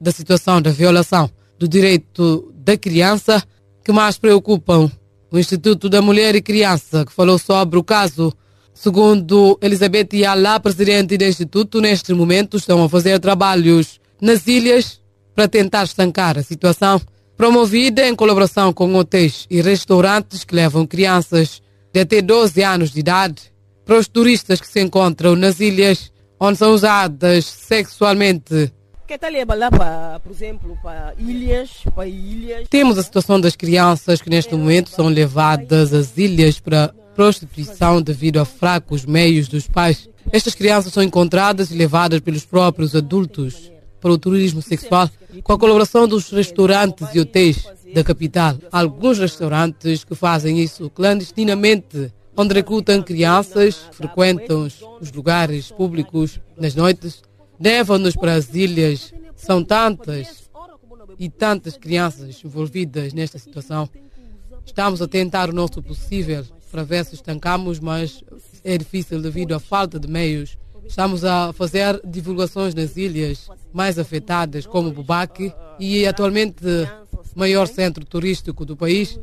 da 0.00 0.12
situação 0.12 0.62
da 0.62 0.70
violação 0.70 1.28
do 1.58 1.66
direito 1.66 2.54
da 2.54 2.76
criança 2.76 3.42
que 3.84 3.90
mais 3.90 4.18
preocupam 4.18 4.88
o 5.32 5.36
Instituto 5.36 5.88
da 5.88 6.00
Mulher 6.00 6.36
e 6.36 6.40
Criança, 6.40 7.04
que 7.04 7.12
falou 7.12 7.40
sobre 7.40 7.76
o 7.76 7.82
caso. 7.82 8.32
Segundo 8.72 9.58
Elizabeth 9.60 10.10
Yala, 10.12 10.60
presidente 10.60 11.18
do 11.18 11.24
Instituto, 11.24 11.80
neste 11.80 12.14
momento 12.14 12.56
estão 12.56 12.84
a 12.84 12.88
fazer 12.88 13.18
trabalhos 13.18 13.98
nas 14.20 14.46
ilhas 14.46 15.00
para 15.34 15.46
tentar 15.46 15.84
estancar 15.84 16.36
a 16.36 16.42
situação, 16.42 17.00
promovida 17.36 18.06
em 18.06 18.14
colaboração 18.14 18.72
com 18.72 18.92
hotéis 18.96 19.46
e 19.48 19.60
restaurantes 19.60 20.42
que 20.42 20.54
levam 20.54 20.84
crianças 20.84 21.62
de 21.92 22.00
até 22.00 22.20
12 22.20 22.62
anos 22.62 22.90
de 22.90 22.98
idade 22.98 23.42
para 23.84 23.96
os 23.96 24.08
turistas 24.08 24.60
que 24.60 24.66
se 24.66 24.80
encontram 24.80 25.36
nas 25.36 25.60
ilhas 25.60 26.12
onde 26.40 26.58
são 26.58 26.72
usadas 26.72 27.44
sexualmente. 27.44 28.72
Que 29.06 29.16
tal 29.16 29.30
para, 29.70 30.20
por 30.20 30.32
exemplo, 30.32 30.76
para 30.82 31.14
ilhas, 31.16 31.70
para 31.94 32.06
ilhas? 32.06 32.68
Temos 32.68 32.98
a 32.98 33.02
situação 33.02 33.40
das 33.40 33.56
crianças 33.56 34.20
que 34.20 34.28
neste 34.28 34.54
momento 34.54 34.90
são 34.90 35.06
levadas 35.06 35.94
às 35.94 36.18
ilhas 36.18 36.60
para 36.60 36.92
prostituição 37.14 38.02
devido 38.02 38.38
a 38.38 38.44
fracos 38.44 39.06
meios 39.06 39.48
dos 39.48 39.66
pais. 39.66 40.10
Estas 40.30 40.54
crianças 40.54 40.92
são 40.92 41.02
encontradas 41.02 41.70
e 41.70 41.74
levadas 41.74 42.20
pelos 42.20 42.44
próprios 42.44 42.94
adultos 42.94 43.70
para 44.00 44.12
o 44.12 44.18
turismo 44.18 44.62
sexual 44.62 45.10
com 45.42 45.52
a 45.52 45.58
colaboração 45.58 46.06
dos 46.06 46.30
restaurantes 46.30 47.08
e 47.14 47.20
hotéis 47.20 47.64
da 47.94 48.04
capital. 48.04 48.56
Alguns 48.70 49.18
restaurantes 49.18 50.04
que 50.04 50.14
fazem 50.14 50.60
isso 50.60 50.90
clandestinamente, 50.90 52.12
onde 52.36 52.54
recrutam 52.54 53.02
crianças, 53.02 53.76
frequentam 53.92 54.68
os 55.00 55.12
lugares 55.12 55.70
públicos 55.70 56.40
nas 56.56 56.74
noites, 56.74 57.22
levam-nos 57.60 58.16
para 58.16 58.34
as 58.34 58.54
ilhas. 58.54 59.12
São 59.36 59.62
tantas 59.62 60.48
e 61.18 61.28
tantas 61.28 61.76
crianças 61.76 62.42
envolvidas 62.44 63.12
nesta 63.12 63.38
situação. 63.38 63.88
Estamos 64.64 65.00
a 65.00 65.08
tentar 65.08 65.48
o 65.48 65.52
nosso 65.52 65.82
possível 65.82 66.44
para 66.70 66.82
ver 66.82 67.04
se 67.04 67.14
estancamos, 67.14 67.80
mas 67.80 68.22
é 68.62 68.76
difícil 68.76 69.20
devido 69.20 69.54
à 69.54 69.58
falta 69.58 69.98
de 69.98 70.06
meios 70.06 70.58
Estamos 70.88 71.24
a 71.24 71.52
fazer 71.52 72.00
divulgações 72.04 72.74
nas 72.74 72.96
ilhas 72.96 73.48
mais 73.72 73.98
afetadas, 73.98 74.66
como 74.66 74.90
Bubaque, 74.90 75.52
e 75.78 76.06
atualmente 76.06 76.64
maior 77.34 77.68
centro 77.68 78.04
turístico 78.04 78.64
do 78.64 78.76
país. 78.76 79.18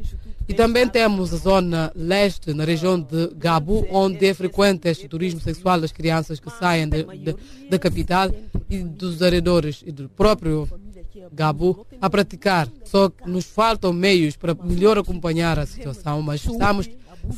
E 0.47 0.53
também 0.53 0.87
temos 0.87 1.33
a 1.33 1.37
zona 1.37 1.91
leste, 1.95 2.53
na 2.53 2.63
região 2.63 2.99
de 2.99 3.31
Gabu, 3.35 3.87
onde 3.89 4.27
é 4.27 4.33
frequente 4.33 4.87
este 4.87 5.07
turismo 5.07 5.41
sexual 5.41 5.81
das 5.81 5.91
crianças 5.91 6.39
que 6.39 6.51
saem 6.51 6.87
da 6.87 7.79
capital 7.79 8.29
e 8.69 8.77
dos 8.77 9.21
arredores 9.23 9.83
e 9.85 9.91
do 9.91 10.07
próprio 10.07 10.69
Gabu 11.33 11.85
a 11.99 12.09
praticar. 12.09 12.69
Só 12.85 13.09
que 13.09 13.27
nos 13.27 13.45
faltam 13.45 13.91
meios 13.91 14.37
para 14.37 14.53
melhor 14.53 14.99
acompanhar 14.99 15.57
a 15.57 15.65
situação, 15.65 16.21
mas 16.21 16.45
estamos 16.45 16.87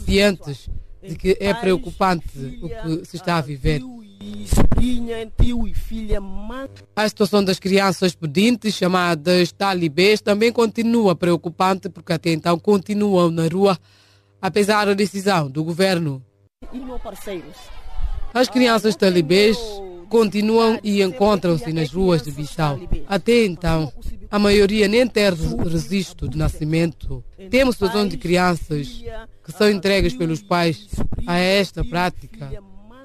cientes 0.05 0.69
de 1.01 1.15
que 1.15 1.37
é 1.39 1.53
preocupante 1.53 2.59
o 2.61 2.67
que 2.67 3.05
se 3.05 3.15
está 3.15 3.37
a 3.37 3.41
viver 3.41 3.81
e 4.27 4.47
sobrinha, 4.47 5.31
tio 5.41 5.67
e 5.67 5.73
filha. 5.73 6.19
Mãe. 6.19 6.67
A 6.95 7.07
situação 7.07 7.43
das 7.43 7.59
crianças 7.59 8.13
pedintes, 8.13 8.75
chamadas 8.75 9.51
talibês, 9.51 10.21
também 10.21 10.51
continua 10.51 11.15
preocupante 11.15 11.89
porque 11.89 12.13
até 12.13 12.31
então 12.31 12.59
continuam 12.59 13.31
na 13.31 13.47
rua, 13.47 13.77
apesar 14.41 14.85
da 14.85 14.93
decisão 14.93 15.49
do 15.49 15.63
governo. 15.63 16.23
E 16.73 16.79
parceiros. 16.99 17.55
As 18.33 18.49
crianças 18.49 18.95
talibês 18.95 19.57
continuam 20.09 20.79
e 20.83 21.01
encontram-se 21.01 21.71
nas 21.71 21.91
ruas 21.91 22.21
de 22.21 22.31
Bissau. 22.31 22.79
Até 23.07 23.45
então, 23.45 23.91
a 24.29 24.37
maioria 24.37 24.87
nem 24.87 25.07
tem 25.07 25.25
registro 25.63 26.27
de 26.27 26.37
nascimento. 26.37 27.23
Temos 27.49 27.75
situações 27.75 28.09
de 28.09 28.17
crianças 28.17 29.03
que 29.43 29.51
são 29.51 29.69
entregues 29.69 30.13
pelos 30.13 30.41
pais 30.41 30.87
a 31.25 31.37
esta 31.37 31.83
prática. 31.83 32.51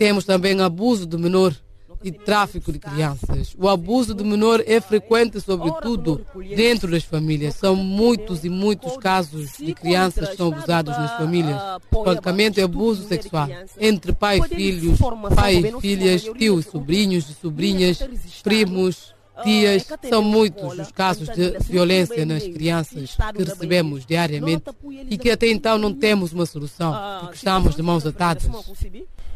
Temos 0.03 0.25
também 0.25 0.61
abuso 0.61 1.07
de 1.07 1.17
menor 1.17 1.55
e 2.03 2.11
tráfico 2.11 2.73
de 2.73 2.81
crianças. 2.81 3.55
O 3.57 3.69
abuso 3.69 4.13
de 4.13 4.25
menor 4.25 4.61
é 4.67 4.81
frequente, 4.81 5.41
sobretudo 5.41 6.27
dentro 6.57 6.91
das 6.91 7.05
famílias. 7.05 7.55
São 7.55 7.77
muitos 7.77 8.45
e 8.45 8.49
muitos 8.49 8.97
casos 8.97 9.53
de 9.57 9.73
crianças 9.73 10.31
que 10.31 10.37
são 10.37 10.49
abusadas 10.49 10.99
nas 10.99 11.17
famílias. 11.17 11.57
Praticamente 12.03 12.61
é 12.61 12.65
abuso 12.65 13.07
sexual 13.07 13.47
entre 13.79 14.13
pai 14.13 14.41
e 14.41 14.49
filhos, 14.49 14.99
pai 15.37 15.59
e 15.59 15.81
filhas, 15.81 16.25
tios 16.37 16.67
e 16.67 16.71
sobrinhos 16.73 17.31
e 17.31 17.35
sobrinhas, 17.35 17.99
primos, 18.43 19.15
tias. 19.45 19.87
São 20.09 20.21
muitos 20.21 20.81
os 20.81 20.91
casos 20.91 21.29
de 21.29 21.57
violência 21.71 22.27
nas 22.27 22.43
crianças 22.43 23.17
que 23.37 23.45
recebemos 23.45 24.05
diariamente 24.05 24.65
e 25.09 25.17
que 25.17 25.31
até 25.31 25.47
então 25.47 25.79
não 25.79 25.95
temos 25.95 26.33
uma 26.33 26.45
solução, 26.45 26.93
porque 27.21 27.37
estamos 27.37 27.77
de 27.77 27.83
mãos 27.83 28.05
atadas. 28.05 28.51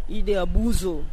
E 0.09 0.23
de 0.23 0.37
abuso. 0.37 1.05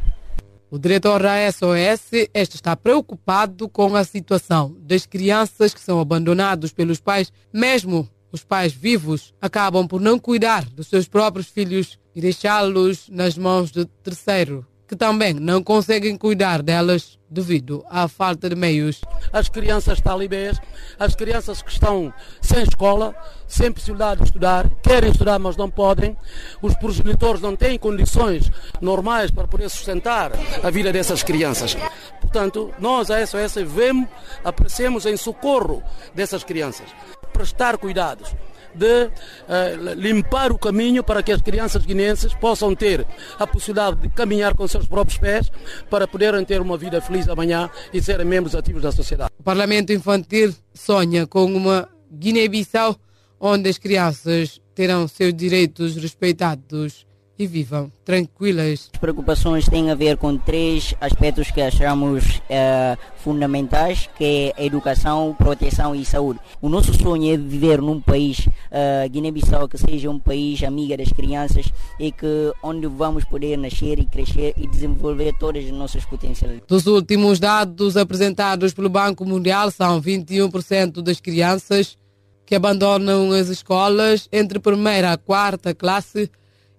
O 0.70 0.78
diretor 0.78 1.22
da 1.22 1.50
SOS 1.52 2.28
este 2.32 2.56
está 2.56 2.76
preocupado 2.76 3.68
com 3.68 3.94
a 3.94 4.04
situação 4.04 4.76
das 4.80 5.06
crianças 5.06 5.72
que 5.72 5.80
são 5.80 6.00
abandonadas 6.00 6.72
pelos 6.72 7.00
pais, 7.00 7.32
mesmo 7.52 8.08
os 8.32 8.42
pais 8.42 8.72
vivos 8.72 9.32
acabam 9.40 9.86
por 9.86 10.00
não 10.00 10.18
cuidar 10.18 10.64
dos 10.64 10.88
seus 10.88 11.06
próprios 11.06 11.48
filhos 11.48 11.98
e 12.14 12.20
deixá-los 12.20 13.08
nas 13.08 13.38
mãos 13.38 13.70
de 13.70 13.84
terceiro 14.02 14.66
que 14.86 14.94
também 14.94 15.34
não 15.34 15.62
conseguem 15.62 16.16
cuidar 16.16 16.62
delas 16.62 17.18
devido 17.28 17.84
à 17.88 18.06
falta 18.06 18.48
de 18.48 18.54
meios. 18.54 19.00
As 19.32 19.48
crianças 19.48 20.00
talibês, 20.00 20.60
as 20.98 21.14
crianças 21.14 21.62
que 21.62 21.70
estão 21.70 22.12
sem 22.40 22.62
escola, 22.62 23.14
sem 23.48 23.72
possibilidade 23.72 24.20
de 24.20 24.26
estudar, 24.26 24.68
querem 24.82 25.10
estudar 25.10 25.38
mas 25.38 25.56
não 25.56 25.70
podem, 25.70 26.16
os 26.62 26.74
progenitores 26.74 27.40
não 27.40 27.56
têm 27.56 27.78
condições 27.78 28.50
normais 28.80 29.30
para 29.30 29.48
poder 29.48 29.68
sustentar 29.68 30.32
a 30.62 30.70
vida 30.70 30.92
dessas 30.92 31.22
crianças. 31.22 31.76
Portanto, 32.20 32.72
nós, 32.78 33.10
a 33.10 33.26
SOS, 33.26 33.54
vemos, 33.66 34.08
aparecemos 34.44 35.06
em 35.06 35.16
socorro 35.16 35.82
dessas 36.14 36.44
crianças, 36.44 36.86
prestar 37.32 37.78
cuidados 37.78 38.34
de 38.74 39.04
uh, 39.06 39.94
limpar 39.94 40.52
o 40.52 40.58
caminho 40.58 41.02
para 41.02 41.22
que 41.22 41.32
as 41.32 41.40
crianças 41.40 41.84
guineenses 41.84 42.34
possam 42.34 42.74
ter 42.74 43.06
a 43.38 43.46
possibilidade 43.46 43.96
de 44.00 44.08
caminhar 44.08 44.54
com 44.54 44.66
seus 44.66 44.86
próprios 44.86 45.18
pés 45.18 45.50
para 45.88 46.06
poderem 46.06 46.44
ter 46.44 46.60
uma 46.60 46.76
vida 46.76 47.00
feliz 47.00 47.28
amanhã 47.28 47.70
e 47.92 48.02
serem 48.02 48.26
membros 48.26 48.54
ativos 48.54 48.82
da 48.82 48.92
sociedade. 48.92 49.30
O 49.38 49.42
Parlamento 49.42 49.92
Infantil 49.92 50.54
sonha 50.72 51.26
com 51.26 51.44
uma 51.44 51.88
Guiné-Bissau 52.12 52.96
onde 53.40 53.68
as 53.68 53.78
crianças 53.78 54.60
terão 54.74 55.06
seus 55.06 55.34
direitos 55.34 55.96
respeitados 55.96 57.06
e 57.38 57.46
vivam 57.46 57.90
tranquilas. 58.04 58.90
As 58.92 59.00
preocupações 59.00 59.66
têm 59.68 59.90
a 59.90 59.94
ver 59.94 60.16
com 60.16 60.36
três 60.36 60.94
aspectos 61.00 61.50
que 61.50 61.60
achamos 61.60 62.40
eh, 62.48 62.96
fundamentais, 63.24 64.08
que 64.16 64.52
é 64.56 64.64
educação, 64.66 65.34
proteção 65.36 65.94
e 65.94 66.04
saúde. 66.04 66.38
O 66.60 66.68
nosso 66.68 66.92
sonho 66.94 67.32
é 67.32 67.36
viver 67.36 67.80
num 67.80 68.00
país, 68.00 68.40
uh, 68.40 69.08
Guiné-Bissau, 69.10 69.66
que 69.66 69.78
seja 69.78 70.10
um 70.10 70.18
país 70.18 70.62
amiga 70.62 70.96
das 70.96 71.10
crianças 71.10 71.66
e 71.98 72.12
que 72.12 72.52
onde 72.62 72.86
vamos 72.86 73.24
poder 73.24 73.56
nascer 73.56 73.98
e 73.98 74.04
crescer 74.04 74.52
e 74.58 74.66
desenvolver 74.66 75.32
todas 75.38 75.64
as 75.64 75.70
nossas 75.70 76.04
potencialidades. 76.04 76.68
Dos 76.68 76.86
últimos 76.86 77.40
dados 77.40 77.96
apresentados 77.96 78.74
pelo 78.74 78.90
Banco 78.90 79.24
Mundial, 79.24 79.70
são 79.70 80.00
21% 80.00 81.00
das 81.00 81.18
crianças 81.18 81.96
que 82.44 82.54
abandonam 82.54 83.32
as 83.32 83.48
escolas 83.48 84.28
entre 84.30 84.58
primeira 84.58 85.12
a 85.12 85.16
quarta 85.16 85.74
classe 85.74 86.30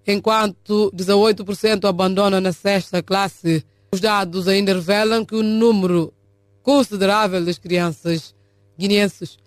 enquanto 0.06 0.92
18% 0.94 1.84
abandonam 1.88 2.40
na 2.40 2.52
sexta 2.52 3.02
classe. 3.02 3.64
Os 3.92 4.00
dados 4.00 4.46
ainda 4.46 4.74
revelam 4.74 5.24
que 5.24 5.34
o 5.34 5.42
número 5.42 6.12
considerável 6.62 7.44
das 7.44 7.58
crianças 7.58 8.34
guineenses 8.78 9.38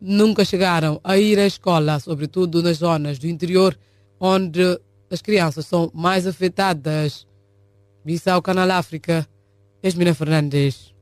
nunca 0.00 0.44
chegaram 0.44 1.00
a 1.02 1.16
ir 1.16 1.38
à 1.38 1.46
escola, 1.46 1.98
sobretudo 1.98 2.62
nas 2.62 2.78
zonas 2.78 3.18
do 3.18 3.26
interior, 3.26 3.76
onde 4.20 4.78
as 5.10 5.22
crianças 5.22 5.66
são 5.66 5.90
mais 5.94 6.26
afetadas. 6.26 7.26
Bissau, 8.04 8.42
Canal 8.42 8.70
África, 8.70 9.26
Esmina 9.82 10.12
Fernandes. 10.12 10.92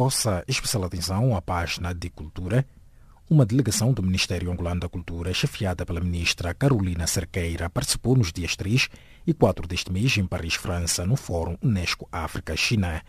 Vossa 0.00 0.42
especial 0.48 0.84
atenção 0.84 1.36
à 1.36 1.42
página 1.42 1.92
de 1.92 2.08
cultura, 2.08 2.64
uma 3.28 3.44
delegação 3.44 3.92
do 3.92 4.02
Ministério 4.02 4.50
Angolano 4.50 4.80
da 4.80 4.88
Cultura, 4.88 5.34
chefiada 5.34 5.84
pela 5.84 6.00
ministra 6.00 6.54
Carolina 6.54 7.06
Cerqueira, 7.06 7.68
participou 7.68 8.16
nos 8.16 8.32
dias 8.32 8.56
3 8.56 8.88
e 9.26 9.34
4 9.34 9.68
deste 9.68 9.92
mês 9.92 10.16
em 10.16 10.24
Paris, 10.24 10.54
França, 10.54 11.04
no 11.04 11.16
Fórum 11.16 11.54
Unesco 11.60 12.08
África-China. 12.10 13.02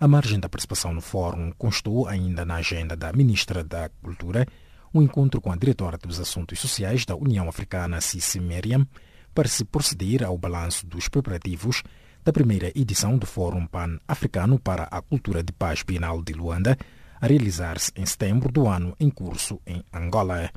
A 0.00 0.08
margem 0.08 0.40
da 0.40 0.48
participação 0.48 0.92
no 0.92 1.00
fórum 1.00 1.52
constou 1.56 2.08
ainda 2.08 2.44
na 2.44 2.56
agenda 2.56 2.96
da 2.96 3.12
ministra 3.12 3.62
da 3.62 3.88
Cultura 4.02 4.44
um 4.92 5.00
encontro 5.00 5.40
com 5.40 5.52
a 5.52 5.56
diretora 5.56 5.96
dos 5.96 6.18
Assuntos 6.18 6.58
Sociais 6.58 7.06
da 7.06 7.14
União 7.14 7.48
Africana, 7.48 8.00
Cici 8.00 8.40
Meriam, 8.40 8.84
para 9.32 9.46
se 9.46 9.64
proceder 9.64 10.24
ao 10.24 10.36
balanço 10.36 10.88
dos 10.88 11.08
preparativos 11.08 11.84
da 12.24 12.32
primeira 12.32 12.70
edição 12.78 13.18
do 13.18 13.26
Fórum 13.26 13.66
Pan-Africano 13.66 14.56
para 14.58 14.84
a 14.84 15.02
Cultura 15.02 15.42
de 15.42 15.52
Paz 15.52 15.82
Bienal 15.82 16.22
de 16.22 16.32
Luanda, 16.32 16.78
a 17.20 17.26
realizar-se 17.26 17.90
em 17.96 18.06
setembro 18.06 18.52
do 18.52 18.68
ano 18.68 18.94
em 19.00 19.10
curso 19.10 19.60
em 19.66 19.84
Angola. 19.92 20.48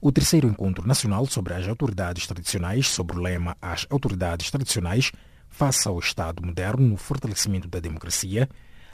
O 0.00 0.12
terceiro 0.12 0.46
encontro 0.46 0.86
nacional 0.86 1.24
sobre 1.26 1.54
as 1.54 1.66
autoridades 1.66 2.26
tradicionais, 2.26 2.86
sobre 2.88 3.16
o 3.16 3.20
lema 3.20 3.56
As 3.62 3.86
autoridades 3.88 4.50
tradicionais 4.50 5.10
face 5.48 5.88
ao 5.88 5.98
Estado 5.98 6.44
moderno 6.44 6.86
no 6.86 6.96
fortalecimento 6.98 7.68
da 7.68 7.80
democracia, 7.80 8.46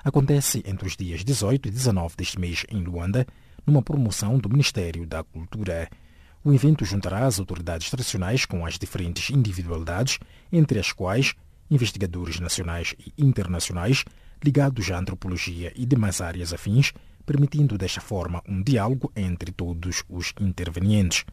acontece 0.04 0.62
entre 0.64 0.86
os 0.86 0.96
dias 0.96 1.24
18 1.24 1.66
e 1.66 1.70
19 1.72 2.14
deste 2.16 2.38
mês 2.38 2.64
em 2.68 2.84
Luanda, 2.84 3.26
numa 3.66 3.82
promoção 3.82 4.38
do 4.38 4.48
Ministério 4.48 5.04
da 5.04 5.24
Cultura. 5.24 5.88
O 6.44 6.52
evento 6.52 6.84
juntará 6.84 7.26
as 7.26 7.40
autoridades 7.40 7.90
tradicionais 7.90 8.46
com 8.46 8.64
as 8.64 8.78
diferentes 8.78 9.30
individualidades, 9.30 10.20
entre 10.52 10.78
as 10.78 10.92
quais 10.92 11.34
investigadores 11.70 12.40
nacionais 12.40 12.94
e 12.98 13.12
internacionais 13.24 14.04
ligados 14.42 14.90
à 14.90 14.98
antropologia 14.98 15.72
e 15.74 15.84
demais 15.84 16.20
áreas 16.20 16.52
afins, 16.52 16.92
permitindo 17.26 17.76
desta 17.76 18.00
forma 18.00 18.42
um 18.48 18.62
diálogo 18.62 19.12
entre 19.14 19.52
todos 19.52 20.02
os 20.08 20.32
intervenientes. 20.40 21.24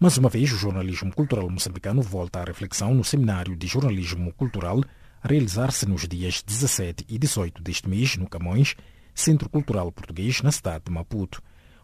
Mais 0.00 0.16
uma 0.16 0.28
vez, 0.28 0.50
o 0.52 0.56
jornalismo 0.56 1.14
cultural 1.14 1.48
moçambicano 1.50 2.00
volta 2.00 2.40
à 2.40 2.44
reflexão 2.44 2.94
no 2.94 3.04
Seminário 3.04 3.54
de 3.54 3.66
Jornalismo 3.66 4.32
Cultural 4.32 4.80
a 5.22 5.28
realizar-se 5.28 5.86
nos 5.86 6.08
dias 6.08 6.42
17 6.42 7.04
e 7.08 7.18
18 7.18 7.62
deste 7.62 7.88
mês 7.88 8.16
no 8.16 8.28
Camões, 8.28 8.74
Centro 9.14 9.48
Cultural 9.48 9.92
Português, 9.92 10.40
na 10.42 10.50
cidade 10.50 10.84
de 10.86 10.90
Maputo. 10.90 11.42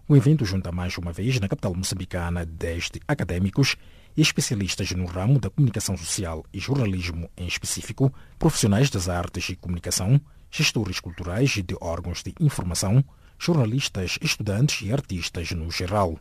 O 0.08 0.16
evento 0.16 0.44
junta 0.44 0.72
mais 0.72 0.96
uma 0.96 1.12
vez 1.12 1.38
na 1.38 1.48
capital 1.48 1.74
moçambicana 1.74 2.44
desde 2.46 3.00
académicos 4.18 4.22
especialistas 4.22 4.90
no 4.90 5.06
ramo 5.06 5.38
da 5.38 5.48
comunicação 5.48 5.96
social 5.96 6.44
e 6.52 6.58
jornalismo 6.58 7.30
em 7.36 7.46
específico, 7.46 8.12
profissionais 8.38 8.90
das 8.90 9.08
artes 9.08 9.48
e 9.48 9.56
comunicação, 9.56 10.20
gestores 10.50 10.98
culturais 10.98 11.56
e 11.56 11.62
de 11.62 11.76
órgãos 11.80 12.22
de 12.22 12.34
informação, 12.40 13.04
jornalistas, 13.38 14.18
estudantes 14.20 14.86
e 14.86 14.92
artistas 14.92 15.52
no 15.52 15.70
geral. 15.70 16.18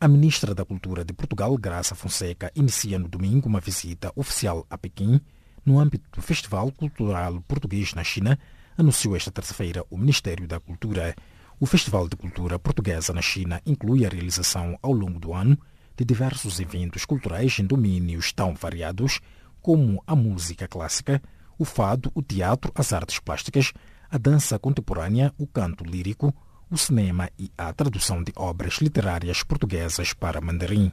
A 0.00 0.08
ministra 0.08 0.54
da 0.54 0.64
Cultura 0.64 1.04
de 1.04 1.12
Portugal, 1.12 1.56
Graça 1.56 1.94
Fonseca, 1.94 2.50
inicia 2.54 2.98
no 2.98 3.08
domingo 3.08 3.48
uma 3.48 3.60
visita 3.60 4.12
oficial 4.16 4.66
a 4.68 4.76
Pequim 4.76 5.20
no 5.64 5.78
âmbito 5.78 6.08
do 6.12 6.22
Festival 6.22 6.70
Cultural 6.72 7.40
Português 7.46 7.94
na 7.94 8.04
China, 8.04 8.38
anunciou 8.76 9.16
esta 9.16 9.30
terça-feira 9.30 9.84
o 9.88 9.96
Ministério 9.96 10.46
da 10.46 10.60
Cultura. 10.60 11.14
O 11.58 11.64
Festival 11.64 12.08
de 12.08 12.16
Cultura 12.16 12.58
Portuguesa 12.58 13.12
na 13.12 13.22
China 13.22 13.60
inclui 13.64 14.04
a 14.04 14.08
realização 14.08 14.78
ao 14.82 14.92
longo 14.92 15.18
do 15.18 15.32
ano 15.32 15.58
de 15.96 16.04
diversos 16.04 16.60
eventos 16.60 17.04
culturais 17.04 17.58
em 17.58 17.64
domínios 17.64 18.32
tão 18.32 18.54
variados 18.54 19.20
como 19.62 20.02
a 20.06 20.14
música 20.14 20.68
clássica, 20.68 21.22
o 21.58 21.64
fado, 21.64 22.10
o 22.14 22.22
teatro, 22.22 22.70
as 22.74 22.92
artes 22.92 23.18
plásticas, 23.18 23.72
a 24.10 24.18
dança 24.18 24.58
contemporânea, 24.58 25.32
o 25.38 25.46
canto 25.46 25.84
lírico, 25.84 26.34
o 26.70 26.76
cinema 26.76 27.30
e 27.38 27.50
a 27.56 27.72
tradução 27.72 28.22
de 28.22 28.32
obras 28.36 28.74
literárias 28.74 29.42
portuguesas 29.42 30.12
para 30.12 30.40
mandarim. 30.40 30.92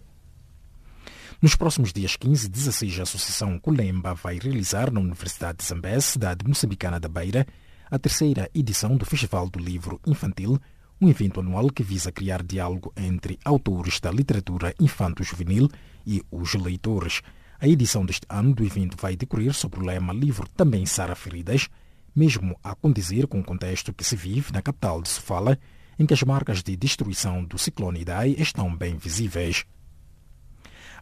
Nos 1.42 1.56
próximos 1.56 1.92
dias 1.92 2.16
15 2.16 2.46
e 2.46 2.50
16, 2.50 3.00
a 3.00 3.04
Associação 3.04 3.60
Culemba 3.60 4.14
vai 4.14 4.40
realizar 4.40 4.92
na 4.92 5.02
Universidade 5.02 5.58
de 5.58 5.66
Zambé, 5.66 6.00
cidade 6.00 6.48
moçambicana 6.48 7.00
da 7.00 7.10
Beira, 7.10 7.46
a 7.92 8.00
terceira 8.00 8.50
edição 8.54 8.96
do 8.96 9.06
Festival 9.06 9.50
do 9.50 9.60
Livro 9.60 10.00
Infantil, 10.08 10.60
um 11.04 11.10
evento 11.10 11.42
anual 11.42 11.70
que 11.70 11.84
visa 11.84 12.14
criar 12.14 12.42
diálogo 12.42 12.94
entre 12.96 13.38
autores 13.44 14.00
da 14.00 14.10
literatura 14.10 14.74
infanto-juvenil 14.80 15.68
e 16.08 16.24
os 16.32 16.54
leitores. 16.54 17.22
A 17.60 17.68
edição 17.68 18.06
deste 18.06 18.26
ano 18.30 18.54
do 18.54 18.64
evento 18.64 18.96
vai 18.98 19.18
decorrer 19.18 19.54
sobre 19.54 19.82
o 19.82 19.84
lema 19.84 20.14
Livro 20.14 20.48
também 20.56 20.86
Sara 20.86 21.14
Feridas, 21.14 21.68
mesmo 22.16 22.58
a 22.64 22.74
condizer 22.74 23.28
com 23.28 23.42
o 23.42 23.44
contexto 23.44 23.92
que 23.92 24.04
se 24.04 24.16
vive 24.16 24.54
na 24.54 24.62
capital 24.62 25.02
de 25.02 25.10
Sofala, 25.10 25.60
em 26.00 26.06
que 26.06 26.14
as 26.14 26.24
marcas 26.24 26.64
de 26.64 26.76
destruição 26.78 27.44
do 27.44 27.58
ciclone 27.58 28.00
Idai 28.00 28.36
estão 28.40 28.74
bem 28.74 28.96
visíveis. 28.96 29.66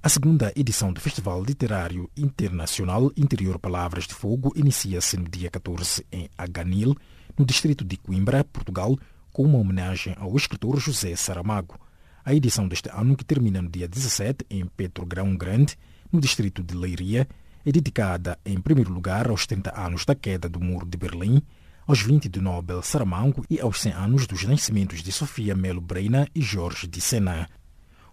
A 0.02 0.10
segunda 0.10 0.52
edição 0.56 0.92
do 0.92 1.00
Festival 1.00 1.44
Literário 1.44 2.10
Internacional 2.18 3.12
Interior 3.16 3.60
Palavras 3.60 4.08
de 4.08 4.16
Fogo 4.16 4.52
inicia-se 4.56 5.16
no 5.16 5.30
dia 5.30 5.52
14 5.52 6.04
em 6.12 6.28
Aganil, 6.36 6.96
no 7.38 7.46
distrito 7.46 7.86
de 7.86 7.98
Coimbra, 7.98 8.44
Portugal, 8.44 8.98
com 9.32 9.44
uma 9.44 9.58
homenagem 9.58 10.16
ao 10.18 10.36
escritor 10.36 10.80
José 10.80 11.16
Saramago. 11.16 11.80
A 12.24 12.34
edição 12.34 12.68
deste 12.68 12.90
ano, 12.90 13.16
que 13.16 13.26
termina 13.26 13.62
no 13.62 13.70
dia 13.70 13.88
17 13.88 14.46
em 14.50 14.66
Petrogrão 14.66 15.36
Grande, 15.36 15.78
no 16.12 16.20
distrito 16.20 16.64
de 16.64 16.76
Leiria, 16.76 17.28
é 17.66 17.72
dedicada, 17.72 18.38
em 18.46 18.60
primeiro 18.60 18.92
lugar, 18.92 19.30
aos 19.30 19.46
30 19.46 19.80
anos 19.80 20.06
da 20.06 20.16
queda 20.16 20.50
do 20.50 20.60
Muro 20.60 20.86
de 20.86 20.98
Berlim, 20.98 21.42
aos 21.88 22.02
20 22.02 22.30
de 22.30 22.40
Nobel 22.40 22.82
Saramago 22.82 23.44
e 23.50 23.60
aos 23.60 23.82
100 23.82 23.94
anos 23.94 24.28
dos 24.28 24.44
nascimentos 24.44 25.02
de 25.02 25.12
Sofia 25.12 25.56
Melo 25.56 25.82
Breina 25.82 26.28
e 26.34 26.42
Jorge 26.42 26.88
de 26.88 27.02
Sena. 27.02 27.48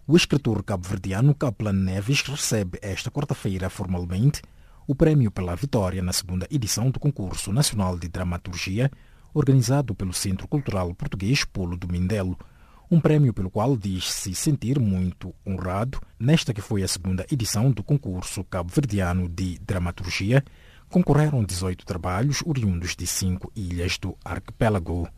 O 0.06 0.16
escritor 0.16 0.62
cabo-verdiano 0.62 1.34
Kaplan 1.34 1.72
Neves 1.72 2.22
recebe 2.22 2.78
esta 2.80 3.10
quarta-feira 3.10 3.68
formalmente 3.68 4.40
o 4.86 4.94
prémio 4.94 5.30
pela 5.30 5.54
vitória 5.54 6.02
na 6.02 6.14
segunda 6.14 6.48
edição 6.50 6.90
do 6.90 6.98
Concurso 6.98 7.52
Nacional 7.52 7.98
de 7.98 8.08
Dramaturgia, 8.08 8.90
organizado 9.38 9.94
pelo 9.94 10.12
Centro 10.12 10.48
Cultural 10.48 10.92
Português 10.94 11.44
Polo 11.44 11.76
do 11.76 11.86
Mindelo, 11.86 12.36
um 12.90 13.00
prémio 13.00 13.32
pelo 13.32 13.50
qual 13.50 13.76
diz-se 13.76 14.34
sentir 14.34 14.80
muito 14.80 15.32
honrado 15.46 16.00
nesta 16.18 16.52
que 16.52 16.60
foi 16.60 16.82
a 16.82 16.88
segunda 16.88 17.24
edição 17.30 17.70
do 17.70 17.82
concurso 17.82 18.42
cabo-verdiano 18.42 19.28
de 19.28 19.58
dramaturgia. 19.60 20.42
Concorreram 20.88 21.44
18 21.44 21.86
trabalhos 21.86 22.42
oriundos 22.44 22.96
de 22.96 23.06
cinco 23.06 23.52
ilhas 23.54 23.96
do 23.98 24.16
arquipélago. 24.24 25.08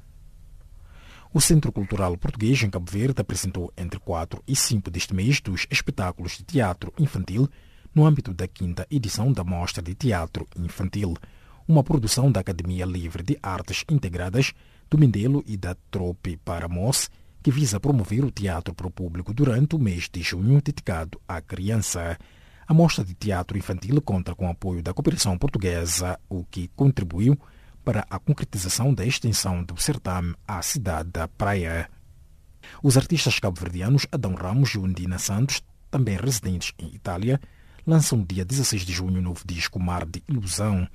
O 1.33 1.41
Centro 1.41 1.73
Cultural 1.73 2.17
Português 2.19 2.63
em 2.63 2.69
Cabo 2.69 2.91
Verde 2.91 3.23
apresentou 3.23 3.73
entre 3.77 4.01
4 4.01 4.43
e 4.47 4.55
5 4.55 4.91
deste 4.91 5.15
mês 5.15 5.41
dos 5.41 5.67
espetáculos 5.71 6.37
de 6.37 6.45
teatro 6.45 6.93
infantil 6.99 7.49
no 7.95 8.05
âmbito 8.05 8.35
da 8.35 8.47
quinta 8.47 8.87
edição 8.91 9.33
da 9.33 9.45
Mostra 9.45 9.83
de 9.83 9.95
Teatro 9.95 10.47
Infantil, 10.57 11.15
uma 11.71 11.85
produção 11.85 12.33
da 12.33 12.41
Academia 12.41 12.85
Livre 12.85 13.23
de 13.23 13.39
Artes 13.41 13.85
Integradas 13.89 14.53
do 14.91 14.99
Mindelo 14.99 15.45
e 15.47 15.57
da 15.57 15.77
Trope 15.89 16.37
para 16.39 16.69
Moss, 16.69 17.09
que 17.41 17.53
visa 17.53 17.79
promover 17.79 18.25
o 18.25 18.31
teatro 18.31 18.75
para 18.75 18.89
o 18.89 18.91
público 18.91 19.33
durante 19.33 19.77
o 19.77 19.79
mês 19.79 20.09
de 20.13 20.21
junho 20.21 20.61
dedicado 20.61 21.21
à 21.29 21.41
criança. 21.41 22.19
A 22.67 22.75
Mostra 22.75 23.05
de 23.05 23.15
Teatro 23.15 23.57
Infantil 23.57 24.03
conta 24.03 24.35
com 24.35 24.49
o 24.49 24.51
apoio 24.51 24.83
da 24.83 24.93
cooperação 24.93 25.39
portuguesa, 25.39 26.19
o 26.29 26.45
que 26.45 26.67
contribuiu 26.75 27.39
para 27.85 28.05
a 28.11 28.19
concretização 28.19 28.93
da 28.93 29.07
extensão 29.07 29.63
do 29.63 29.81
certame 29.81 30.35
à 30.49 30.61
cidade 30.63 31.11
da 31.11 31.29
Praia. 31.29 31.89
Os 32.83 32.97
artistas 32.97 33.39
cabo-verdianos 33.39 34.09
Adão 34.11 34.35
Ramos 34.35 34.71
e 34.71 34.79
Undina 34.79 35.21
Santos, 35.21 35.63
também 35.89 36.17
residentes 36.17 36.73
em 36.81 36.93
Itália, 36.97 37.41
lançam 37.87 38.19
no 38.19 38.27
dia 38.27 38.45
16 38.45 38.83
de 38.83 38.93
junho 38.93 39.21
o 39.21 39.23
novo 39.23 39.45
disco 39.47 39.79
Mar 39.79 40.05
de 40.05 40.21
Ilusão. 40.29 40.89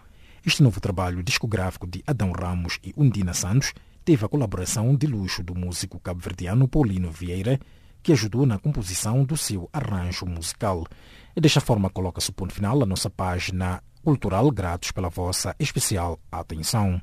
Este 0.46 0.62
novo 0.62 0.80
trabalho 0.80 1.24
discográfico 1.24 1.88
de 1.88 2.04
Adão 2.06 2.32
Ramos 2.32 2.78
e 2.84 2.94
Undina 2.96 3.34
Santos 3.34 3.74
teve 4.04 4.24
a 4.24 4.30
colaboração 4.30 4.96
de 4.96 5.08
luxo 5.08 5.42
do 5.42 5.56
músico 5.56 6.00
cabo-verdiano 6.00 6.68
Paulino 6.68 7.10
Vieira, 7.10 7.60
que 8.04 8.12
ajudou 8.12 8.46
na 8.46 8.60
composição 8.60 9.24
do 9.24 9.36
seu 9.36 9.68
arranjo 9.74 10.24
musical. 10.28 10.86
E 11.36 11.42
desta 11.42 11.60
forma 11.60 11.90
coloca-se 11.90 12.30
o 12.30 12.34
ponto 12.34 12.54
final 12.54 12.80
a 12.84 12.86
nossa 12.86 13.10
página 13.10 13.82
cultural. 14.04 14.52
Gratos 14.52 14.92
pela 14.92 15.10
vossa 15.10 15.56
especial 15.60 16.20
atenção. 16.32 17.02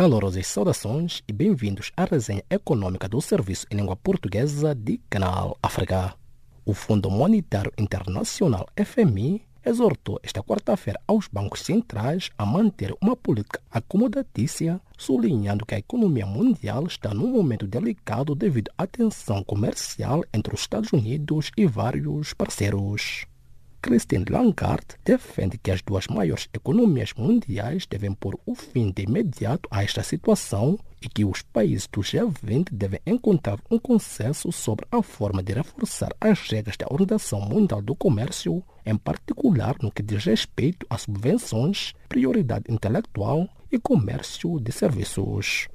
Calorosas 0.00 0.46
saudações 0.46 1.22
e 1.28 1.32
bem-vindos 1.34 1.92
à 1.94 2.06
resenha 2.06 2.42
econômica 2.48 3.06
do 3.06 3.20
Serviço 3.20 3.66
em 3.70 3.76
Língua 3.76 3.94
Portuguesa 3.94 4.74
de 4.74 4.98
Canal 5.10 5.58
África. 5.62 6.14
O 6.64 6.72
Fundo 6.72 7.10
Monetário 7.10 7.70
Internacional 7.76 8.66
FMI 8.82 9.42
exortou 9.62 10.18
esta 10.22 10.42
quarta-feira 10.42 10.98
aos 11.06 11.28
bancos 11.28 11.60
centrais 11.60 12.30
a 12.38 12.46
manter 12.46 12.96
uma 12.98 13.14
política 13.14 13.60
acomodatícia, 13.70 14.80
sublinhando 14.96 15.66
que 15.66 15.74
a 15.74 15.78
economia 15.78 16.24
mundial 16.24 16.86
está 16.86 17.12
num 17.12 17.30
momento 17.30 17.66
delicado 17.66 18.34
devido 18.34 18.70
à 18.78 18.86
tensão 18.86 19.44
comercial 19.44 20.24
entre 20.32 20.54
os 20.54 20.62
Estados 20.62 20.94
Unidos 20.94 21.50
e 21.58 21.66
vários 21.66 22.32
parceiros. 22.32 23.26
Christine 23.82 24.26
Lagarde 24.28 24.96
defende 25.04 25.56
que 25.56 25.70
as 25.70 25.80
duas 25.80 26.06
maiores 26.06 26.48
economias 26.52 27.14
mundiais 27.14 27.86
devem 27.86 28.12
pôr 28.12 28.38
o 28.44 28.54
fim 28.54 28.90
de 28.90 29.02
imediato 29.02 29.68
a 29.70 29.82
esta 29.82 30.02
situação 30.02 30.78
e 31.00 31.08
que 31.08 31.24
os 31.24 31.40
países 31.40 31.88
do 31.90 32.02
G20 32.02 32.68
devem 32.72 33.00
encontrar 33.06 33.58
um 33.70 33.78
consenso 33.78 34.52
sobre 34.52 34.86
a 34.92 35.02
forma 35.02 35.42
de 35.42 35.54
reforçar 35.54 36.14
as 36.20 36.40
regras 36.50 36.76
da 36.76 36.86
Organização 36.90 37.40
Mundial 37.40 37.80
do 37.80 37.94
Comércio, 37.94 38.62
em 38.84 38.96
particular 38.96 39.76
no 39.80 39.90
que 39.90 40.02
diz 40.02 40.24
respeito 40.24 40.86
a 40.90 40.98
subvenções, 40.98 41.94
prioridade 42.08 42.64
intelectual 42.68 43.48
e 43.72 43.78
comércio 43.78 44.60
de 44.60 44.72
serviços. 44.72 45.68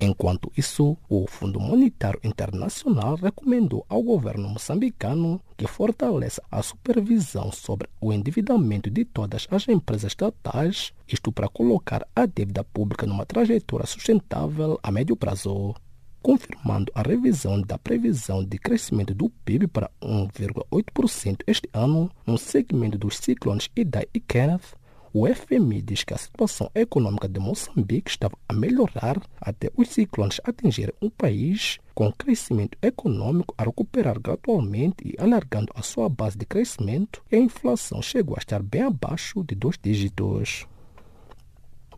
Enquanto 0.00 0.52
isso, 0.56 0.96
o 1.08 1.26
Fundo 1.26 1.60
Monetário 1.60 2.20
Internacional 2.24 3.14
recomendou 3.14 3.86
ao 3.88 4.02
governo 4.02 4.48
moçambicano 4.48 5.40
que 5.56 5.66
fortaleça 5.66 6.42
a 6.50 6.62
supervisão 6.62 7.52
sobre 7.52 7.88
o 8.00 8.12
endividamento 8.12 8.90
de 8.90 9.04
todas 9.04 9.46
as 9.50 9.68
empresas 9.68 10.12
estatais, 10.12 10.92
isto 11.06 11.30
para 11.30 11.48
colocar 11.48 12.06
a 12.14 12.26
dívida 12.26 12.64
pública 12.64 13.06
numa 13.06 13.24
trajetória 13.24 13.86
sustentável 13.86 14.78
a 14.82 14.90
médio 14.90 15.16
prazo. 15.16 15.74
Confirmando 16.20 16.90
a 16.94 17.02
revisão 17.02 17.60
da 17.60 17.78
previsão 17.78 18.42
de 18.42 18.58
crescimento 18.58 19.14
do 19.14 19.28
PIB 19.44 19.66
para 19.68 19.90
1,8% 20.02 21.42
este 21.46 21.68
ano, 21.72 22.10
no 22.26 22.38
segmento 22.38 22.96
dos 22.96 23.18
ciclones 23.18 23.68
Idai 23.76 24.06
e 24.12 24.20
Kenneth, 24.20 24.74
o 25.16 25.32
FMI 25.32 25.80
diz 25.80 26.02
que 26.02 26.12
a 26.12 26.18
situação 26.18 26.68
econômica 26.74 27.28
de 27.28 27.38
Moçambique 27.38 28.10
estava 28.10 28.36
a 28.48 28.52
melhorar 28.52 29.22
até 29.40 29.70
os 29.76 29.90
ciclones 29.90 30.40
atingirem 30.42 30.92
um 31.00 31.08
país 31.08 31.78
com 31.94 32.12
crescimento 32.12 32.76
econômico 32.82 33.54
a 33.56 33.62
recuperar 33.62 34.18
gradualmente 34.18 34.96
e 35.04 35.14
alargando 35.16 35.72
a 35.76 35.82
sua 35.82 36.08
base 36.08 36.36
de 36.36 36.44
crescimento 36.44 37.22
e 37.30 37.36
a 37.36 37.38
inflação 37.38 38.02
chegou 38.02 38.34
a 38.34 38.40
estar 38.40 38.60
bem 38.60 38.82
abaixo 38.82 39.44
de 39.44 39.54
dois 39.54 39.78
dígitos. 39.80 40.66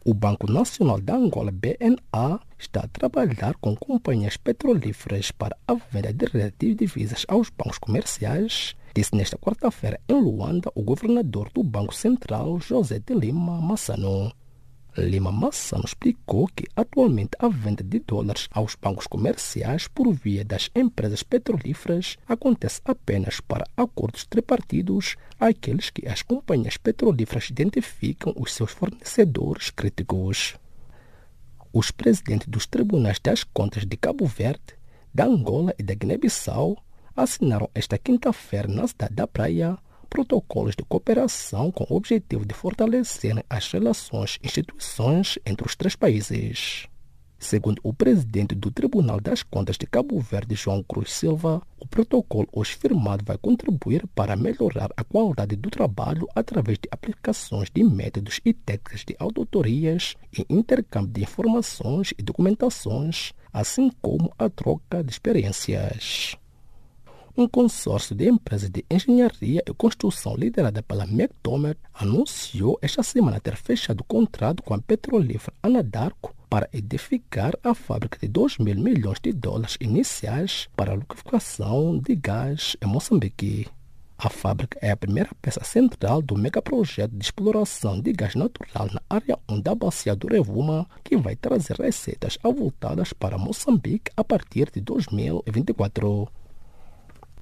O 0.08 0.14
Banco 0.14 0.48
Nacional 0.48 1.00
da 1.00 1.16
Angola, 1.16 1.50
BNA, 1.50 2.38
está 2.56 2.82
a 2.82 2.86
trabalhar 2.86 3.56
com 3.56 3.74
companhias 3.74 4.36
petrolíferas 4.36 5.32
para 5.32 5.56
a 5.66 5.74
venda 5.74 6.12
de 6.12 6.74
divisas 6.76 7.24
aos 7.26 7.50
bancos 7.50 7.76
comerciais 7.78 8.76
disse 8.94 9.16
nesta 9.16 9.36
quarta-feira 9.36 10.00
em 10.08 10.14
Luanda 10.14 10.70
o 10.76 10.82
governador 10.82 11.50
do 11.52 11.64
Banco 11.64 11.92
Central, 11.92 12.60
José 12.60 13.00
de 13.00 13.14
Lima 13.14 13.60
Massano. 13.60 14.32
Lima 14.98 15.30
Massano 15.30 15.84
explicou 15.84 16.48
que 16.48 16.66
atualmente 16.74 17.36
a 17.38 17.48
venda 17.48 17.84
de 17.84 17.98
dólares 17.98 18.48
aos 18.50 18.74
bancos 18.74 19.06
comerciais 19.06 19.88
por 19.88 20.10
via 20.12 20.42
das 20.44 20.70
empresas 20.74 21.22
petrolíferas 21.22 22.16
acontece 22.26 22.80
apenas 22.84 23.40
para 23.40 23.66
acordos 23.76 24.24
tripartidos, 24.24 25.16
aqueles 25.38 25.90
que 25.90 26.08
as 26.08 26.22
companhias 26.22 26.78
petrolíferas 26.78 27.50
identificam 27.50 28.32
os 28.36 28.52
seus 28.54 28.70
fornecedores 28.70 29.70
críticos. 29.70 30.56
Os 31.72 31.90
presidentes 31.90 32.48
dos 32.48 32.66
tribunais 32.66 33.18
das 33.18 33.44
contas 33.44 33.84
de 33.84 33.96
Cabo 33.98 34.24
Verde, 34.24 34.76
da 35.12 35.26
Angola 35.26 35.74
e 35.78 35.82
da 35.82 35.94
Guiné-Bissau 35.94 36.82
assinaram 37.14 37.68
esta 37.74 37.98
quinta-feira 37.98 38.68
na 38.68 38.86
cidade 38.86 39.14
da 39.14 39.26
Praia 39.26 39.78
protocolos 40.08 40.74
de 40.76 40.84
cooperação 40.84 41.70
com 41.70 41.86
o 41.88 41.96
objetivo 41.96 42.44
de 42.44 42.54
fortalecer 42.54 43.44
as 43.48 43.70
relações 43.70 44.38
e 44.42 44.46
instituições 44.46 45.38
entre 45.44 45.66
os 45.66 45.76
três 45.76 45.94
países. 45.94 46.88
Segundo 47.38 47.80
o 47.82 47.92
presidente 47.92 48.54
do 48.54 48.70
Tribunal 48.70 49.20
das 49.20 49.42
Contas 49.42 49.76
de 49.76 49.86
Cabo 49.86 50.18
Verde, 50.18 50.54
João 50.54 50.82
Cruz 50.82 51.12
Silva, 51.12 51.60
o 51.78 51.86
protocolo 51.86 52.48
hoje 52.50 52.74
firmado 52.74 53.24
vai 53.24 53.36
contribuir 53.36 54.06
para 54.14 54.34
melhorar 54.34 54.88
a 54.96 55.04
qualidade 55.04 55.54
do 55.54 55.68
trabalho 55.68 56.26
através 56.34 56.78
de 56.78 56.88
aplicações 56.90 57.68
de 57.72 57.84
métodos 57.84 58.40
e 58.42 58.54
técnicas 58.54 59.04
de 59.04 59.14
auditorias 59.18 60.14
e 60.36 60.46
intercâmbio 60.48 61.12
de 61.12 61.22
informações 61.22 62.14
e 62.18 62.22
documentações, 62.22 63.32
assim 63.52 63.90
como 64.00 64.32
a 64.38 64.48
troca 64.48 65.04
de 65.04 65.12
experiências 65.12 66.38
um 67.36 67.46
consórcio 67.46 68.14
de 68.14 68.28
empresas 68.28 68.70
de 68.70 68.84
engenharia 68.90 69.62
e 69.66 69.74
construção 69.74 70.34
liderada 70.34 70.82
pela 70.82 71.04
McDonald 71.04 71.76
anunciou 71.92 72.78
esta 72.80 73.02
semana 73.02 73.38
ter 73.38 73.56
fechado 73.56 74.02
contrato 74.02 74.62
com 74.62 74.72
a 74.72 74.78
petrolífera 74.78 75.54
Anadarko 75.62 76.34
para 76.48 76.68
edificar 76.72 77.52
a 77.62 77.74
fábrica 77.74 78.18
de 78.18 78.28
2 78.28 78.58
mil 78.58 78.76
milhões 78.76 79.18
de 79.22 79.32
dólares 79.32 79.76
iniciais 79.80 80.68
para 80.74 80.92
a 80.92 80.96
liquefação 80.96 81.98
de 81.98 82.14
gás 82.14 82.74
em 82.82 82.86
Moçambique. 82.86 83.66
A 84.16 84.30
fábrica 84.30 84.78
é 84.80 84.90
a 84.90 84.96
primeira 84.96 85.28
peça 85.42 85.62
central 85.62 86.22
do 86.22 86.38
megaprojeto 86.38 87.14
de 87.14 87.22
exploração 87.22 88.00
de 88.00 88.14
gás 88.14 88.34
natural 88.34 88.88
na 88.90 89.02
área 89.10 89.38
1 89.46 89.60
da 89.60 89.74
bacia 89.74 90.16
do 90.16 90.26
Revuma, 90.26 90.88
que 91.04 91.18
vai 91.18 91.36
trazer 91.36 91.76
receitas 91.76 92.38
avultadas 92.42 93.12
para 93.12 93.36
Moçambique 93.36 94.10
a 94.16 94.24
partir 94.24 94.70
de 94.70 94.80
2024. 94.80 96.45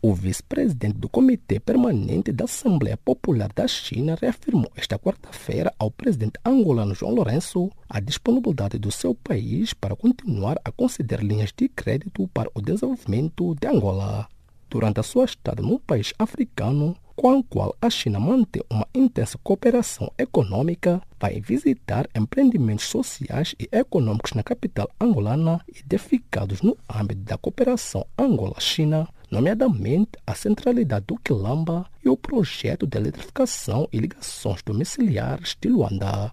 O 0.07 0.13
vice-presidente 0.13 0.99
do 0.99 1.09
Comitê 1.09 1.59
Permanente 1.59 2.31
da 2.31 2.45
Assembleia 2.45 2.95
Popular 2.95 3.51
da 3.55 3.67
China 3.67 4.19
reafirmou 4.21 4.71
esta 4.77 4.99
quarta-feira 4.99 5.73
ao 5.79 5.91
presidente 5.91 6.39
angolano 6.45 6.95
João 6.95 7.15
Lourenço 7.15 7.71
a 7.89 8.01
disponibilidade 8.01 8.79
do 8.79 8.93
seu 8.93 9.15
país 9.15 9.73
para 9.73 9.97
continuar 9.97 10.61
a 10.63 10.71
conceder 10.71 11.25
linhas 11.25 11.55
de 11.57 11.71
crédito 11.71 12.29
para 12.35 12.51
o 12.55 12.61
desenvolvimento 12.61 13.55
de 13.55 13.67
Angola. 13.67 14.29
Durante 14.69 15.01
a 15.01 15.03
sua 15.03 15.25
estada 15.25 15.63
no 15.63 15.81
país 15.81 16.13
africano, 16.19 16.95
com 17.17 17.39
o 17.39 17.43
qual 17.43 17.75
a 17.81 17.89
China 17.89 18.21
mantém 18.21 18.63
uma 18.69 18.87
intensa 18.95 19.39
cooperação 19.43 20.13
econômica, 20.19 21.01
vai 21.19 21.41
visitar 21.41 22.07
empreendimentos 22.15 22.89
sociais 22.89 23.55
e 23.59 23.67
econômicos 23.73 24.35
na 24.35 24.43
capital 24.43 24.91
angolana 25.01 25.65
edificados 25.75 26.61
no 26.61 26.77
âmbito 26.91 27.23
da 27.23 27.39
cooperação 27.39 28.05
Angola-China 28.19 29.09
nomeadamente 29.31 30.13
a 30.27 30.35
centralidade 30.35 31.07
do 31.07 31.17
Quilamba 31.17 31.87
e 32.05 32.09
o 32.09 32.17
projeto 32.17 32.87
de 32.87 32.99
eletrificação 32.99 33.89
e 33.93 33.99
ligações 33.99 34.63
domiciliares 34.63 35.57
de 35.61 35.69
Luanda. 35.69 36.33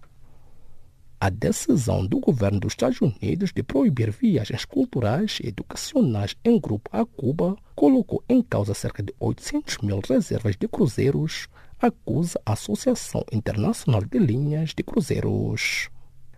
A 1.20 1.30
decisão 1.30 2.04
do 2.04 2.18
governo 2.18 2.58
dos 2.58 2.72
Estados 2.72 3.00
Unidos 3.00 3.52
de 3.54 3.62
proibir 3.62 4.10
viagens 4.10 4.64
culturais 4.64 5.38
e 5.40 5.46
educacionais 5.46 6.34
em 6.44 6.58
grupo 6.58 6.90
a 6.92 7.06
Cuba 7.06 7.56
colocou 7.76 8.24
em 8.28 8.42
causa 8.42 8.74
cerca 8.74 9.04
de 9.04 9.14
800 9.20 9.78
mil 9.78 10.00
reservas 10.00 10.56
de 10.56 10.66
cruzeiros, 10.66 11.46
acusa 11.80 12.40
a 12.44 12.54
Associação 12.54 13.24
Internacional 13.30 14.02
de 14.04 14.18
Linhas 14.18 14.74
de 14.74 14.82
Cruzeiros. 14.82 15.91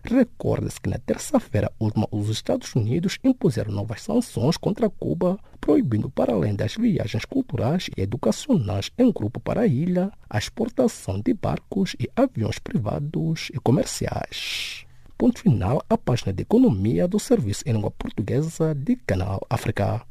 Recorda-se 0.07 0.79
que 0.79 0.89
na 0.89 0.99
terça-feira 0.99 1.71
última 1.79 2.07
os 2.11 2.29
Estados 2.29 2.75
Unidos 2.75 3.17
impuseram 3.23 3.71
novas 3.71 4.03
sanções 4.03 4.55
contra 4.55 4.87
Cuba, 4.87 5.39
proibindo, 5.59 6.11
para 6.11 6.31
além 6.31 6.55
das 6.55 6.75
viagens 6.75 7.25
culturais 7.25 7.89
e 7.97 8.01
educacionais 8.01 8.91
em 8.99 9.11
grupo 9.11 9.39
para 9.39 9.61
a 9.61 9.67
ilha, 9.67 10.11
a 10.29 10.37
exportação 10.37 11.19
de 11.19 11.33
barcos 11.33 11.95
e 11.99 12.07
aviões 12.15 12.59
privados 12.59 13.49
e 13.51 13.59
comerciais. 13.59 14.85
Ponto 15.17 15.39
final 15.39 15.81
à 15.89 15.97
página 15.97 16.31
de 16.31 16.43
economia 16.43 17.07
do 17.07 17.19
Serviço 17.19 17.63
em 17.65 17.73
Língua 17.73 17.89
Portuguesa 17.89 18.75
de 18.75 18.95
Canal 18.97 19.41
África. 19.49 20.05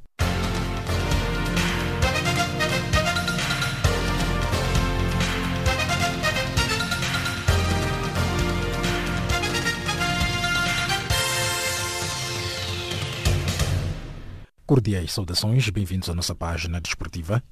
Cordiais 14.66 15.12
saudações, 15.12 15.68
bem-vindos 15.68 16.08
à 16.08 16.14
nossa 16.14 16.34
página 16.34 16.80
desportiva. 16.80 17.44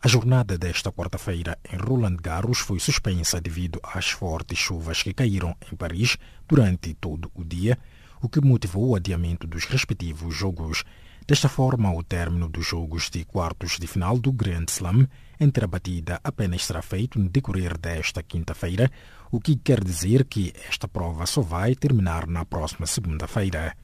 A 0.00 0.06
jornada 0.06 0.56
desta 0.56 0.92
quarta-feira 0.92 1.58
em 1.68 1.76
Roland 1.76 2.18
Garros 2.22 2.60
foi 2.60 2.78
suspensa 2.78 3.40
devido 3.40 3.80
às 3.82 4.10
fortes 4.10 4.60
chuvas 4.60 5.02
que 5.02 5.12
caíram 5.12 5.56
em 5.72 5.74
Paris 5.74 6.16
durante 6.48 6.94
todo 6.94 7.32
o 7.34 7.42
dia, 7.42 7.76
o 8.22 8.28
que 8.28 8.40
motivou 8.40 8.90
o 8.90 8.94
adiamento 8.94 9.44
dos 9.44 9.64
respectivos 9.64 10.36
jogos. 10.36 10.84
Desta 11.26 11.48
forma, 11.48 11.92
o 11.92 12.00
término 12.00 12.48
dos 12.48 12.64
jogos 12.64 13.10
de 13.10 13.24
quartos 13.24 13.76
de 13.76 13.88
final 13.88 14.16
do 14.16 14.30
Grand 14.30 14.66
Slam 14.68 15.08
entre 15.40 15.64
a 15.64 15.66
batida 15.66 16.20
apenas 16.22 16.64
será 16.64 16.80
feito 16.80 17.18
no 17.18 17.28
decorrer 17.28 17.76
desta 17.76 18.22
quinta-feira, 18.22 18.88
o 19.32 19.40
que 19.40 19.56
quer 19.56 19.82
dizer 19.82 20.24
que 20.26 20.52
esta 20.68 20.86
prova 20.86 21.26
só 21.26 21.40
vai 21.40 21.74
terminar 21.74 22.28
na 22.28 22.44
próxima 22.44 22.86
segunda-feira. 22.86 23.74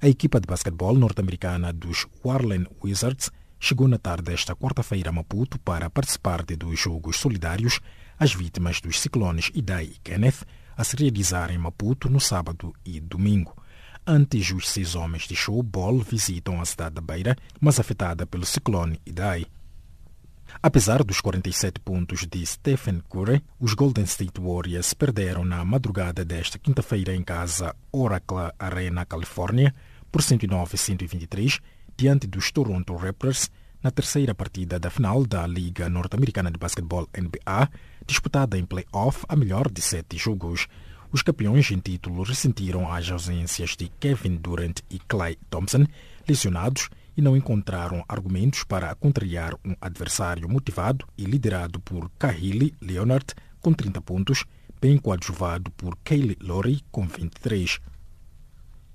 A 0.00 0.08
equipa 0.08 0.40
de 0.40 0.46
basquetebol 0.46 0.94
norte-americana 0.96 1.72
dos 1.72 2.06
Warlen 2.24 2.66
Wizards 2.82 3.30
chegou 3.58 3.88
na 3.88 3.98
tarde 3.98 4.24
desta 4.24 4.54
quarta-feira 4.54 5.10
a 5.10 5.12
Maputo 5.12 5.58
para 5.58 5.88
participar 5.88 6.44
de 6.44 6.56
dois 6.56 6.78
jogos 6.78 7.16
solidários 7.16 7.80
às 8.18 8.34
vítimas 8.34 8.80
dos 8.80 9.00
ciclones 9.00 9.50
Idai 9.54 9.84
e 9.84 9.98
Kenneth 10.02 10.44
a 10.76 10.84
se 10.84 10.96
realizar 10.96 11.50
em 11.50 11.58
Maputo 11.58 12.10
no 12.10 12.20
sábado 12.20 12.74
e 12.84 13.00
domingo. 13.00 13.56
Antes, 14.06 14.50
os 14.50 14.68
seis 14.68 14.94
homens 14.94 15.22
de 15.22 15.34
showball 15.34 16.00
visitam 16.00 16.60
a 16.60 16.64
cidade 16.66 16.96
da 16.96 17.00
Beira, 17.00 17.36
mas 17.58 17.80
afetada 17.80 18.26
pelo 18.26 18.44
ciclone 18.44 19.00
Idai. 19.06 19.46
Apesar 20.62 21.04
dos 21.04 21.20
47 21.20 21.80
pontos 21.80 22.26
de 22.26 22.44
Stephen 22.46 23.02
Curry, 23.08 23.44
os 23.60 23.74
Golden 23.74 24.04
State 24.04 24.40
Warriors 24.40 24.94
perderam 24.94 25.44
na 25.44 25.64
madrugada 25.64 26.24
desta 26.24 26.58
quinta-feira 26.58 27.14
em 27.14 27.22
casa 27.22 27.74
Oracle 27.92 28.50
Arena, 28.58 29.04
Califórnia, 29.04 29.74
por 30.10 30.22
109-123 30.22 31.60
diante 31.96 32.26
dos 32.26 32.50
Toronto 32.50 32.94
Raptors 32.96 33.50
na 33.82 33.90
terceira 33.90 34.34
partida 34.34 34.78
da 34.78 34.88
final 34.88 35.26
da 35.26 35.46
Liga 35.46 35.90
Norte-Americana 35.90 36.50
de 36.50 36.58
Basquetebol 36.58 37.06
NBA, 37.14 37.68
disputada 38.06 38.56
em 38.56 38.64
play-off 38.64 39.26
a 39.28 39.36
melhor 39.36 39.70
de 39.70 39.82
sete 39.82 40.16
jogos. 40.16 40.66
Os 41.12 41.20
campeões 41.20 41.70
em 41.70 41.78
título 41.78 42.22
ressentiram 42.22 42.90
as 42.90 43.10
ausências 43.10 43.76
de 43.76 43.88
Kevin 44.00 44.36
Durant 44.36 44.80
e 44.88 44.98
Clay 45.00 45.36
Thompson, 45.50 45.84
lesionados, 46.26 46.88
e 47.16 47.22
não 47.22 47.36
encontraram 47.36 48.04
argumentos 48.08 48.64
para 48.64 48.94
contrariar 48.94 49.54
um 49.64 49.74
adversário 49.80 50.48
motivado 50.48 51.06
e 51.16 51.24
liderado 51.24 51.80
por 51.80 52.10
Kahili 52.18 52.74
Leonard, 52.80 53.26
com 53.60 53.72
30 53.72 54.00
pontos, 54.00 54.44
bem 54.80 54.98
coadjuvado 54.98 55.70
por 55.70 55.96
Kaylee 56.04 56.36
Lowry, 56.40 56.84
com 56.90 57.06
23. 57.06 57.80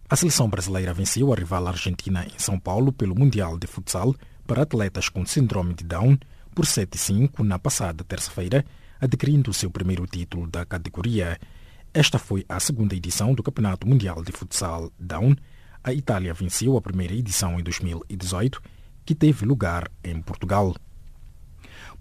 A 0.07 0.15
seleção 0.15 0.49
brasileira 0.49 0.93
venceu 0.93 1.31
a 1.31 1.35
rival 1.35 1.67
argentina 1.67 2.25
em 2.25 2.37
São 2.37 2.59
Paulo 2.59 2.91
pelo 2.91 3.17
Mundial 3.17 3.57
de 3.57 3.67
Futsal 3.67 4.15
para 4.45 4.63
atletas 4.63 5.07
com 5.07 5.25
síndrome 5.25 5.73
de 5.73 5.83
Down 5.83 6.17
por 6.53 6.65
7-5 6.65 7.39
na 7.39 7.59
passada 7.59 8.03
terça-feira, 8.03 8.65
adquirindo 8.99 9.53
seu 9.53 9.69
primeiro 9.69 10.05
título 10.05 10.47
da 10.47 10.65
categoria. 10.65 11.39
Esta 11.93 12.19
foi 12.19 12.45
a 12.49 12.59
segunda 12.59 12.95
edição 12.95 13.33
do 13.33 13.43
Campeonato 13.43 13.87
Mundial 13.87 14.23
de 14.23 14.31
Futsal 14.31 14.91
Down. 14.99 15.35
A 15.83 15.93
Itália 15.93 16.33
venceu 16.33 16.75
a 16.75 16.81
primeira 16.81 17.13
edição 17.13 17.59
em 17.59 17.63
2018, 17.63 18.61
que 19.05 19.15
teve 19.15 19.45
lugar 19.45 19.89
em 20.03 20.21
Portugal. 20.21 20.75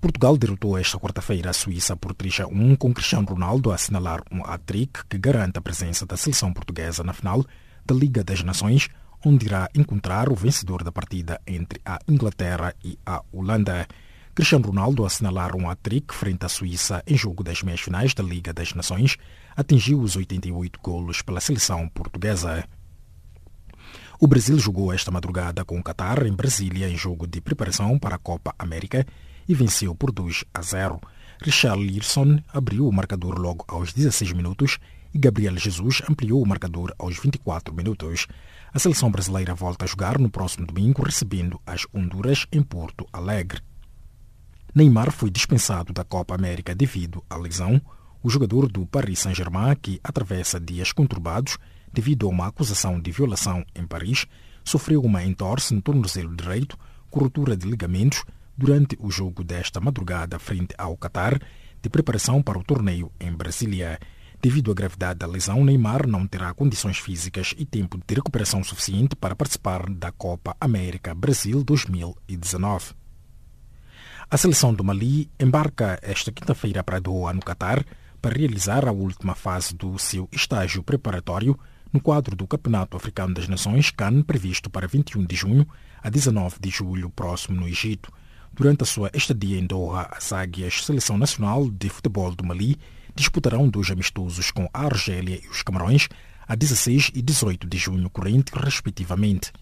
Portugal 0.01 0.37
derrotou 0.37 0.77
esta 0.77 0.99
quarta-feira 0.99 1.51
a 1.51 1.53
Suíça 1.53 1.97
por 1.97 2.13
3 2.13 2.41
a 2.41 2.47
1, 2.47 2.77
com 2.77 2.93
Cristiano 2.93 3.29
Ronaldo 3.29 3.71
a 3.71 3.77
assinalar 3.77 4.23
um 4.31 4.45
hat-trick 4.45 5.05
que 5.09 5.19
garante 5.19 5.59
a 5.59 5.63
presença 5.63 6.05
da 6.05 6.17
seleção 6.17 6.53
portuguesa 6.53 7.03
na 7.03 7.13
final 7.13 7.45
da 7.87 7.95
Liga 7.95 8.23
das 8.23 8.43
Nações, 8.43 8.89
onde 9.25 9.47
irá 9.47 9.69
encontrar 9.75 10.29
o 10.29 10.35
vencedor 10.35 10.85
da 10.85 10.93
partida 10.93 11.41
entre 11.47 11.81
a 11.85 11.99
Inglaterra 12.09 12.75
e 12.85 12.99
a 13.07 13.23
Holanda. 13.33 13.87
Cristiano 14.35 14.69
Ronaldo, 14.69 15.05
a 15.05 15.07
assinalar 15.09 15.57
um 15.57 15.69
hat-trick 15.69 16.15
frente 16.15 16.45
à 16.45 16.49
Suíça 16.49 17.03
em 17.07 17.17
jogo 17.17 17.43
das 17.43 17.63
meias 17.63 17.81
finais 17.81 18.15
da 18.15 18.23
Liga 18.23 18.53
das 18.53 18.75
Nações, 18.75 19.17
atingiu 19.57 20.01
os 20.01 20.15
88 20.15 20.79
golos 20.81 21.23
pela 21.23 21.41
seleção 21.41 21.89
portuguesa. 21.89 22.65
O 24.21 24.27
Brasil 24.27 24.59
jogou 24.59 24.93
esta 24.93 25.13
madrugada 25.13 25.65
com 25.65 25.79
o 25.79 25.83
Qatar 25.83 26.27
em 26.27 26.33
Brasília 26.33 26.89
em 26.89 26.97
jogo 26.97 27.25
de 27.25 27.41
preparação 27.41 27.97
para 27.97 28.17
a 28.17 28.19
Copa 28.19 28.53
América 28.59 29.07
e 29.49 29.55
venceu 29.55 29.95
por 29.95 30.11
2 30.11 30.45
a 30.53 30.61
0. 30.61 31.01
Richarlison 31.41 32.43
abriu 32.53 32.89
o 32.89 32.93
marcador 32.93 33.39
logo 33.39 33.65
aos 33.69 33.93
16 33.93 34.33
minutos 34.33 34.81
e 35.15 35.19
Gabriel 35.21 35.57
Jesus 35.57 36.03
ampliou 36.11 36.43
o 36.43 36.47
marcador 36.47 36.93
aos 36.99 37.17
24 37.17 37.73
minutos. 37.73 38.27
A 38.75 38.79
seleção 38.81 39.09
brasileira 39.09 39.55
volta 39.55 39.85
a 39.85 39.89
jogar 39.89 40.19
no 40.19 40.29
próximo 40.29 40.67
domingo, 40.67 41.05
recebendo 41.05 41.61
as 41.65 41.87
Honduras 41.95 42.45
em 42.51 42.61
Porto 42.61 43.07
Alegre. 43.13 43.63
Neymar 44.75 45.13
foi 45.13 45.31
dispensado 45.31 45.93
da 45.93 46.03
Copa 46.03 46.35
América 46.35 46.75
devido 46.75 47.23
à 47.31 47.37
lesão. 47.37 47.81
O 48.21 48.29
jogador 48.29 48.67
do 48.67 48.85
Paris 48.85 49.21
Saint-Germain, 49.21 49.77
que 49.77 50.01
atravessa 50.03 50.59
dias 50.59 50.91
conturbados 50.91 51.57
devido 51.93 52.27
a 52.27 52.31
uma 52.31 52.47
acusação 52.47 53.01
de 53.01 53.11
violação 53.11 53.65
em 53.75 53.87
Paris, 53.87 54.27
sofreu 54.65 55.03
uma 55.03 55.25
entorse 55.25 55.75
no 55.75 55.83
tornozelo 55.83 56.35
direito, 56.35 56.79
com 57.11 57.21
ruptura 57.21 57.57
de 57.57 57.67
ligamentos, 57.67 58.25
durante 58.57 58.97
o 59.01 59.11
jogo 59.11 59.45
desta 59.45 59.81
madrugada 59.81 60.39
frente 60.39 60.75
ao 60.77 60.97
Qatar, 60.97 61.41
de 61.81 61.89
preparação 61.89 62.43
para 62.43 62.59
o 62.59 62.65
torneio 62.65 63.11
em 63.21 63.33
Brasília. 63.33 63.99
Devido 64.41 64.71
à 64.71 64.75
gravidade 64.75 65.19
da 65.19 65.27
lesão, 65.27 65.65
Neymar 65.65 66.07
não 66.07 66.27
terá 66.27 66.53
condições 66.55 66.99
físicas 66.99 67.55
e 67.57 67.65
tempo 67.65 67.99
de 67.99 68.15
recuperação 68.15 68.63
suficiente 68.63 69.17
para 69.17 69.35
participar 69.35 69.89
da 69.91 70.13
Copa 70.13 70.57
América 70.61 71.15
Brasil 71.15 71.65
2019. 71.65 72.95
A 74.31 74.37
seleção 74.37 74.75
do 74.75 74.85
Mali 74.85 75.31
embarca 75.41 75.99
esta 76.03 76.31
quinta-feira 76.31 76.85
para 76.85 77.01
Doha, 77.01 77.33
no 77.33 77.41
Catar, 77.41 77.85
para 78.21 78.37
realizar 78.37 78.87
a 78.87 78.93
última 78.93 79.35
fase 79.35 79.75
do 79.75 79.99
seu 79.99 80.29
estágio 80.31 80.83
preparatório 80.83 81.59
no 81.93 82.01
quadro 82.01 82.37
do 82.37 82.47
Campeonato 82.47 82.97
Africano 82.97 83.35
das 83.35 83.49
Nações, 83.49 83.91
CAN, 83.91 84.23
previsto 84.23 84.69
para 84.69 84.87
21 84.87 85.25
de 85.25 85.37
junho 85.37 85.67
a 86.03 86.11
19 86.11 86.57
de 86.61 86.71
julho 86.71 87.11
próximo 87.11 87.61
no 87.61 87.69
Egito. 87.69 88.13
Durante 88.53 88.83
a 88.83 88.87
sua 88.87 89.11
estadia 89.15 89.59
em 89.59 89.67
Doha, 89.67 90.09
as 90.11 90.33
águias 90.33 90.85
Seleção 90.85 91.17
Nacional 91.17 91.71
de 91.71 91.89
Futebol 91.89 92.35
do 92.35 92.45
Mali 92.45 92.77
disputarão 93.15 93.69
dois 93.69 93.91
amistosos 93.91 94.51
com 94.51 94.69
a 94.73 94.85
Argélia 94.85 95.41
e 95.43 95.49
os 95.49 95.63
Camarões 95.63 96.09
a 96.47 96.55
16 96.55 97.13
e 97.15 97.23
18 97.23 97.67
de 97.67 97.77
junho 97.77 98.09
corrente, 98.09 98.53
respectivamente. 98.55 99.53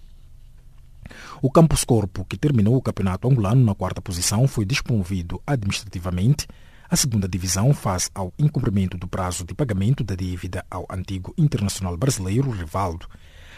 O 1.41 1.51
Campus 1.51 1.85
Corpo, 1.85 2.25
que 2.25 2.37
terminou 2.37 2.77
o 2.77 2.83
campeonato 2.83 3.29
angolano 3.29 3.65
na 3.65 3.75
quarta 3.75 4.01
posição, 4.01 4.47
foi 4.47 4.65
despromovido 4.65 5.41
administrativamente 5.47 6.47
à 6.89 6.97
segunda 6.97 7.29
divisão 7.29 7.75
face 7.75 8.11
ao 8.15 8.33
incumprimento 8.39 8.97
do 8.97 9.09
prazo 9.09 9.45
de 9.45 9.55
pagamento 9.55 10.05
da 10.05 10.15
dívida 10.15 10.65
ao 10.71 10.87
antigo 10.91 11.35
internacional 11.37 11.97
brasileiro 11.97 12.51
Rivaldo. 12.51 13.07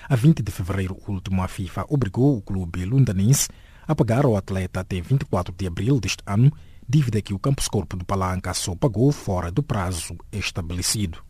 A 0.08 0.16
20 0.16 0.42
de 0.42 0.50
fevereiro 0.50 0.96
último, 1.06 1.42
a 1.42 1.48
FIFA 1.48 1.84
obrigou 1.88 2.36
o 2.36 2.42
clube 2.42 2.84
lundanense 2.84 3.48
a 3.86 3.94
pagar 3.94 4.24
ao 4.24 4.36
atleta 4.36 4.80
até 4.80 5.00
24 5.00 5.54
de 5.56 5.66
abril 5.66 6.00
deste 6.00 6.22
ano, 6.26 6.52
dívida 6.88 7.20
que 7.20 7.34
o 7.34 7.38
Campus 7.38 7.68
Corpo 7.68 7.96
do 7.96 8.04
Palanca 8.04 8.54
só 8.54 8.74
pagou 8.74 9.12
fora 9.12 9.50
do 9.50 9.62
prazo 9.62 10.16
estabelecido. 10.32 11.22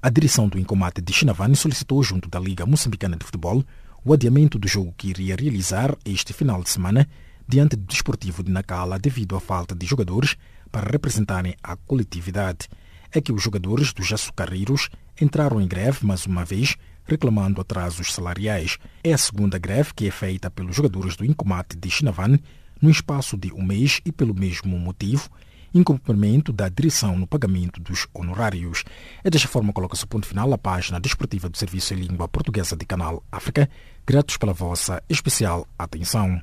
A 0.00 0.10
direção 0.10 0.48
do 0.48 0.58
Incomate 0.58 1.00
de 1.00 1.12
Chinavani 1.12 1.56
solicitou 1.56 2.02
junto 2.02 2.28
da 2.28 2.38
Liga 2.38 2.66
Moçambicana 2.66 3.16
de 3.16 3.24
Futebol 3.24 3.64
o 4.04 4.12
adiamento 4.12 4.58
do 4.58 4.68
jogo 4.68 4.94
que 4.96 5.08
iria 5.08 5.36
realizar 5.36 5.96
este 6.04 6.32
final 6.34 6.62
de 6.62 6.68
semana 6.68 7.08
diante 7.48 7.76
do 7.76 7.84
Desportivo 7.84 8.42
de 8.42 8.50
Nacala 8.50 8.98
devido 8.98 9.36
à 9.36 9.40
falta 9.40 9.74
de 9.74 9.86
jogadores 9.86 10.36
para 10.74 10.90
representarem 10.90 11.54
a 11.62 11.76
coletividade. 11.76 12.68
É 13.12 13.20
que 13.20 13.30
os 13.30 13.40
jogadores 13.40 13.92
dos 13.92 14.12
açucarreiros 14.12 14.88
entraram 15.20 15.60
em 15.60 15.68
greve 15.68 16.04
mais 16.04 16.26
uma 16.26 16.44
vez, 16.44 16.74
reclamando 17.04 17.60
atrasos 17.60 18.12
salariais. 18.12 18.76
É 19.04 19.12
a 19.12 19.18
segunda 19.18 19.56
greve 19.56 19.94
que 19.94 20.08
é 20.08 20.10
feita 20.10 20.50
pelos 20.50 20.74
jogadores 20.74 21.14
do 21.14 21.24
Incomate 21.24 21.76
de 21.76 21.88
Chinavan 21.88 22.40
no 22.82 22.90
espaço 22.90 23.36
de 23.36 23.52
um 23.52 23.62
mês 23.62 24.00
e 24.04 24.10
pelo 24.10 24.34
mesmo 24.34 24.76
motivo, 24.76 25.30
incumprimento 25.72 26.52
da 26.52 26.68
direção 26.68 27.16
no 27.16 27.26
pagamento 27.28 27.80
dos 27.80 28.08
honorários. 28.12 28.82
É 29.22 29.30
desta 29.30 29.46
forma 29.46 29.68
que 29.68 29.74
coloca-se 29.74 30.02
o 30.02 30.08
ponto 30.08 30.26
final 30.26 30.52
a 30.52 30.58
página 30.58 30.98
desportiva 30.98 31.48
do 31.48 31.56
Serviço 31.56 31.94
em 31.94 31.98
Língua 31.98 32.26
Portuguesa 32.26 32.76
de 32.76 32.84
Canal 32.84 33.22
África. 33.30 33.70
Gratos 34.04 34.36
pela 34.36 34.52
vossa 34.52 35.00
especial 35.08 35.68
atenção. 35.78 36.42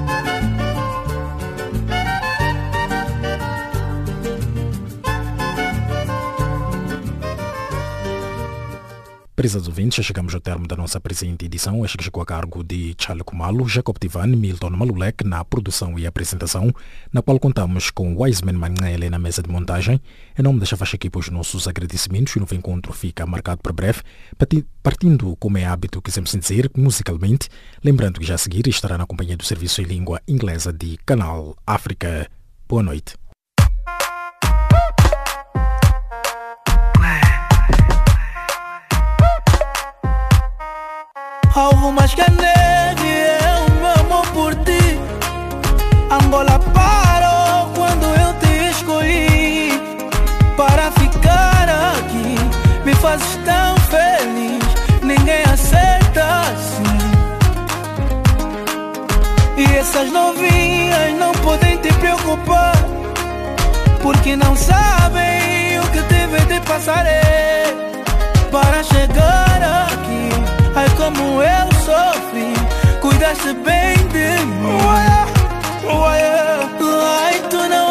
Prezados 9.41 9.67
ouvintes, 9.67 10.05
chegamos 10.05 10.35
ao 10.35 10.39
termo 10.39 10.67
da 10.67 10.75
nossa 10.75 10.99
presente 10.99 11.45
edição. 11.45 11.83
Esta 11.83 11.97
que 11.97 12.03
chegou 12.03 12.21
a 12.21 12.25
cargo 12.27 12.63
de 12.63 12.93
Charles 12.95 13.23
Kumalo, 13.23 13.67
Jacob 13.67 13.97
Tivan, 13.97 14.27
Milton 14.27 14.69
Malulek 14.69 15.23
na 15.23 15.43
produção 15.43 15.97
e 15.97 16.05
apresentação, 16.05 16.71
na 17.11 17.23
qual 17.23 17.39
contamos 17.39 17.89
com 17.89 18.15
Wiseman 18.21 18.53
Manele 18.53 19.09
na 19.09 19.17
mesa 19.17 19.41
de 19.41 19.49
montagem. 19.49 19.99
Em 20.37 20.43
nome 20.43 20.59
desta 20.59 20.77
faixa 20.77 20.95
aqui, 20.95 21.09
os 21.11 21.29
nossos 21.29 21.67
agradecimentos 21.67 22.33
e 22.33 22.37
o 22.37 22.41
novo 22.41 22.53
encontro 22.53 22.93
fica 22.93 23.25
marcado 23.25 23.63
para 23.63 23.73
breve, 23.73 24.03
partindo, 24.83 25.35
como 25.37 25.57
é 25.57 25.65
hábito, 25.65 26.03
quisemos 26.03 26.31
dizer, 26.31 26.69
musicalmente, 26.77 27.49
lembrando 27.83 28.19
que 28.19 28.25
já 28.27 28.35
a 28.35 28.37
seguir 28.37 28.67
estará 28.67 28.95
na 28.95 29.07
companhia 29.07 29.35
do 29.35 29.43
Serviço 29.43 29.81
em 29.81 29.85
Língua 29.85 30.21
Inglesa 30.27 30.71
de 30.71 30.97
Canal 31.03 31.57
África. 31.65 32.29
Boa 32.69 32.83
noite. 32.83 33.15
Mais 41.89 42.13
que 42.13 42.21
neve, 42.21 43.09
eu 43.43 43.61
me 43.81 43.87
amo 43.99 44.21
por 44.33 44.53
ti. 44.63 44.99
Angola 46.11 46.59
parou 46.73 47.71
quando 47.75 48.05
eu 48.05 48.33
te 48.39 48.69
escolhi. 48.69 49.81
Para 50.55 50.91
ficar 50.91 51.67
aqui, 51.97 52.37
me 52.85 52.93
fazes 52.93 53.39
tão 53.43 53.75
feliz. 53.89 54.63
Ninguém 55.01 55.43
aceita 55.43 56.23
assim. 56.51 56.99
E 59.57 59.63
essas 59.75 60.11
novinhas 60.11 61.13
não 61.19 61.31
podem 61.43 61.77
te 61.77 61.91
preocupar. 61.93 62.75
Porque 64.01 64.35
não 64.35 64.55
sabem 64.55 65.79
o 65.79 65.87
que 65.91 66.01
tive 66.03 66.39
de 66.45 66.59
passar 66.61 67.05
para 68.51 68.83
chegar 68.83 69.89
aqui. 69.89 70.29
Ai 70.75 70.89
como 70.95 71.41
eu 71.41 71.70
sofri, 71.91 72.53
cuidaste 73.01 73.53
bem 73.53 73.95
de 74.13 74.29
mim. 74.45 74.71
Ai 77.19 77.39
tu 77.49 77.57
não 77.69 77.90